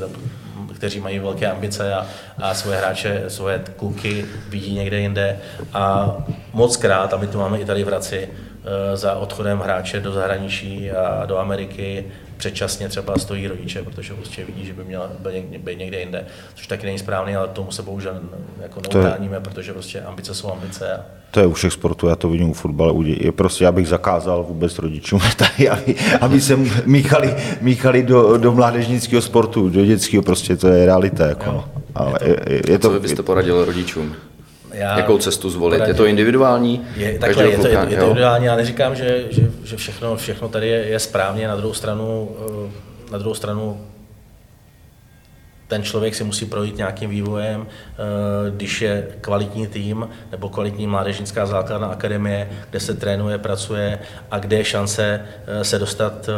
uh, 0.04 0.76
kteří 0.76 1.00
mají 1.00 1.20
velké 1.20 1.52
ambice 1.52 1.94
a, 1.94 2.08
a 2.38 2.54
svoje 2.54 2.78
hráče, 2.78 3.24
svoje 3.28 3.62
kluky 3.76 4.26
vidí 4.50 4.74
někde 4.74 5.00
jinde. 5.00 5.40
A 5.74 6.16
moc 6.54 6.78
krát, 6.78 7.14
a 7.14 7.18
my 7.18 7.28
to 7.28 7.38
máme 7.38 7.60
i 7.60 7.66
tady 7.66 7.84
v 7.84 7.88
Hradci, 7.88 8.30
za 8.94 9.16
odchodem 9.16 9.60
hráče 9.60 10.00
do 10.00 10.12
zahraničí 10.12 10.92
a 10.92 11.26
do 11.26 11.38
Ameriky 11.38 12.06
předčasně 12.38 12.90
třeba 12.90 13.18
stojí 13.18 13.48
rodiče, 13.48 13.84
protože 13.84 14.14
prostě 14.14 14.46
vidí, 14.46 14.66
že 14.66 14.74
by 14.74 14.84
měl 14.84 15.10
být 15.58 15.80
někde 15.80 16.00
jinde, 16.00 16.26
což 16.56 16.68
taky 16.68 16.86
není 16.86 17.00
správný, 17.00 17.36
ale 17.36 17.48
tomu 17.48 17.72
se 17.72 17.84
bohužel 17.84 18.20
jako 18.62 18.82
neutráníme, 18.82 19.40
protože 19.40 19.74
prostě 19.74 20.02
ambice 20.02 20.36
jsou 20.36 20.52
ambice. 20.52 20.94
A... 20.94 21.00
To 21.32 21.40
je 21.40 21.46
u 21.46 21.54
všech 21.54 21.74
sportů, 21.74 22.08
já 22.08 22.16
to 22.16 22.30
vidím 22.30 22.50
u 22.50 22.54
fotbalu. 22.54 23.04
Je 23.06 23.32
prostě, 23.32 23.64
já 23.64 23.72
bych 23.72 23.88
zakázal 23.88 24.44
vůbec 24.44 24.80
rodičům 24.80 25.20
tady, 25.38 25.70
aby, 25.70 25.96
aby 26.22 26.42
se 26.42 26.58
míchali, 26.86 27.36
míchali 27.62 28.04
do, 28.04 28.38
do 28.38 28.52
mládežnického 28.52 29.22
sportu, 29.22 29.70
do 29.70 29.86
dětského, 29.86 30.24
prostě 30.24 30.58
to 30.58 30.68
je 30.68 30.86
realita. 30.86 31.26
Jako, 31.26 31.46
no. 31.46 31.66
Ale 31.96 32.20
je 32.26 32.36
to, 32.36 32.52
je, 32.52 32.62
je 32.72 32.80
to, 32.80 32.90
co 32.90 33.00
byste 33.00 33.24
poradil 33.24 33.66
rodičům? 33.66 34.16
Já, 34.74 34.98
Jakou 34.98 35.18
cestu 35.18 35.50
zvolit? 35.50 35.78
Poradil. 35.78 35.96
Je 35.96 35.98
to 35.98 36.06
individuální? 36.06 36.88
Je, 36.96 37.20
takhle, 37.20 37.44
je 37.44 37.58
to, 37.58 37.68
je, 37.68 37.74
je 37.74 37.78
to 37.78 37.84
individuální, 37.84 38.46
já 38.46 38.56
neříkám, 38.56 38.96
že, 38.96 39.26
že, 39.30 39.52
že 39.64 39.78
všechno, 39.78 40.16
všechno 40.16 40.50
tady 40.50 40.68
je, 40.68 40.86
je 40.88 41.00
správně, 41.00 41.48
na 41.48 41.56
druhou 41.56 41.74
stranu, 41.74 42.30
eh, 42.68 43.12
na 43.12 43.18
druhou 43.18 43.36
stranu 43.36 43.82
ten 45.68 45.84
člověk 45.84 46.16
si 46.16 46.24
musí 46.24 46.46
projít 46.46 46.78
nějakým 46.78 47.10
vývojem, 47.10 47.68
eh, 47.68 47.96
když 48.52 48.82
je 48.82 49.08
kvalitní 49.22 49.68
tým 49.68 50.10
nebo 50.32 50.50
kvalitní 50.50 50.88
mládežnická 50.88 51.46
základna 51.46 51.88
akademie, 51.88 52.50
kde 52.70 52.80
se 52.80 52.94
trénuje, 52.94 53.38
pracuje 53.38 54.00
a 54.32 54.40
kde 54.40 54.58
je 54.58 54.66
šance 54.66 55.26
eh, 55.48 55.64
se 55.64 55.80
dostat 55.80 56.30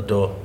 do 0.00 0.36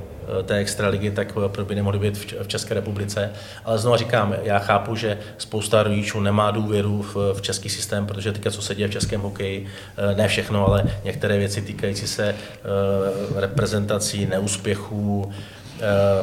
té 0.44 0.56
extraligy, 0.56 1.10
tak 1.10 1.32
proč 1.48 1.68
by 1.68 1.74
nemohly 1.74 1.98
být 1.98 2.34
v 2.42 2.48
České 2.48 2.74
republice. 2.74 3.30
Ale 3.64 3.78
znovu 3.78 3.96
říkám, 3.96 4.34
já 4.42 4.58
chápu, 4.58 4.96
že 4.96 5.18
spousta 5.38 5.82
rodičů 5.82 6.20
nemá 6.20 6.50
důvěru 6.50 7.02
v, 7.02 7.16
v 7.34 7.42
český 7.42 7.68
systém, 7.68 8.06
protože 8.06 8.32
teďka, 8.32 8.50
co 8.50 8.62
se 8.62 8.74
děje 8.74 8.88
v 8.88 8.92
českém 8.92 9.20
hokeji, 9.20 9.66
eh, 9.96 10.14
ne 10.14 10.28
všechno, 10.28 10.66
ale 10.68 10.84
některé 11.04 11.38
věci 11.38 11.62
týkající 11.62 12.06
se 12.06 12.28
eh, 12.28 13.40
reprezentací, 13.40 14.26
neúspěchů, 14.26 15.32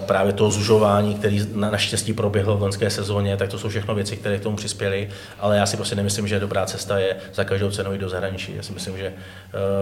právě 0.06 0.34
toho 0.34 0.52
zužování, 0.52 1.16
který 1.16 1.47
naštěstí 1.54 2.14
proběhlo 2.14 2.58
v 2.58 2.62
loňské 2.62 2.89
sezóně, 2.89 3.38
tak 3.38 3.49
to 3.49 3.58
jsou 3.58 3.70
všechno 3.70 3.95
věci, 3.95 4.18
které 4.18 4.38
k 4.38 4.43
tomu 4.43 4.58
přispěly, 4.58 5.10
ale 5.39 5.58
já 5.58 5.66
si 5.66 5.78
prostě 5.78 5.95
nemyslím, 5.95 6.28
že 6.28 6.39
dobrá 6.39 6.66
cesta 6.66 6.99
je 6.99 7.16
za 7.34 7.43
každou 7.43 7.72
cenu 7.72 7.93
jít 7.93 8.02
do 8.02 8.10
zahraničí. 8.10 8.56
Já 8.56 8.64
si 8.64 8.74
myslím, 8.74 8.97
že 8.97 9.14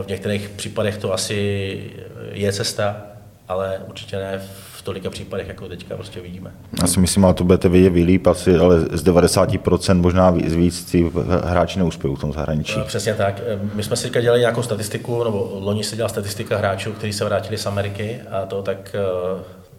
v 0.02 0.08
některých 0.08 0.50
případech 0.50 0.98
to 0.98 1.14
asi 1.14 1.84
je 2.32 2.54
cesta, 2.54 3.02
ale 3.50 3.80
určitě 3.88 4.16
ne 4.18 4.42
v 4.72 4.82
tolika 4.82 5.10
případech, 5.10 5.48
jako 5.48 5.68
teďka 5.68 5.96
prostě 5.96 6.22
vidíme. 6.22 6.52
Já 6.82 6.88
si 6.88 7.00
myslím, 7.00 7.26
ale 7.26 7.34
to 7.34 7.44
budete 7.44 7.70
vidět 7.70 7.90
vylíp 7.90 8.28
asi, 8.28 8.56
ale 8.56 8.80
z 8.80 9.04
90% 9.04 10.02
možná 10.02 10.30
víc, 10.30 10.56
víc 10.56 10.92
ty 10.92 11.12
hráči 11.44 11.80
neuspějí 11.80 12.16
v 12.16 12.20
tom 12.20 12.34
zahraničí. 12.34 12.80
No, 12.80 12.86
přesně 12.86 13.14
tak. 13.14 13.42
My 13.74 13.84
jsme 13.84 13.96
si 13.96 14.04
teďka 14.04 14.22
dělali 14.22 14.40
nějakou 14.40 14.64
statistiku, 14.64 15.24
nebo 15.24 15.52
loni 15.60 15.84
se 15.84 15.96
dělala 15.96 16.10
statistika 16.10 16.58
hráčů, 16.58 16.92
kteří 16.94 17.14
se 17.14 17.26
vrátili 17.26 17.58
z 17.58 17.66
Ameriky 17.66 18.20
a 18.32 18.46
to 18.46 18.62
tak 18.62 18.96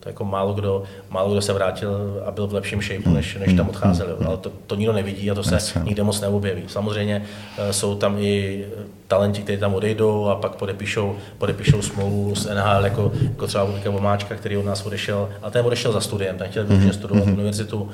to 0.00 0.08
jako 0.08 0.24
málo 0.24 0.52
kdo, 0.52 0.82
málo 1.10 1.32
kdo 1.32 1.40
se 1.42 1.52
vrátil 1.52 2.22
a 2.26 2.30
byl 2.30 2.46
v 2.46 2.54
lepším 2.54 2.82
shape, 2.82 3.10
než, 3.10 3.36
než 3.40 3.54
tam 3.54 3.68
odcházel. 3.68 4.16
Ale 4.26 4.36
to, 4.36 4.52
to 4.66 4.74
nikdo 4.74 4.92
nevidí 4.92 5.30
a 5.30 5.34
to 5.34 5.42
se 5.42 5.58
nikde 5.84 6.02
moc 6.02 6.20
neobjeví. 6.20 6.62
Samozřejmě 6.66 7.22
eh, 7.58 7.72
jsou 7.72 7.94
tam 7.94 8.18
i 8.18 8.64
talenti, 9.06 9.42
kteří 9.42 9.58
tam 9.58 9.74
odejdou 9.74 10.26
a 10.26 10.36
pak 10.36 10.56
podepíšou, 10.56 11.16
podepíšou 11.38 11.82
smlouvu 11.82 12.34
s 12.34 12.54
NHL, 12.54 12.84
jako, 12.84 13.12
jako 13.22 13.46
třeba 13.46 13.64
Luka 13.64 13.90
Vomáčka, 13.90 14.34
který 14.34 14.56
od 14.56 14.64
nás 14.64 14.86
odešel, 14.86 15.28
a 15.42 15.50
ten 15.50 15.66
odešel 15.66 15.92
za 15.92 16.00
studiem, 16.00 16.38
ten 16.38 16.48
chtěl 16.48 16.64
mm-hmm. 16.64 16.90
studovat 16.90 17.24
mm-hmm. 17.24 17.32
univerzitu, 17.32 17.90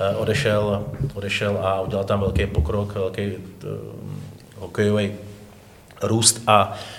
eh, 0.00 0.16
odešel, 0.16 0.84
odešel 1.14 1.58
a 1.62 1.80
udělal 1.80 2.04
tam 2.04 2.20
velký 2.20 2.46
pokrok, 2.46 2.94
velký 2.94 3.32
hokejový 4.58 5.12
růst 6.02 6.42
a 6.46 6.74
Eh, 6.74 6.97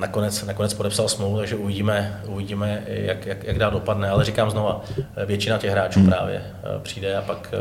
nakonec, 0.00 0.44
nakonec 0.44 0.74
podepsal 0.74 1.08
smlouvu, 1.08 1.38
takže 1.38 1.56
uvidíme, 1.56 2.20
uvidíme 2.26 2.82
jak, 2.86 3.26
jak, 3.26 3.44
jak 3.44 3.58
dál 3.58 3.70
dopadne. 3.70 4.10
Ale 4.10 4.24
říkám 4.24 4.50
znova, 4.50 4.80
eh, 5.16 5.26
většina 5.26 5.58
těch 5.58 5.70
hráčů 5.70 6.00
hmm. 6.00 6.08
právě 6.08 6.42
eh, 6.44 6.78
přijde 6.82 7.16
a 7.16 7.22
pak 7.22 7.54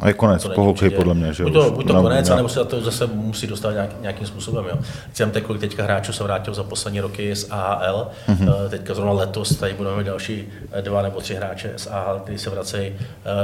a 0.00 0.08
je 0.08 0.14
konec 0.14 0.48
po 0.54 0.62
hokeji, 0.62 0.90
podle 0.90 1.14
mě. 1.14 1.32
Že 1.32 1.44
buď 1.44 1.52
to, 1.52 1.70
buď 1.70 1.86
to 1.86 2.02
konec, 2.02 2.28
nebo 2.28 2.48
se 2.48 2.64
to 2.64 2.80
zase 2.80 3.06
musí 3.06 3.46
dostat 3.46 3.72
nějak, 3.72 3.90
nějakým 4.00 4.26
způsobem. 4.26 4.64
Jo. 4.70 4.78
Jsem 5.12 5.30
teď, 5.30 5.44
kolik 5.44 5.60
teďka 5.60 5.82
hráčů 5.82 6.12
se 6.12 6.24
vrátil 6.24 6.54
za 6.54 6.62
poslední 6.62 7.00
roky 7.00 7.36
z 7.36 7.46
AHL. 7.50 8.10
Mm-hmm. 8.28 8.68
Teďka 8.68 8.94
zrovna 8.94 9.12
letos 9.12 9.56
tady 9.56 9.74
budeme 9.74 9.96
mít 9.96 10.06
další 10.06 10.48
dva 10.80 11.02
nebo 11.02 11.20
tři 11.20 11.34
hráče 11.34 11.72
z 11.76 11.86
AHL, 11.86 12.18
kteří 12.18 12.38
se 12.38 12.50
vracejí 12.50 12.92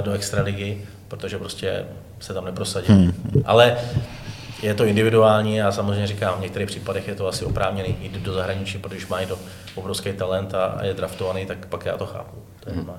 do 0.01 0.13
extraligy, 0.13 0.77
protože 1.09 1.39
prostě 1.39 1.85
se 2.21 2.35
tam 2.35 2.45
neprosadí. 2.45 2.89
Mm-hmm. 2.89 3.43
Ale 3.45 3.77
je 4.63 4.75
to 4.75 4.85
individuální 4.85 5.63
a 5.63 5.73
samozřejmě 5.73 6.07
říkám, 6.07 6.39
v 6.39 6.43
některých 6.43 6.69
případech 6.69 7.09
je 7.09 7.15
to 7.15 7.27
asi 7.27 7.45
oprávněný 7.45 7.97
jít 8.01 8.13
do 8.13 8.33
zahraničí, 8.33 8.79
protože 8.79 9.07
mají 9.11 9.27
to 9.27 9.39
obrovský 9.75 10.13
talent 10.13 10.55
a 10.55 10.79
je 10.83 10.95
draftovaný, 10.95 11.47
tak 11.47 11.67
pak 11.67 11.87
já 11.87 11.97
to 11.97 12.07
chápu. 12.07 12.37
To 12.61 12.71
je 12.71 12.77
hmm. 12.77 12.91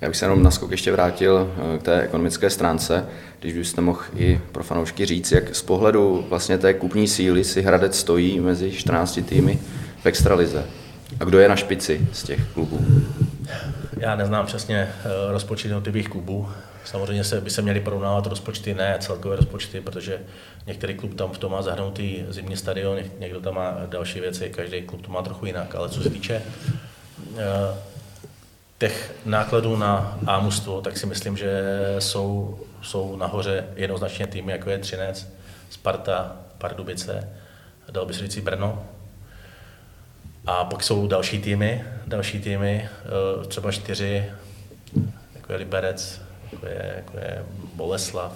Já 0.00 0.08
bych 0.08 0.16
se 0.16 0.24
jenom 0.24 0.42
na 0.42 0.50
skok 0.50 0.70
ještě 0.70 0.92
vrátil 0.92 1.50
eh, 1.74 1.78
k 1.78 1.82
té 1.82 2.00
ekonomické 2.00 2.50
stránce, 2.50 3.06
když 3.40 3.54
byste 3.54 3.80
mohl 3.80 4.00
i 4.16 4.40
pro 4.52 4.64
fanoušky 4.64 5.06
říct, 5.06 5.32
jak 5.32 5.54
z 5.54 5.62
pohledu 5.62 6.24
vlastně 6.28 6.58
té 6.58 6.74
kupní 6.74 7.08
síly 7.08 7.44
si 7.44 7.62
Hradec 7.62 7.98
stojí 7.98 8.40
mezi 8.40 8.72
14 8.72 9.20
týmy 9.28 9.58
v 10.02 10.06
extralize. 10.06 10.64
A 11.20 11.24
kdo 11.24 11.38
je 11.38 11.48
na 11.48 11.56
špici 11.56 12.08
z 12.12 12.22
těch 12.22 12.40
klubů? 12.54 12.80
Já 13.98 14.16
neznám 14.16 14.46
přesně 14.46 14.78
eh, 14.78 15.32
rozpočet 15.32 15.68
jednotlivých 15.68 16.08
klubů. 16.08 16.48
Samozřejmě 16.84 17.24
se, 17.24 17.40
by 17.40 17.50
se 17.50 17.62
měly 17.62 17.80
porovnávat 17.80 18.26
rozpočty, 18.26 18.74
ne 18.74 18.96
celkové 19.00 19.36
rozpočty, 19.36 19.80
protože 19.80 20.20
některý 20.66 20.94
klub 20.94 21.14
tam 21.14 21.30
v 21.30 21.38
tom 21.38 21.52
má 21.52 21.62
zahrnutý 21.62 22.24
zimní 22.28 22.56
stadion, 22.56 22.98
někdo 23.18 23.40
tam 23.40 23.54
má 23.54 23.76
další 23.86 24.20
věci, 24.20 24.50
každý 24.50 24.82
klub 24.82 25.06
to 25.06 25.12
má 25.12 25.22
trochu 25.22 25.46
jinak. 25.46 25.74
Ale 25.74 25.88
co 25.88 26.02
se 26.02 26.10
týče 26.10 26.42
eh, 27.36 27.44
těch 28.78 29.14
nákladů 29.24 29.76
na 29.76 30.18
ámustvo, 30.26 30.80
tak 30.80 30.96
si 30.98 31.06
myslím, 31.06 31.36
že 31.36 31.62
jsou, 31.98 32.58
jsou 32.82 33.16
nahoře 33.16 33.66
jednoznačně 33.76 34.26
týmy, 34.26 34.52
jako 34.52 34.70
je 34.70 34.78
Třinec, 34.78 35.28
Sparta, 35.70 36.36
Pardubice, 36.58 37.28
dal 37.90 38.06
by 38.06 38.14
se 38.14 38.20
říct 38.20 38.38
Brno. 38.38 38.84
A 40.48 40.64
pak 40.64 40.82
jsou 40.82 41.06
další 41.06 41.38
týmy, 41.38 41.84
další 42.06 42.40
týmy, 42.40 42.88
eh, 42.88 43.46
třeba 43.46 43.72
čtyři, 43.72 44.24
jako 45.34 45.52
je 45.52 45.58
Liberec, 45.58 46.22
jako 46.52 46.66
je, 46.66 46.92
jako 46.96 47.16
je 47.18 47.44
Boleslav, 47.74 48.32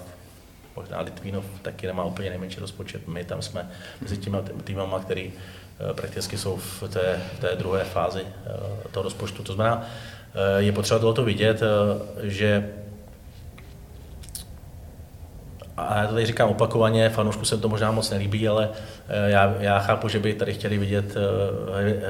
možná 0.76 1.00
Litvínov 1.00 1.44
taky 1.62 1.86
nemá 1.86 2.04
úplně 2.04 2.30
nejmenší 2.30 2.60
rozpočet. 2.60 3.08
My 3.08 3.24
tam 3.24 3.42
jsme 3.42 3.70
mezi 4.00 4.16
těmi 4.16 4.36
týmama, 4.64 4.98
který 5.00 5.32
eh, 5.32 5.94
prakticky 5.94 6.38
jsou 6.38 6.56
v 6.56 6.82
té, 6.88 7.22
té 7.40 7.56
druhé 7.56 7.84
fázi 7.84 8.22
eh, 8.26 8.88
toho 8.90 9.04
rozpočtu. 9.04 9.42
To 9.42 9.52
znamená, 9.52 9.86
je 10.58 10.72
potřeba 10.72 11.00
tohoto 11.00 11.24
vidět, 11.24 11.60
že 12.22 12.72
a 15.76 15.98
já 15.98 16.06
to 16.06 16.12
tady 16.12 16.26
říkám 16.26 16.48
opakovaně, 16.48 17.08
fanoušku 17.08 17.44
se 17.44 17.58
to 17.58 17.68
možná 17.68 17.90
moc 17.90 18.10
nelíbí, 18.10 18.48
ale 18.48 18.68
já, 19.26 19.54
já 19.58 19.78
chápu, 19.78 20.08
že 20.08 20.18
by 20.18 20.34
tady 20.34 20.54
chtěli 20.54 20.78
vidět 20.78 21.14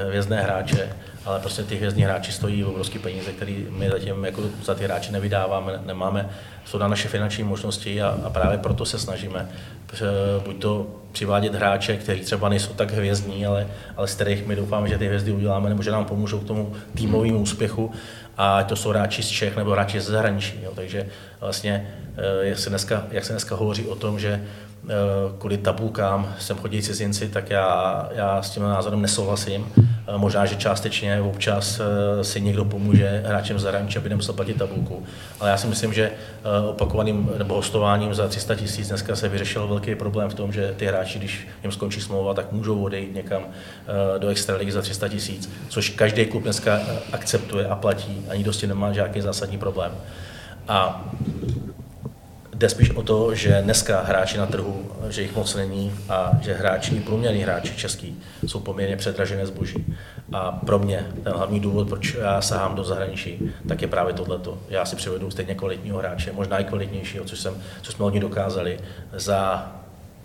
hvězdné 0.07 0.41
hráče, 0.41 0.89
ale 1.25 1.39
prostě 1.39 1.63
ty 1.63 1.75
hvězdní 1.75 2.03
hráči 2.03 2.31
stojí 2.31 2.63
obrovské 2.63 2.99
peníze, 2.99 3.31
které 3.31 3.55
my 3.69 3.89
zatím 3.89 4.25
jako 4.25 4.41
za 4.63 4.75
ty 4.75 4.83
hráče 4.83 5.11
nevydáváme, 5.11 5.79
nemáme, 5.85 6.29
jsou 6.65 6.77
na 6.77 6.87
naše 6.87 7.07
finanční 7.07 7.43
možnosti 7.43 8.01
a, 8.01 8.17
a 8.23 8.29
právě 8.29 8.57
proto 8.57 8.85
se 8.85 8.99
snažíme 8.99 9.49
buď 10.45 10.61
to 10.61 10.87
přivádět 11.11 11.55
hráče, 11.55 11.97
kteří 11.97 12.21
třeba 12.21 12.49
nejsou 12.49 12.73
tak 12.73 12.91
hvězdní, 12.91 13.45
ale, 13.45 13.67
ale 13.97 14.07
z 14.07 14.15
kterých 14.15 14.47
my 14.47 14.55
doufáme, 14.55 14.89
že 14.89 14.97
ty 14.97 15.07
hvězdy 15.07 15.31
uděláme, 15.31 15.69
nebo 15.69 15.83
že 15.83 15.91
nám 15.91 16.05
pomůžou 16.05 16.39
k 16.39 16.47
tomu 16.47 16.73
týmovému 16.95 17.39
úspěchu, 17.39 17.91
a 18.37 18.63
to 18.63 18.75
jsou 18.75 18.89
hráči 18.89 19.23
z 19.23 19.27
Čech 19.27 19.57
nebo 19.57 19.71
hráči 19.71 20.01
ze 20.01 20.11
zahraničí. 20.11 20.59
Jo. 20.63 20.71
Takže 20.75 21.07
vlastně, 21.39 21.93
eh, 22.17 22.47
jak 22.47 22.59
se, 22.59 22.69
dneska, 22.69 23.03
jak 23.11 23.25
se 23.25 23.33
dneska 23.33 23.55
hovoří 23.55 23.87
o 23.87 23.95
tom, 23.95 24.19
že 24.19 24.43
eh, 24.85 24.89
kvůli 25.39 25.57
tabulkám 25.57 26.35
sem 26.39 26.57
chodí 26.57 26.81
cizinci, 26.81 27.29
tak 27.29 27.49
já, 27.49 28.09
já 28.11 28.41
s 28.41 28.49
tím 28.49 28.63
názorem 28.63 29.01
nesouhlasím. 29.01 29.73
Eh, 30.07 30.17
možná, 30.17 30.45
že 30.45 30.55
částečně 30.55 31.21
občas 31.21 31.81
si 32.21 32.41
někdo 32.41 32.65
pomůže 32.65 33.23
hráčem 33.25 33.59
zahraničí, 33.59 33.97
aby 33.97 34.09
nemusel 34.09 34.33
platit 34.33 34.57
tabulku. 34.57 35.03
Ale 35.39 35.49
já 35.49 35.57
si 35.57 35.67
myslím, 35.67 35.93
že 35.93 36.11
opakovaným 36.69 37.29
nebo 37.37 37.55
hostováním 37.55 38.13
za 38.13 38.27
300 38.27 38.55
tisíc 38.55 38.87
dneska 38.87 39.15
se 39.15 39.29
vyřešil 39.29 39.67
velký 39.67 39.95
problém 39.95 40.29
v 40.29 40.33
tom, 40.33 40.53
že 40.53 40.73
ty 40.77 40.85
hráči, 40.85 41.19
když 41.19 41.47
jim 41.63 41.71
skončí 41.71 42.01
smlouva, 42.01 42.33
tak 42.33 42.51
můžou 42.51 42.83
odejít 42.83 43.15
někam 43.15 43.45
do 44.17 44.27
extraligy 44.27 44.71
za 44.71 44.81
300 44.81 45.07
tisíc, 45.07 45.49
což 45.69 45.89
každý 45.89 46.25
klub 46.25 46.43
dneska 46.43 46.79
akceptuje 47.11 47.67
a 47.67 47.75
platí 47.75 48.25
a 48.29 48.35
nikdo 48.35 48.53
s 48.53 48.57
tím 48.57 48.69
nemá 48.69 48.93
žádný 48.93 49.21
zásadní 49.21 49.57
problém. 49.57 49.91
A 50.67 51.05
jde 52.53 52.69
spíš 52.69 52.89
o 52.89 53.03
to, 53.03 53.35
že 53.35 53.61
dneska 53.61 54.01
hráči 54.01 54.37
na 54.37 54.45
trhu, 54.45 54.91
že 55.09 55.21
jich 55.21 55.35
moc 55.35 55.55
není 55.55 55.91
a 56.09 56.31
že 56.41 56.53
hráči, 56.53 56.99
průměrní 56.99 57.41
hráči 57.41 57.75
český, 57.75 58.21
jsou 58.47 58.59
poměrně 58.59 58.97
předražené 58.97 59.45
zboží. 59.45 59.95
A 60.33 60.51
pro 60.51 60.79
mě 60.79 61.07
ten 61.23 61.33
hlavní 61.33 61.59
důvod, 61.59 61.89
proč 61.89 62.13
já 62.13 62.41
sahám 62.41 62.75
do 62.75 62.83
zahraničí, 62.83 63.51
tak 63.67 63.81
je 63.81 63.87
právě 63.87 64.13
tohleto. 64.13 64.57
Já 64.69 64.85
si 64.85 64.95
přivedu 64.95 65.31
stejně 65.31 65.55
kvalitního 65.55 65.97
hráče, 65.97 66.31
možná 66.31 66.59
i 66.59 66.63
kvalitnějšího, 66.63 67.25
což, 67.25 67.39
jsem, 67.39 67.63
co 67.81 67.91
jsme 67.91 68.05
od 68.05 68.13
ní 68.13 68.19
dokázali, 68.19 68.79
za 69.13 69.71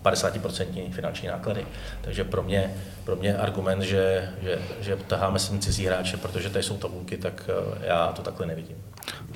50% 0.03 0.91
finanční 0.91 1.27
náklady. 1.27 1.65
Takže 2.01 2.23
pro 2.23 2.43
mě, 2.43 2.73
pro 3.03 3.15
mě 3.15 3.37
argument, 3.37 3.81
že, 3.81 4.29
že, 4.41 4.59
že 4.81 4.95
taháme 4.95 5.39
sem 5.39 5.59
cizí 5.59 5.85
hráče, 5.85 6.17
protože 6.17 6.49
tady 6.49 6.63
jsou 6.63 6.77
tabulky, 6.77 7.17
tak 7.17 7.49
eh, 7.49 7.87
já 7.87 8.07
to 8.07 8.21
takhle 8.21 8.45
nevidím. 8.45 8.77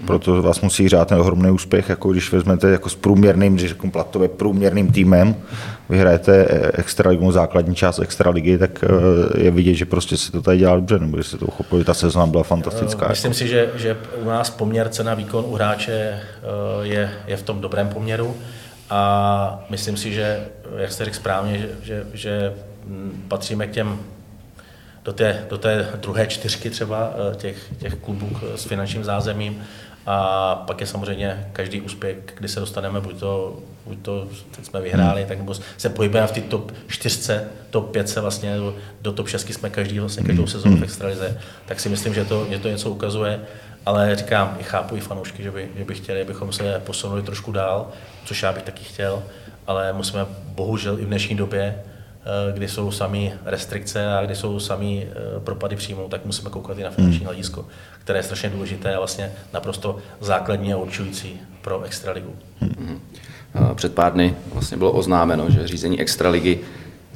Proto 0.05 0.41
vás 0.41 0.61
musí 0.61 0.89
řát 0.89 1.07
ten 1.07 1.19
ohromný 1.19 1.51
úspěch, 1.51 1.89
jako 1.89 2.11
když 2.11 2.32
vezmete 2.32 2.69
jako 2.69 2.89
s 2.89 2.95
průměrným, 2.95 3.55
když 3.55 3.69
řeknu 3.69 3.91
platově 3.91 4.30
průměrným 4.30 4.91
týmem, 4.91 5.36
vyhrajete 5.89 6.45
eh, 6.49 6.71
extraligu, 6.74 7.32
základní 7.32 7.76
část 7.76 7.99
extraligy, 7.99 8.57
tak 8.57 8.84
eh, 8.84 9.43
je 9.43 9.51
vidět, 9.51 9.74
že 9.74 9.86
prostě 9.86 10.17
se 10.17 10.32
to 10.32 10.41
tady 10.41 10.57
dělá 10.57 10.76
dobře, 10.76 10.99
nebo 10.99 11.17
že 11.17 11.24
se 11.24 11.38
to 11.38 11.45
uchopili, 11.45 11.84
ta 11.84 11.93
sezóna 11.93 12.26
byla 12.26 12.43
fantastická. 12.43 13.07
Myslím 13.09 13.30
jako. 13.30 13.38
si, 13.38 13.47
že, 13.47 13.69
že 13.76 13.97
u 14.21 14.30
nás 14.30 14.49
poměr 14.49 14.89
cena 14.89 15.13
výkon 15.13 15.45
u 15.47 15.55
hráče 15.55 16.19
je, 16.82 17.11
je 17.28 17.38
v 17.38 17.43
tom 17.43 17.61
dobrém 17.61 17.89
poměru 17.89 18.36
a 18.89 19.65
myslím 19.69 19.97
si, 19.97 20.13
že, 20.13 20.45
jak 20.78 20.91
jste 20.91 21.05
řekl 21.05 21.17
správně, 21.17 21.57
že, 21.57 21.69
že, 21.84 22.03
že 22.13 22.53
patříme 23.28 23.67
k 23.67 23.71
těm 23.71 23.99
do 25.04 25.14
té, 25.14 25.45
do 25.49 25.58
té 25.58 25.89
druhé 25.95 26.28
čtyřky 26.28 26.70
třeba 26.70 27.14
eh, 27.14 27.36
těch, 27.36 27.58
těch 27.80 27.95
klubů 27.95 28.30
s 28.56 28.64
finančním 28.66 29.04
zázemím. 29.04 29.64
A 30.06 30.56
pak 30.56 30.82
je 30.82 30.88
samozřejmě 30.88 31.49
každý 31.54 31.82
úspěch, 31.82 32.18
kdy 32.38 32.47
se 32.47 32.60
dostaneme, 32.60 33.01
buď 33.01 33.20
to, 33.20 33.60
buď 33.86 33.97
to 34.01 34.28
teď 34.56 34.66
jsme 34.66 34.82
vyhráli, 34.82 35.22
hmm. 35.22 35.30
tak 35.30 35.38
nebo 35.38 35.54
se 35.78 35.89
pohybujeme 35.89 36.28
v 36.28 36.32
té 36.32 36.41
top 36.41 36.72
4, 36.88 37.34
top 37.70 37.91
5 37.91 38.16
vlastně, 38.16 38.56
do 39.01 39.14
top 39.14 39.28
6 39.28 39.49
jsme 39.49 39.70
každý 39.70 39.99
vlastně 39.99 40.24
každou 40.24 40.43
hmm. 40.43 40.51
sezónu 40.51 40.74
v 40.74 40.76
hmm. 40.76 40.84
extralize, 40.84 41.41
tak 41.66 41.80
si 41.80 41.89
myslím, 41.89 42.14
že 42.14 42.26
to, 42.26 42.47
že 42.49 42.60
to 42.60 42.70
něco 42.70 42.89
ukazuje. 42.89 43.41
Ale 43.86 44.16
říkám, 44.16 44.58
i 44.60 44.64
chápu 44.64 44.95
i 44.95 44.99
fanoušky, 44.99 45.43
že 45.43 45.51
by, 45.51 45.70
že 45.78 45.86
by 45.86 45.95
chtěli, 45.95 46.22
abychom 46.22 46.54
se 46.54 46.82
posunuli 46.86 47.24
trošku 47.24 47.51
dál, 47.51 47.91
což 48.26 48.43
já 48.43 48.54
bych 48.54 48.64
taky 48.64 48.84
chtěl, 48.84 49.24
ale 49.68 49.93
musíme 49.93 50.26
bohužel 50.45 50.99
i 50.99 51.06
v 51.06 51.08
dnešní 51.08 51.36
době 51.36 51.76
Eh, 51.76 51.93
kdy 52.53 52.67
jsou 52.67 52.91
sami 52.91 53.34
restrikce 53.45 54.13
a 54.17 54.26
kdy 54.26 54.36
jsou 54.36 54.59
sami 54.59 55.07
eh, 55.09 55.39
propady 55.39 55.76
příjmů, 55.76 56.07
tak 56.09 56.26
musíme 56.26 56.49
koukat 56.49 56.78
i 56.78 56.84
na 56.84 56.89
finanční 56.89 57.19
hmm. 57.19 57.28
hledisko, 57.28 57.65
které 57.99 58.19
je 58.19 58.24
strašně 58.24 58.49
důležité 58.49 58.95
a 58.95 58.97
vlastně 58.97 59.32
naprosto 59.53 59.97
základní 60.21 60.74
a 60.74 60.78
určující 60.78 61.39
pro 61.61 61.84
extraligu. 61.84 62.36
Hmm. 62.61 63.01
Před 63.76 63.93
pár 63.93 64.13
dny 64.13 64.36
vlastně 64.53 64.78
bylo 64.78 64.91
oznámeno, 64.91 65.49
že 65.49 65.67
řízení 65.67 66.01
extraligy 66.01 66.59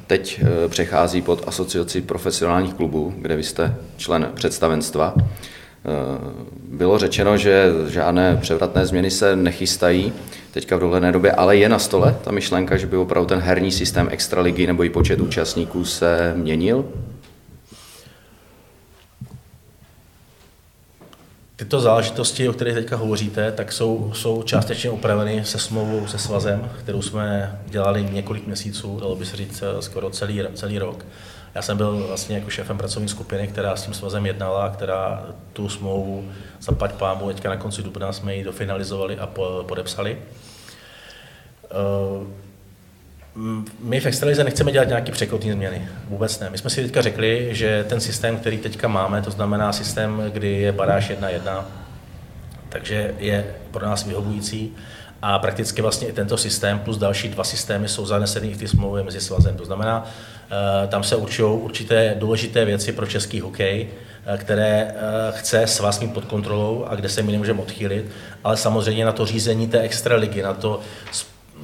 teď 0.06 0.40
eh, 0.42 0.68
přechází 0.68 1.22
pod 1.22 1.48
asociaci 1.48 2.00
profesionálních 2.00 2.74
klubů, 2.74 3.14
kde 3.16 3.36
vy 3.36 3.42
jste 3.42 3.74
člen 3.96 4.30
představenstva. 4.34 5.14
Bylo 6.68 6.98
řečeno, 6.98 7.36
že 7.36 7.70
žádné 7.88 8.36
převratné 8.36 8.86
změny 8.86 9.10
se 9.10 9.36
nechystají 9.36 10.12
teďka 10.60 10.76
v 10.76 10.80
dohledné 10.80 11.12
době, 11.12 11.32
ale 11.32 11.56
je 11.56 11.68
na 11.68 11.78
stole 11.78 12.16
ta 12.24 12.30
myšlenka, 12.30 12.76
že 12.76 12.86
by 12.86 12.96
opravdu 12.96 13.28
ten 13.28 13.38
herní 13.38 13.72
systém 13.72 14.08
extraligy 14.10 14.66
nebo 14.66 14.84
i 14.84 14.90
počet 14.90 15.20
účastníků 15.20 15.84
se 15.84 16.32
měnil? 16.36 16.84
Tyto 21.56 21.80
záležitosti, 21.80 22.48
o 22.48 22.52
kterých 22.52 22.74
teďka 22.74 22.96
hovoříte, 22.96 23.52
tak 23.52 23.72
jsou, 23.72 24.12
jsou 24.14 24.42
částečně 24.42 24.90
upraveny 24.90 25.44
se 25.44 25.58
smlouvou 25.58 26.06
se 26.06 26.18
svazem, 26.18 26.70
kterou 26.78 27.02
jsme 27.02 27.58
dělali 27.66 28.08
několik 28.12 28.46
měsíců, 28.46 29.00
dalo 29.00 29.16
by 29.16 29.26
se 29.26 29.36
říct 29.36 29.62
skoro 29.80 30.10
celý, 30.10 30.42
celý 30.54 30.78
rok. 30.78 31.04
Já 31.54 31.62
jsem 31.62 31.76
byl 31.76 32.04
vlastně 32.06 32.36
jako 32.36 32.50
šéfem 32.50 32.78
pracovní 32.78 33.08
skupiny, 33.08 33.48
která 33.48 33.76
s 33.76 33.84
tím 33.84 33.94
svazem 33.94 34.26
jednala, 34.26 34.68
která 34.68 35.26
tu 35.52 35.68
smlouvu 35.68 36.28
zapať 36.60 36.92
pámu, 36.92 37.28
teďka 37.28 37.48
na 37.48 37.56
konci 37.56 37.82
dubna 37.82 38.12
jsme 38.12 38.36
ji 38.36 38.44
dofinalizovali 38.44 39.18
a 39.18 39.26
podepsali. 39.66 40.18
Eh, 41.70 42.26
my 43.80 44.00
v 44.00 44.06
Extralize 44.06 44.44
nechceme 44.44 44.72
dělat 44.72 44.88
nějaké 44.88 45.12
překotní 45.12 45.52
změny. 45.52 45.88
Vůbec 46.08 46.40
ne. 46.40 46.50
My 46.50 46.58
jsme 46.58 46.70
si 46.70 46.82
teďka 46.82 47.02
řekli, 47.02 47.48
že 47.50 47.84
ten 47.88 48.00
systém, 48.00 48.36
který 48.36 48.58
teďka 48.58 48.88
máme, 48.88 49.22
to 49.22 49.30
znamená 49.30 49.72
systém, 49.72 50.22
kdy 50.32 50.52
je 50.52 50.72
baráž 50.72 51.10
1-1, 51.10 51.64
takže 52.68 53.14
je 53.18 53.54
pro 53.70 53.86
nás 53.86 54.06
vyhovující 54.06 54.76
a 55.22 55.38
prakticky 55.38 55.82
vlastně 55.82 56.08
i 56.08 56.12
tento 56.12 56.36
systém 56.36 56.78
plus 56.78 56.98
další 56.98 57.28
dva 57.28 57.44
systémy 57.44 57.88
jsou 57.88 58.06
zaneseny 58.06 58.54
v 58.54 58.58
té 58.58 58.68
smlouvě 58.68 59.02
mezi 59.04 59.20
svazem. 59.20 59.56
To 59.56 59.64
znamená, 59.64 60.04
eh, 60.04 60.86
tam 60.88 61.02
se 61.02 61.16
určují 61.16 61.60
určité 61.60 62.14
důležité 62.18 62.64
věci 62.64 62.92
pro 62.92 63.06
český 63.06 63.40
hokej, 63.40 63.88
eh, 64.26 64.38
které 64.38 64.94
chce 65.30 65.66
svaz 65.66 66.00
mít 66.00 66.14
pod 66.14 66.24
kontrolou 66.24 66.84
a 66.88 66.94
kde 66.94 67.08
se 67.08 67.22
my 67.22 67.32
nemůžeme 67.32 67.62
odchýlit, 67.62 68.10
ale 68.44 68.56
samozřejmě 68.56 69.04
na 69.04 69.12
to 69.12 69.26
řízení 69.26 69.68
té 69.68 69.80
extraligy, 69.80 70.42
na 70.42 70.54
to 70.54 70.80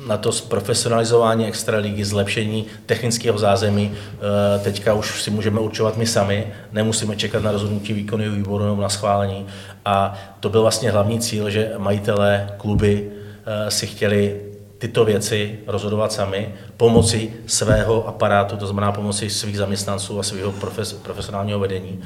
na 0.07 0.16
to 0.16 0.32
zprofesionalizování 0.32 1.46
extraligy, 1.46 2.05
zlepšení 2.05 2.66
technického 2.86 3.38
zázemí. 3.38 3.92
Eh, 3.94 4.59
teďka 4.59 4.94
už 4.94 5.22
si 5.22 5.30
můžeme 5.30 5.61
určovat 5.61 5.96
my 5.96 6.07
sami, 6.07 6.46
nemusíme 6.72 7.16
čekat 7.16 7.42
na 7.42 7.52
rozhodnutí 7.52 7.92
výkonného 7.92 8.34
výboru 8.34 8.64
nebo 8.64 8.82
na 8.82 8.88
schválení. 8.88 9.46
A 9.84 10.14
to 10.40 10.48
byl 10.48 10.62
vlastně 10.62 10.90
hlavní 10.90 11.20
cíl, 11.20 11.50
že 11.50 11.72
majitelé, 11.78 12.50
kluby 12.57 13.11
eh, 13.46 13.70
si 13.70 13.86
chtěli 13.86 14.40
tyto 14.78 15.05
věci 15.05 15.59
rozhodovat 15.66 16.12
sami, 16.12 16.55
pomocí 16.76 17.32
svého 17.46 18.09
aparátu, 18.09 18.57
to 18.57 18.66
znamená 18.66 18.92
pomocí 18.92 19.30
svých 19.30 19.59
zaměstnanců 19.59 20.18
a 20.18 20.22
svého 20.22 20.52
profes, 20.52 20.92
profesionálního 20.92 21.59
vedení. 21.59 22.00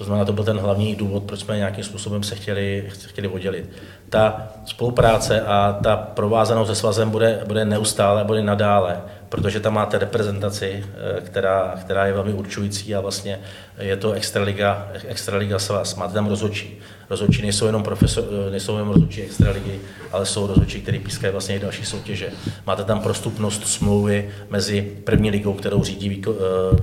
To 0.00 0.04
znamená, 0.04 0.24
to 0.24 0.32
byl 0.32 0.44
ten 0.44 0.58
hlavní 0.58 0.94
důvod, 0.94 1.22
proč 1.22 1.40
jsme 1.40 1.56
nějakým 1.56 1.84
způsobem 1.84 2.22
se 2.22 2.34
chtěli, 2.34 2.88
chtěli 3.06 3.28
oddělit. 3.28 3.70
Ta 4.08 4.48
spolupráce 4.64 5.40
a 5.40 5.78
ta 5.82 5.96
provázanost 5.96 6.68
se 6.68 6.74
svazem 6.74 7.10
bude, 7.10 7.42
bude 7.46 7.64
neustále, 7.64 8.24
bude 8.24 8.42
nadále, 8.42 9.00
protože 9.30 9.60
tam 9.60 9.74
máte 9.74 9.98
reprezentaci, 9.98 10.84
eh, 10.84 11.20
která, 11.20 11.74
která 11.80 12.06
je 12.06 12.12
velmi 12.12 12.32
určující 12.32 12.94
a 12.94 13.00
vlastně 13.00 13.40
je 13.78 13.96
to 13.96 14.12
extraliga, 14.12 14.88
extraliga 15.08 15.58
svaz. 15.58 15.94
Máte 15.94 16.14
tam 16.14 16.26
rozhodčí. 16.26 16.78
Rozhodčí 17.10 17.42
nejsou 17.42 17.66
jenom, 17.66 17.82
profesor, 17.82 18.24
eh, 18.46 18.50
nejsou 18.50 18.72
jenom 18.72 18.88
rozhodčí 18.88 19.22
extraligy, 19.22 19.80
ale 20.12 20.26
jsou 20.26 20.46
rozhodčí, 20.46 20.80
který 20.80 20.98
pískají 20.98 21.32
vlastně 21.32 21.56
i 21.56 21.58
další 21.58 21.84
soutěže. 21.84 22.30
Máte 22.66 22.84
tam 22.84 23.00
prostupnost 23.00 23.66
smlouvy 23.66 24.30
mezi 24.50 24.82
první 25.04 25.30
ligou, 25.30 25.54
kterou 25.54 25.84
řídí 25.84 26.22
eh, 26.28 26.32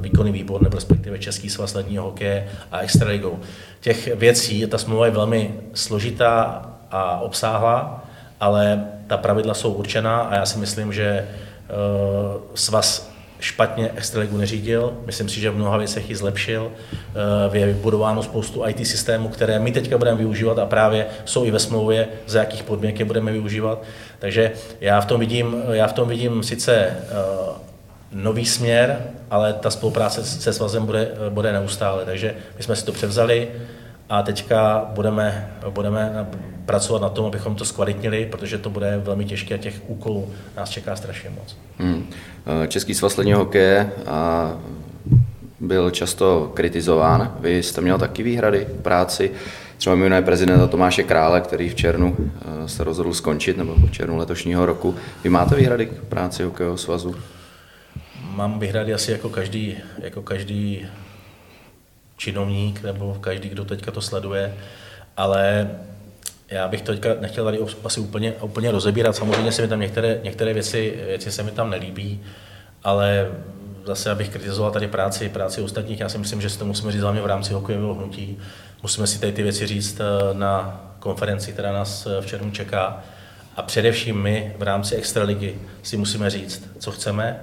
výkonný 0.02 0.32
výbor, 0.32 0.62
nebo 0.62 0.76
respektive 0.76 1.20
Český 1.20 1.50
svaz 1.50 1.74
ledního 1.74 2.04
hokeje 2.04 2.48
a 2.72 2.80
extraligou. 2.80 3.40
Těch 3.80 4.16
věcí, 4.16 4.68
ta 4.68 4.78
smlouva 4.78 5.06
je 5.06 5.12
velmi 5.12 5.54
složitá 5.74 6.66
a 6.92 7.20
obsáhlá, 7.20 8.06
ale 8.40 8.86
ta 9.08 9.18
pravidla 9.18 9.54
jsou 9.54 9.74
určená 9.74 10.22
a 10.22 10.36
já 10.36 10.46
si 10.46 10.60
myslím, 10.60 10.94
že 10.94 11.28
svaz 12.56 13.18
špatně 13.40 13.92
Extraligu 13.96 14.38
neřídil, 14.38 14.94
myslím 15.06 15.30
si, 15.30 15.40
že 15.40 15.50
v 15.50 15.56
mnoha 15.56 15.78
věcech 15.78 16.10
ji 16.10 16.16
zlepšil. 16.16 16.72
Eh, 17.54 17.58
je 17.58 17.66
vybudováno 17.66 18.24
spoustu 18.24 18.68
IT 18.68 18.88
systémů, 18.88 19.30
které 19.30 19.60
my 19.60 19.72
teďka 19.72 19.98
budeme 19.98 20.18
využívat 20.18 20.60
a 20.60 20.66
právě 20.66 21.06
jsou 21.26 21.46
i 21.46 21.52
ve 21.52 21.60
smlouvě, 21.60 22.08
za 22.26 22.40
jakých 22.40 22.64
podmínek 22.64 23.00
je 23.00 23.06
budeme 23.06 23.32
využívat. 23.32 23.84
Takže 24.20 24.52
já 24.82 25.02
v 25.02 25.06
tom 25.06 25.20
vidím, 25.20 25.56
já 25.72 25.88
v 25.88 25.94
tom 25.94 26.10
vidím 26.10 26.44
sice 26.44 26.76
eh, 26.76 26.96
nový 28.12 28.46
směr, 28.46 28.98
ale 29.30 29.54
ta 29.54 29.70
spolupráce 29.70 30.24
se 30.24 30.54
svazem 30.54 30.86
bude, 30.86 31.12
bude 31.30 31.52
neustále. 31.52 32.06
Takže 32.06 32.36
my 32.58 32.64
jsme 32.64 32.76
si 32.76 32.86
to 32.86 32.92
převzali, 32.92 33.48
a 34.10 34.22
teďka 34.22 34.86
budeme, 34.94 35.52
budeme 35.70 36.28
pracovat 36.66 37.02
na 37.02 37.10
tom, 37.10 37.26
abychom 37.26 37.56
to 37.56 37.66
zkvalitnili, 37.66 38.26
protože 38.26 38.58
to 38.58 38.70
bude 38.70 39.02
velmi 39.04 39.26
těžké 39.26 39.56
a 39.56 39.58
těch 39.58 39.82
úkolů 39.88 40.34
nás 40.58 40.70
čeká 40.70 40.96
strašně 40.96 41.30
moc. 41.30 41.58
Hmm. 41.78 42.10
Český 42.68 42.94
svaz 42.94 43.18
ledního 43.18 43.40
hokeje 43.40 43.92
a 44.08 44.52
byl 45.60 45.92
často 45.92 46.52
kritizován. 46.54 47.36
Vy 47.40 47.64
jste 47.64 47.82
měl 47.82 47.98
taky 47.98 48.24
výhrady 48.24 48.68
v 48.80 48.82
práci. 48.82 49.32
Třeba 49.78 49.96
mimo 49.96 50.22
prezidenta 50.22 50.68
Tomáše 50.68 51.04
Krále, 51.04 51.42
který 51.42 51.70
v 51.70 51.76
červnu 51.76 52.16
eh, 52.20 52.68
se 52.68 52.84
rozhodl 52.84 53.14
skončit, 53.14 53.58
nebo 53.58 53.76
v 53.76 53.92
červnu 53.92 54.18
letošního 54.18 54.66
roku. 54.66 54.96
Vy 55.24 55.30
máte 55.30 55.56
výhrady 55.56 55.86
k 55.86 56.04
práci 56.04 56.44
hokejového 56.44 56.78
svazu? 56.78 57.16
Mám 58.36 58.60
výhrady 58.60 58.94
asi 58.94 59.12
jako 59.12 59.30
každý, 59.30 59.78
jako 59.98 60.22
každý 60.22 60.86
činovník 62.18 62.84
nebo 62.84 63.18
každý, 63.22 63.50
kdo 63.50 63.66
teďka 63.66 63.92
to 63.92 64.02
sleduje, 64.02 64.56
ale 65.18 65.70
já 66.50 66.68
bych 66.68 66.82
to 66.82 66.92
teďka 66.92 67.10
nechtěl 67.20 67.46
tady 67.46 67.60
asi 67.84 68.00
úplně, 68.00 68.34
úplně 68.34 68.72
rozebírat. 68.72 69.16
Samozřejmě 69.16 69.52
se 69.52 69.62
mi 69.62 69.68
tam 69.68 69.80
některé, 69.80 70.20
některé 70.24 70.54
věci, 70.54 71.00
věci 71.08 71.32
se 71.32 71.44
mi 71.44 71.52
tam 71.52 71.70
nelíbí, 71.70 72.22
ale 72.84 73.32
zase, 73.86 74.12
abych 74.12 74.30
kritizoval 74.30 74.72
tady 74.72 74.88
práci, 74.88 75.30
práci 75.30 75.62
ostatních, 75.62 76.00
já 76.00 76.10
si 76.10 76.18
myslím, 76.18 76.42
že 76.42 76.50
si 76.50 76.60
to 76.60 76.66
musíme 76.66 76.92
říct 76.92 77.02
hlavně 77.02 77.22
v 77.22 77.26
rámci 77.26 77.54
hokejového 77.54 77.94
hnutí. 77.94 78.38
Musíme 78.82 79.08
si 79.08 79.20
tady 79.20 79.32
ty 79.32 79.44
věci 79.44 79.68
říct 79.68 80.00
eh, 80.00 80.34
na 80.34 80.82
konferenci, 81.00 81.54
která 81.54 81.72
nás 81.72 82.06
eh, 82.08 82.22
v 82.22 82.26
červnu 82.26 82.52
čeká. 82.52 83.04
A 83.56 83.62
především 83.62 84.22
my 84.22 84.56
v 84.58 84.64
rámci 84.64 84.96
Extraligy 84.96 85.56
si 85.84 85.98
musíme 85.98 86.30
říct, 86.30 86.70
co 86.80 86.92
chceme, 86.92 87.40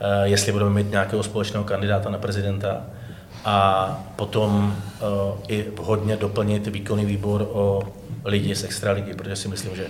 eh, 0.00 0.28
jestli 0.28 0.52
budeme 0.52 0.70
mít 0.70 0.90
nějakého 0.90 1.22
společného 1.22 1.64
kandidáta 1.64 2.10
na 2.10 2.18
prezidenta, 2.18 2.86
a 3.44 4.12
potom 4.16 4.76
uh, 5.00 5.38
i 5.48 5.64
vhodně 5.76 6.16
doplnit 6.16 6.66
výkonný 6.66 7.04
výbor 7.04 7.48
o 7.52 7.82
lidi 8.24 8.54
z 8.54 8.64
extraligy, 8.64 9.14
protože 9.14 9.36
si 9.36 9.48
myslím, 9.48 9.76
že 9.76 9.86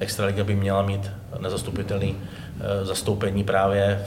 extraliga, 0.00 0.44
by 0.44 0.54
měla 0.54 0.82
mít 0.82 1.10
nezastupitelný 1.38 2.10
uh, 2.14 2.86
zastoupení 2.86 3.44
právě 3.44 4.06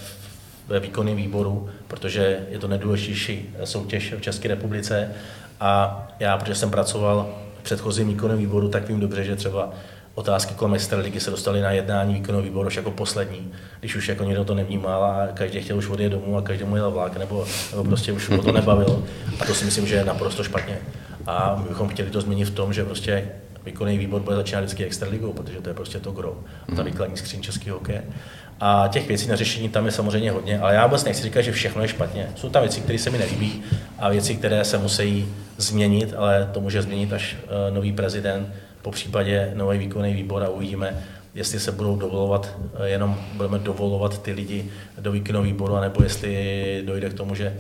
ve 0.68 0.80
výkonném 0.80 1.16
výboru, 1.16 1.70
protože 1.88 2.46
je 2.50 2.60
to 2.60 2.68
nejdůležitější 2.68 3.56
soutěž 3.64 4.14
v 4.14 4.22
České 4.22 4.48
republice. 4.48 5.12
A 5.60 6.08
já, 6.20 6.38
protože 6.38 6.56
jsem 6.56 6.72
pracoval 6.72 7.30
v 7.60 7.64
předchozím 7.64 8.08
výkonném 8.08 8.38
výboru, 8.38 8.70
tak 8.70 8.88
vím 8.88 9.00
dobře, 9.00 9.24
že 9.24 9.36
třeba 9.36 9.70
otázky 10.18 10.54
kolem 10.54 10.74
extraligy 10.74 11.20
se 11.20 11.32
dostaly 11.32 11.62
na 11.62 11.72
jednání 11.72 12.14
výkonného 12.14 12.44
výboru 12.44 12.70
jako 12.76 12.92
poslední, 12.92 13.52
když 13.80 13.96
už 13.96 14.10
jako 14.10 14.24
někdo 14.24 14.46
to 14.46 14.56
nevnímal 14.56 15.04
a 15.04 15.28
každý 15.34 15.62
chtěl 15.62 15.78
už 15.78 15.90
odjet 15.90 16.10
domů 16.10 16.38
a 16.38 16.42
každý 16.42 16.64
mu 16.64 16.76
jel 16.76 16.92
vlak, 16.92 17.18
nebo, 17.18 17.46
nebo 17.72 17.84
prostě 17.84 18.12
už 18.12 18.30
o 18.30 18.42
to 18.42 18.52
nebavil. 18.52 19.04
A 19.40 19.46
to 19.46 19.54
si 19.54 19.66
myslím, 19.66 19.88
že 19.88 19.96
je 19.96 20.06
naprosto 20.06 20.44
špatně. 20.44 20.78
A 21.26 21.56
my 21.64 21.70
bychom 21.70 21.88
chtěli 21.88 22.10
to 22.10 22.22
změnit 22.22 22.46
v 22.46 22.56
tom, 22.56 22.74
že 22.74 22.86
prostě 22.86 23.30
výkonný 23.66 23.98
výbor 23.98 24.22
bude 24.22 24.36
začínat 24.36 24.60
vždycky 24.60 24.86
extraligou, 24.86 25.34
protože 25.34 25.62
to 25.62 25.70
je 25.70 25.74
prostě 25.74 26.00
to 26.00 26.12
gro, 26.12 26.38
ta 26.76 26.84
výkladní 26.84 27.18
skříň 27.18 27.42
českého 27.42 27.78
hokeje. 27.78 28.04
A 28.60 28.88
těch 28.88 29.08
věcí 29.08 29.28
na 29.28 29.36
řešení 29.36 29.70
tam 29.70 29.86
je 29.86 29.92
samozřejmě 29.92 30.32
hodně, 30.32 30.60
ale 30.60 30.74
já 30.74 30.88
vůbec 30.88 31.04
nechci 31.04 31.24
říkat, 31.24 31.42
že 31.42 31.52
všechno 31.52 31.82
je 31.82 31.88
špatně. 31.88 32.30
Jsou 32.36 32.50
tam 32.50 32.62
věci, 32.62 32.82
které 32.82 33.00
se 33.00 33.10
mi 33.10 33.18
nelíbí 33.18 33.64
a 34.00 34.10
věci, 34.10 34.36
které 34.36 34.66
se 34.66 34.78
musí 34.78 35.28
změnit, 35.58 36.14
ale 36.18 36.50
to 36.54 36.62
může 36.62 36.82
změnit 36.82 37.14
až 37.14 37.36
uh, 37.44 37.76
nový 37.76 37.94
prezident, 37.94 38.48
po 38.82 38.92
případě 38.92 39.52
nový 39.56 39.78
výkonný 39.78 40.14
výbor 40.14 40.44
a 40.44 40.50
uvidíme, 40.50 41.04
jestli 41.36 41.60
se 41.60 41.72
budou 41.72 41.96
dovolovat, 41.96 42.58
eh, 42.76 42.90
jenom 42.90 43.18
budeme 43.34 43.60
dovolovat 43.60 44.22
ty 44.22 44.32
lidi 44.32 44.66
do 45.00 45.12
výkonného 45.12 45.44
výboru, 45.44 45.76
anebo 45.76 46.04
jestli 46.04 46.84
dojde 46.86 47.10
k 47.10 47.14
tomu, 47.14 47.36
že 47.36 47.54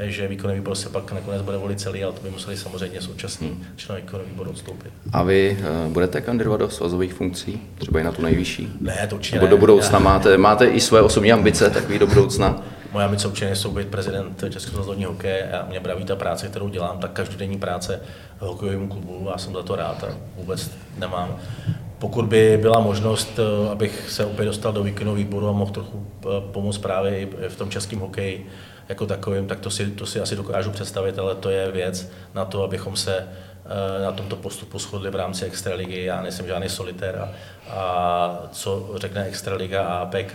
že 0.00 0.28
výkonný 0.28 0.54
výbor 0.54 0.74
se 0.74 0.88
pak 0.88 1.12
nakonec 1.12 1.42
bude 1.42 1.56
volit 1.56 1.80
celý, 1.80 2.04
ale 2.04 2.12
to 2.12 2.20
by 2.22 2.30
museli 2.30 2.56
samozřejmě 2.56 3.00
současní 3.00 3.48
hmm. 3.48 3.64
členové 3.76 4.00
výkonného 4.00 4.28
výboru 4.28 4.50
odstoupit. 4.50 4.92
A 5.12 5.22
vy 5.22 5.58
uh, 5.60 5.92
budete 5.92 6.20
kandidovat 6.20 6.56
do 6.56 6.70
svazových 6.70 7.14
funkcí, 7.14 7.60
třeba 7.78 8.00
i 8.00 8.04
na 8.04 8.12
tu 8.12 8.22
nejvyšší? 8.22 8.68
Ne, 8.80 9.06
to 9.08 9.16
určitě 9.16 9.36
Nebo 9.36 9.46
ne. 9.46 9.50
do 9.50 9.56
budoucna 9.56 9.98
Já... 9.98 10.04
máte, 10.04 10.38
máte 10.38 10.66
i 10.66 10.80
své 10.80 11.02
osobní 11.02 11.32
ambice, 11.32 11.70
takový 11.70 11.98
do 11.98 12.06
budoucna? 12.06 12.62
Moje 12.98 13.06
ambice 13.06 13.28
určitě 13.28 13.56
jsou 13.56 13.70
být 13.70 13.88
prezident 13.88 14.44
Českého 14.50 14.74
svazovního 14.74 15.12
hokeje 15.12 15.50
a 15.52 15.66
mě 15.66 15.80
baví 15.80 16.04
ta 16.04 16.16
práce, 16.16 16.48
kterou 16.48 16.68
dělám, 16.68 16.98
tak 16.98 17.12
každodenní 17.12 17.58
práce 17.58 18.00
v 18.38 18.40
hokejovému 18.40 18.88
klubu 18.88 19.30
a 19.34 19.38
jsem 19.38 19.52
za 19.52 19.62
to 19.62 19.76
rád 19.76 20.04
a 20.04 20.08
vůbec 20.36 20.70
nemám. 20.96 21.36
Pokud 21.98 22.24
by 22.24 22.58
byla 22.62 22.80
možnost, 22.80 23.38
eh, 23.38 23.70
abych 23.70 24.10
se 24.10 24.24
opět 24.24 24.44
dostal 24.44 24.72
do 24.72 24.82
výkonného 24.82 25.14
výboru 25.14 25.48
a 25.48 25.52
mohl 25.52 25.72
trochu 25.72 26.06
eh, 26.22 26.26
pomoct 26.52 26.78
právě 26.78 27.20
i 27.20 27.28
v 27.48 27.56
tom 27.56 27.70
českém 27.70 27.98
hokeji, 27.98 28.46
jako 28.88 29.06
takovým, 29.06 29.46
tak 29.46 29.60
to 29.60 29.70
si, 29.70 29.86
to 29.86 30.06
si 30.06 30.20
asi 30.20 30.36
dokážu 30.36 30.70
představit, 30.70 31.18
ale 31.18 31.34
to 31.34 31.50
je 31.50 31.70
věc 31.72 32.10
na 32.34 32.44
to, 32.44 32.62
abychom 32.62 32.96
se 32.96 33.16
eh, 33.18 34.04
na 34.04 34.12
tomto 34.12 34.36
postupu 34.36 34.78
shodli 34.78 35.10
v 35.10 35.14
rámci 35.14 35.44
Extraligy. 35.44 36.04
Já 36.04 36.22
nejsem 36.22 36.46
žádný 36.46 36.68
solitér 36.68 37.18
a, 37.18 37.28
a 37.70 38.42
co 38.52 38.90
řekne 38.96 39.24
Extraliga 39.24 39.84
a 39.84 39.98
APK, 39.98 40.34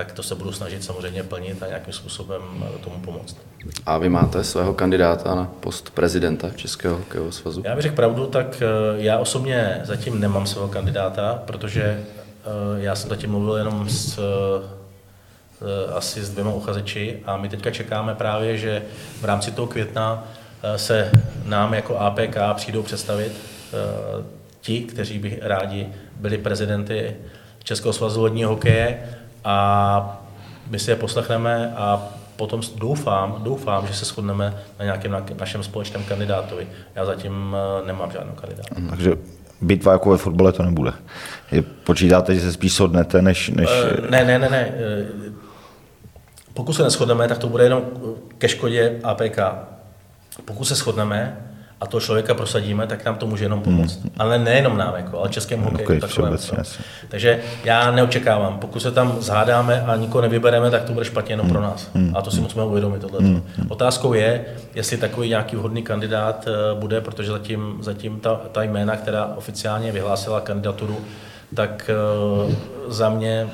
tak 0.00 0.12
to 0.12 0.22
se 0.22 0.34
budu 0.34 0.52
snažit 0.52 0.84
samozřejmě 0.84 1.22
plnit 1.22 1.62
a 1.62 1.66
nějakým 1.66 1.92
způsobem 1.92 2.42
tomu 2.84 3.00
pomoct. 3.00 3.36
A 3.86 3.98
vy 3.98 4.08
máte 4.08 4.44
svého 4.44 4.74
kandidáta 4.74 5.34
na 5.34 5.50
post 5.60 5.90
prezidenta 5.90 6.50
Českého 6.50 6.96
hokejového 6.96 7.32
svazu? 7.32 7.62
Já 7.64 7.74
bych 7.74 7.82
řekl 7.82 7.96
pravdu, 7.96 8.26
tak 8.26 8.62
eh, 8.62 8.66
já 8.96 9.18
osobně 9.18 9.80
zatím 9.84 10.20
nemám 10.20 10.46
svého 10.46 10.68
kandidáta, 10.68 11.42
protože 11.46 11.82
eh, 11.82 12.04
já 12.76 12.94
jsem 12.94 13.10
zatím 13.10 13.30
mluvil 13.30 13.56
jenom 13.56 13.88
s 13.88 14.20
Eh, 15.62 15.92
asi 15.92 16.24
s 16.24 16.30
dvěma 16.30 16.52
uchazeči 16.52 17.18
a 17.24 17.36
my 17.36 17.48
teďka 17.48 17.70
čekáme 17.70 18.14
právě, 18.14 18.58
že 18.58 18.82
v 19.20 19.24
rámci 19.24 19.50
toho 19.50 19.66
května 19.66 20.24
se 20.76 21.10
nám 21.44 21.74
jako 21.74 21.96
APK 21.96 22.36
přijdou 22.54 22.82
představit 22.82 23.32
ti, 24.60 24.80
kteří 24.80 25.18
by 25.18 25.38
rádi 25.42 25.88
byli 26.16 26.38
prezidenty 26.38 27.16
Českého 27.64 27.92
svazu 27.92 28.20
vodního 28.20 28.50
hokeje 28.50 28.98
a 29.44 30.22
my 30.70 30.78
si 30.78 30.90
je 30.90 30.96
poslechneme 30.96 31.74
a 31.76 32.08
potom 32.36 32.60
doufám, 32.76 33.36
doufám, 33.42 33.86
že 33.86 33.94
se 33.94 34.04
shodneme 34.04 34.54
na 34.78 34.84
nějakém 34.84 35.16
našem 35.40 35.62
společném 35.62 36.04
kandidátovi. 36.04 36.68
Já 36.94 37.04
zatím 37.04 37.56
nemám 37.86 38.10
žádnou 38.10 38.32
kandidátu. 38.32 38.74
Takže 38.90 39.12
bitva 39.60 39.92
jako 39.92 40.10
ve 40.10 40.16
fotbale 40.16 40.52
to 40.52 40.62
nebude. 40.62 40.92
Počítáte, 41.84 42.34
že 42.34 42.40
se 42.40 42.52
spíš 42.52 42.74
shodnete, 42.74 43.22
než... 43.22 43.48
než... 43.48 43.68
Ne, 44.10 44.24
ne, 44.24 44.38
ne, 44.38 44.48
ne. 44.48 44.72
Pokud 46.54 46.72
se 46.72 46.82
neschodneme, 46.82 47.28
tak 47.28 47.38
to 47.38 47.48
bude 47.48 47.64
jenom 47.64 47.82
ke 48.38 48.48
škodě 48.48 49.00
APK. 49.04 49.38
Pokud 50.44 50.64
se 50.64 50.74
shodneme 50.74 51.36
a 51.80 51.86
toho 51.86 52.00
člověka 52.00 52.34
prosadíme, 52.34 52.86
tak 52.86 53.04
nám 53.04 53.16
to 53.16 53.26
může 53.26 53.44
jenom 53.44 53.60
pomoct. 53.60 54.00
Hmm. 54.00 54.12
Ale 54.18 54.38
nejenom 54.38 54.76
nám, 54.76 54.94
jako, 54.96 55.18
ale 55.18 55.28
českému 55.28 55.64
hokeji. 55.64 55.84
Okay, 55.84 56.00
takovému, 56.00 56.36
Takže 57.08 57.40
já 57.64 57.90
neočekávám, 57.90 58.58
pokud 58.58 58.80
se 58.80 58.90
tam 58.90 59.16
zhádáme 59.20 59.82
a 59.82 59.96
nikoho 59.96 60.22
nevybereme, 60.22 60.70
tak 60.70 60.84
to 60.84 60.92
bude 60.92 61.04
špatně 61.04 61.32
jenom 61.32 61.46
hmm. 61.46 61.52
pro 61.52 61.62
nás. 61.62 61.90
Hmm. 61.94 62.16
A 62.16 62.22
to 62.22 62.30
si 62.30 62.40
musíme 62.40 62.64
uvědomit. 62.64 63.00
Tohleto. 63.00 63.24
Hmm. 63.24 63.42
Otázkou 63.68 64.12
je, 64.12 64.44
jestli 64.74 64.96
takový 64.96 65.28
nějaký 65.28 65.56
vhodný 65.56 65.82
kandidát 65.82 66.48
eh, 66.48 66.80
bude, 66.80 67.00
protože 67.00 67.30
zatím, 67.30 67.78
zatím 67.80 68.20
ta, 68.20 68.40
ta 68.52 68.62
jména, 68.62 68.96
která 68.96 69.32
oficiálně 69.36 69.92
vyhlásila 69.92 70.40
kandidaturu, 70.40 70.96
tak 71.54 71.90
uh, 72.46 72.54
za 72.88 73.10
mě 73.10 73.48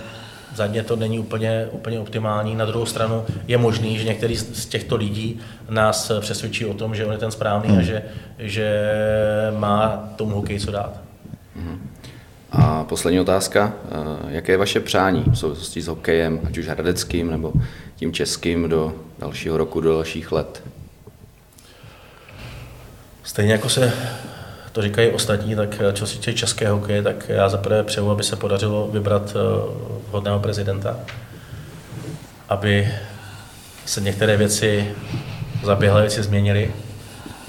za 0.57 0.67
mě 0.67 0.83
to 0.83 0.97
není 0.97 1.19
úplně, 1.19 1.69
úplně 1.71 2.01
optimální. 2.01 2.55
Na 2.55 2.65
druhou 2.65 2.87
stranu 2.87 3.25
je 3.49 3.59
možný, 3.59 3.99
že 3.99 4.05
některý 4.05 4.37
z 4.37 4.67
těchto 4.67 4.97
lidí 4.97 5.41
nás 5.69 6.13
přesvědčí 6.21 6.67
o 6.67 6.75
tom, 6.75 6.95
že 6.95 7.07
on 7.07 7.13
je 7.13 7.19
ten 7.19 7.31
správný 7.31 7.69
hmm. 7.69 7.79
a 7.79 7.83
že, 7.83 8.03
že 8.39 8.91
má 9.59 10.09
tomu 10.17 10.35
hokej 10.35 10.61
co 10.61 10.71
dát. 10.71 11.01
Hmm. 11.57 11.91
A 12.53 12.85
poslední 12.85 13.21
otázka. 13.21 13.73
Eh, 13.85 13.95
jaké 14.29 14.53
je 14.53 14.59
vaše 14.59 14.81
přání 14.81 15.25
v 15.27 15.35
souvislosti 15.35 15.83
s 15.83 15.87
hokejem, 15.87 16.41
ať 16.45 16.59
už 16.59 16.67
hradeckým 16.69 17.31
nebo 17.31 17.53
tím 17.97 18.13
českým 18.13 18.69
do 18.69 18.95
dalšího 19.19 19.57
roku, 19.57 19.81
do 19.81 19.93
dalších 19.93 20.33
let? 20.33 20.63
Stejně 23.25 23.53
jako 23.53 23.69
se 23.69 23.93
to 24.77 24.83
říkají 24.83 25.11
ostatní, 25.11 25.57
tak 25.57 25.81
eh, 25.81 25.93
co 25.93 26.07
týče 26.07 26.33
české 26.33 26.69
hokeje, 26.69 27.03
tak 27.03 27.29
já 27.29 27.49
zaprvé 27.49 27.83
přeju, 27.83 28.11
aby 28.11 28.25
se 28.25 28.37
podařilo 28.37 28.89
vybrat 28.93 29.37
eh, 29.37 29.39
vhodného 30.09 30.41
prezidenta, 30.41 30.97
aby 32.49 32.89
se 33.87 34.01
některé 34.01 34.37
věci, 34.37 34.95
zaběhlé 35.65 36.01
věci 36.01 36.23
změnily 36.23 36.71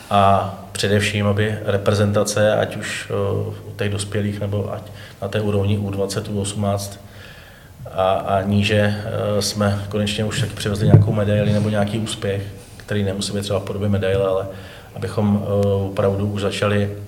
a 0.10 0.54
především, 0.72 1.28
aby 1.28 1.58
reprezentace, 1.66 2.56
ať 2.56 2.76
už 2.76 3.10
eh, 3.10 3.14
u 3.68 3.74
těch 3.78 3.90
dospělých 3.90 4.40
nebo 4.40 4.74
ať 4.74 4.82
na 5.22 5.28
té 5.28 5.42
úrovni 5.42 5.80
U20, 5.80 6.22
U18 6.22 6.98
a, 7.92 8.12
a 8.12 8.42
níže 8.42 9.04
jsme 9.40 9.86
konečně 9.90 10.26
už 10.26 10.42
taky 10.42 10.54
přivezli 10.54 10.86
nějakou 10.86 11.12
medaili 11.12 11.54
nebo 11.54 11.70
nějaký 11.70 12.00
úspěch, 12.00 12.42
který 12.78 13.04
nemusí 13.04 13.34
být 13.34 13.42
třeba 13.42 13.60
v 13.60 13.64
podobě 13.64 13.90
medaile, 13.90 14.26
ale 14.28 14.48
abychom 14.96 15.48
opravdu 15.88 16.28
už 16.28 16.42
začali 16.42 17.07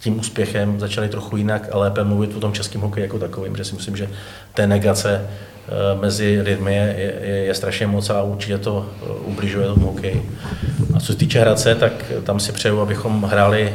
tím 0.00 0.18
úspěchem 0.18 0.80
začali 0.80 1.08
trochu 1.08 1.36
jinak 1.36 1.68
a 1.72 1.78
lépe 1.78 2.04
mluvit 2.04 2.36
o 2.36 2.40
tom 2.40 2.52
českém 2.52 2.80
hokeji 2.80 3.04
jako 3.04 3.18
takovým, 3.18 3.52
protože 3.52 3.64
si 3.64 3.74
myslím, 3.74 3.96
že 3.96 4.08
té 4.54 4.66
negace 4.66 5.20
eh, 5.26 6.00
mezi 6.00 6.40
lidmi 6.40 6.74
je, 6.74 6.94
je, 7.22 7.36
je 7.36 7.54
strašně 7.54 7.86
moc 7.86 8.10
a 8.10 8.22
určitě 8.22 8.58
to 8.58 8.86
eh, 9.02 9.06
ubližuje 9.24 9.66
tomu 9.66 9.86
hokeji. 9.86 10.30
A 10.94 11.00
co 11.00 11.06
se 11.06 11.18
týče 11.18 11.40
Hradce, 11.40 11.74
tak 11.74 11.92
tam 12.24 12.40
si 12.40 12.52
přeju, 12.52 12.80
abychom 12.80 13.22
hráli, 13.22 13.74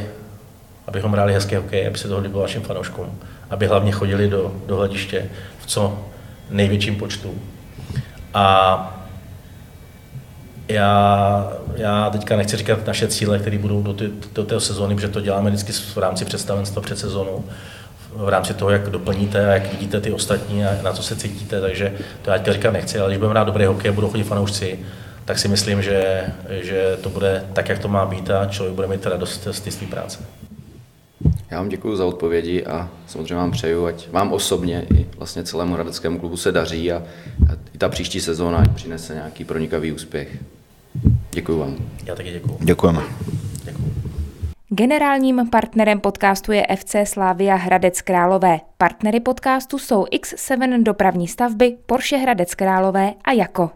abychom 0.86 1.12
hráli 1.12 1.32
hezký 1.32 1.54
hokej, 1.54 1.86
aby 1.86 1.98
se 1.98 2.08
to 2.08 2.18
líbilo 2.18 2.42
vašim 2.42 2.62
fanouškům, 2.62 3.18
aby 3.50 3.66
hlavně 3.66 3.92
chodili 3.92 4.28
do, 4.28 4.54
do 4.66 4.76
hlediště 4.76 5.24
v 5.58 5.66
co 5.66 5.98
největším 6.50 6.96
počtu. 6.96 7.34
A 8.34 8.95
já, 10.68 11.52
já 11.76 12.10
teďka 12.10 12.36
nechci 12.36 12.56
říkat 12.56 12.86
naše 12.86 13.08
cíle, 13.08 13.38
které 13.38 13.58
budou 13.58 13.82
do, 13.82 13.92
ty, 13.92 14.10
do 14.32 14.44
té 14.44 14.60
sezóny, 14.60 14.94
protože 14.94 15.08
to 15.08 15.20
děláme 15.20 15.50
vždycky 15.50 15.72
v 15.72 15.96
rámci 15.96 16.24
představenstva 16.24 16.82
před 16.82 16.98
sezónou, 16.98 17.44
v 18.16 18.28
rámci 18.28 18.54
toho, 18.54 18.70
jak 18.70 18.90
doplníte 18.90 19.46
a 19.46 19.52
jak 19.52 19.72
vidíte 19.72 20.00
ty 20.00 20.12
ostatní 20.12 20.64
a 20.64 20.82
na 20.82 20.92
co 20.92 21.02
se 21.02 21.16
cítíte, 21.16 21.60
takže 21.60 21.94
to 22.22 22.30
já 22.30 22.36
teďka 22.36 22.52
říkat 22.52 22.70
nechci, 22.70 22.98
ale 22.98 23.08
když 23.08 23.18
budeme 23.18 23.32
hrát 23.32 23.44
dobrý 23.44 23.64
hokej 23.64 23.88
a 23.88 23.92
budou 23.92 24.08
chodit 24.10 24.24
fanoušci, 24.24 24.78
tak 25.24 25.38
si 25.38 25.48
myslím, 25.48 25.82
že, 25.82 26.24
že 26.48 26.96
to 27.00 27.10
bude 27.10 27.44
tak, 27.52 27.68
jak 27.68 27.78
to 27.78 27.88
má 27.88 28.06
být 28.06 28.30
a 28.30 28.46
člověk 28.46 28.74
bude 28.74 28.86
mít 28.86 29.06
radost 29.06 29.48
z 29.50 29.60
té 29.60 29.70
své 29.70 29.86
práce. 29.86 30.18
Já 31.50 31.58
vám 31.58 31.68
děkuji 31.68 31.96
za 31.96 32.06
odpovědi 32.06 32.64
a 32.64 32.88
samozřejmě 33.06 33.34
vám 33.34 33.50
přeju, 33.50 33.86
ať 33.86 34.10
vám 34.10 34.32
osobně 34.32 34.86
i 34.94 35.06
vlastně 35.16 35.44
celému 35.44 35.74
hradeckému 35.74 36.18
klubu 36.18 36.36
se 36.36 36.52
daří 36.52 36.92
a, 36.92 36.96
a 37.50 37.52
i 37.74 37.78
ta 37.78 37.88
příští 37.88 38.20
sezóna 38.20 38.62
přinese 38.74 39.14
nějaký 39.14 39.44
pronikavý 39.44 39.92
úspěch. 39.92 40.28
Děkuji 41.36 41.58
vám. 41.58 41.76
Já 42.04 42.14
taky 42.14 42.32
děkuji. 42.32 42.58
Děkujeme. 42.60 43.02
Děkuji. 43.64 43.94
Generálním 44.68 45.50
partnerem 45.50 46.00
podcastu 46.00 46.52
je 46.52 46.66
FC 46.76 46.96
Slavia 47.04 47.54
Hradec 47.56 48.00
Králové. 48.02 48.60
Partnery 48.78 49.20
podcastu 49.20 49.78
jsou 49.78 50.04
X7 50.04 50.82
dopravní 50.82 51.28
stavby, 51.28 51.76
Porsche 51.86 52.16
Hradec 52.16 52.54
Králové 52.54 53.14
a 53.24 53.32
Jako. 53.32 53.70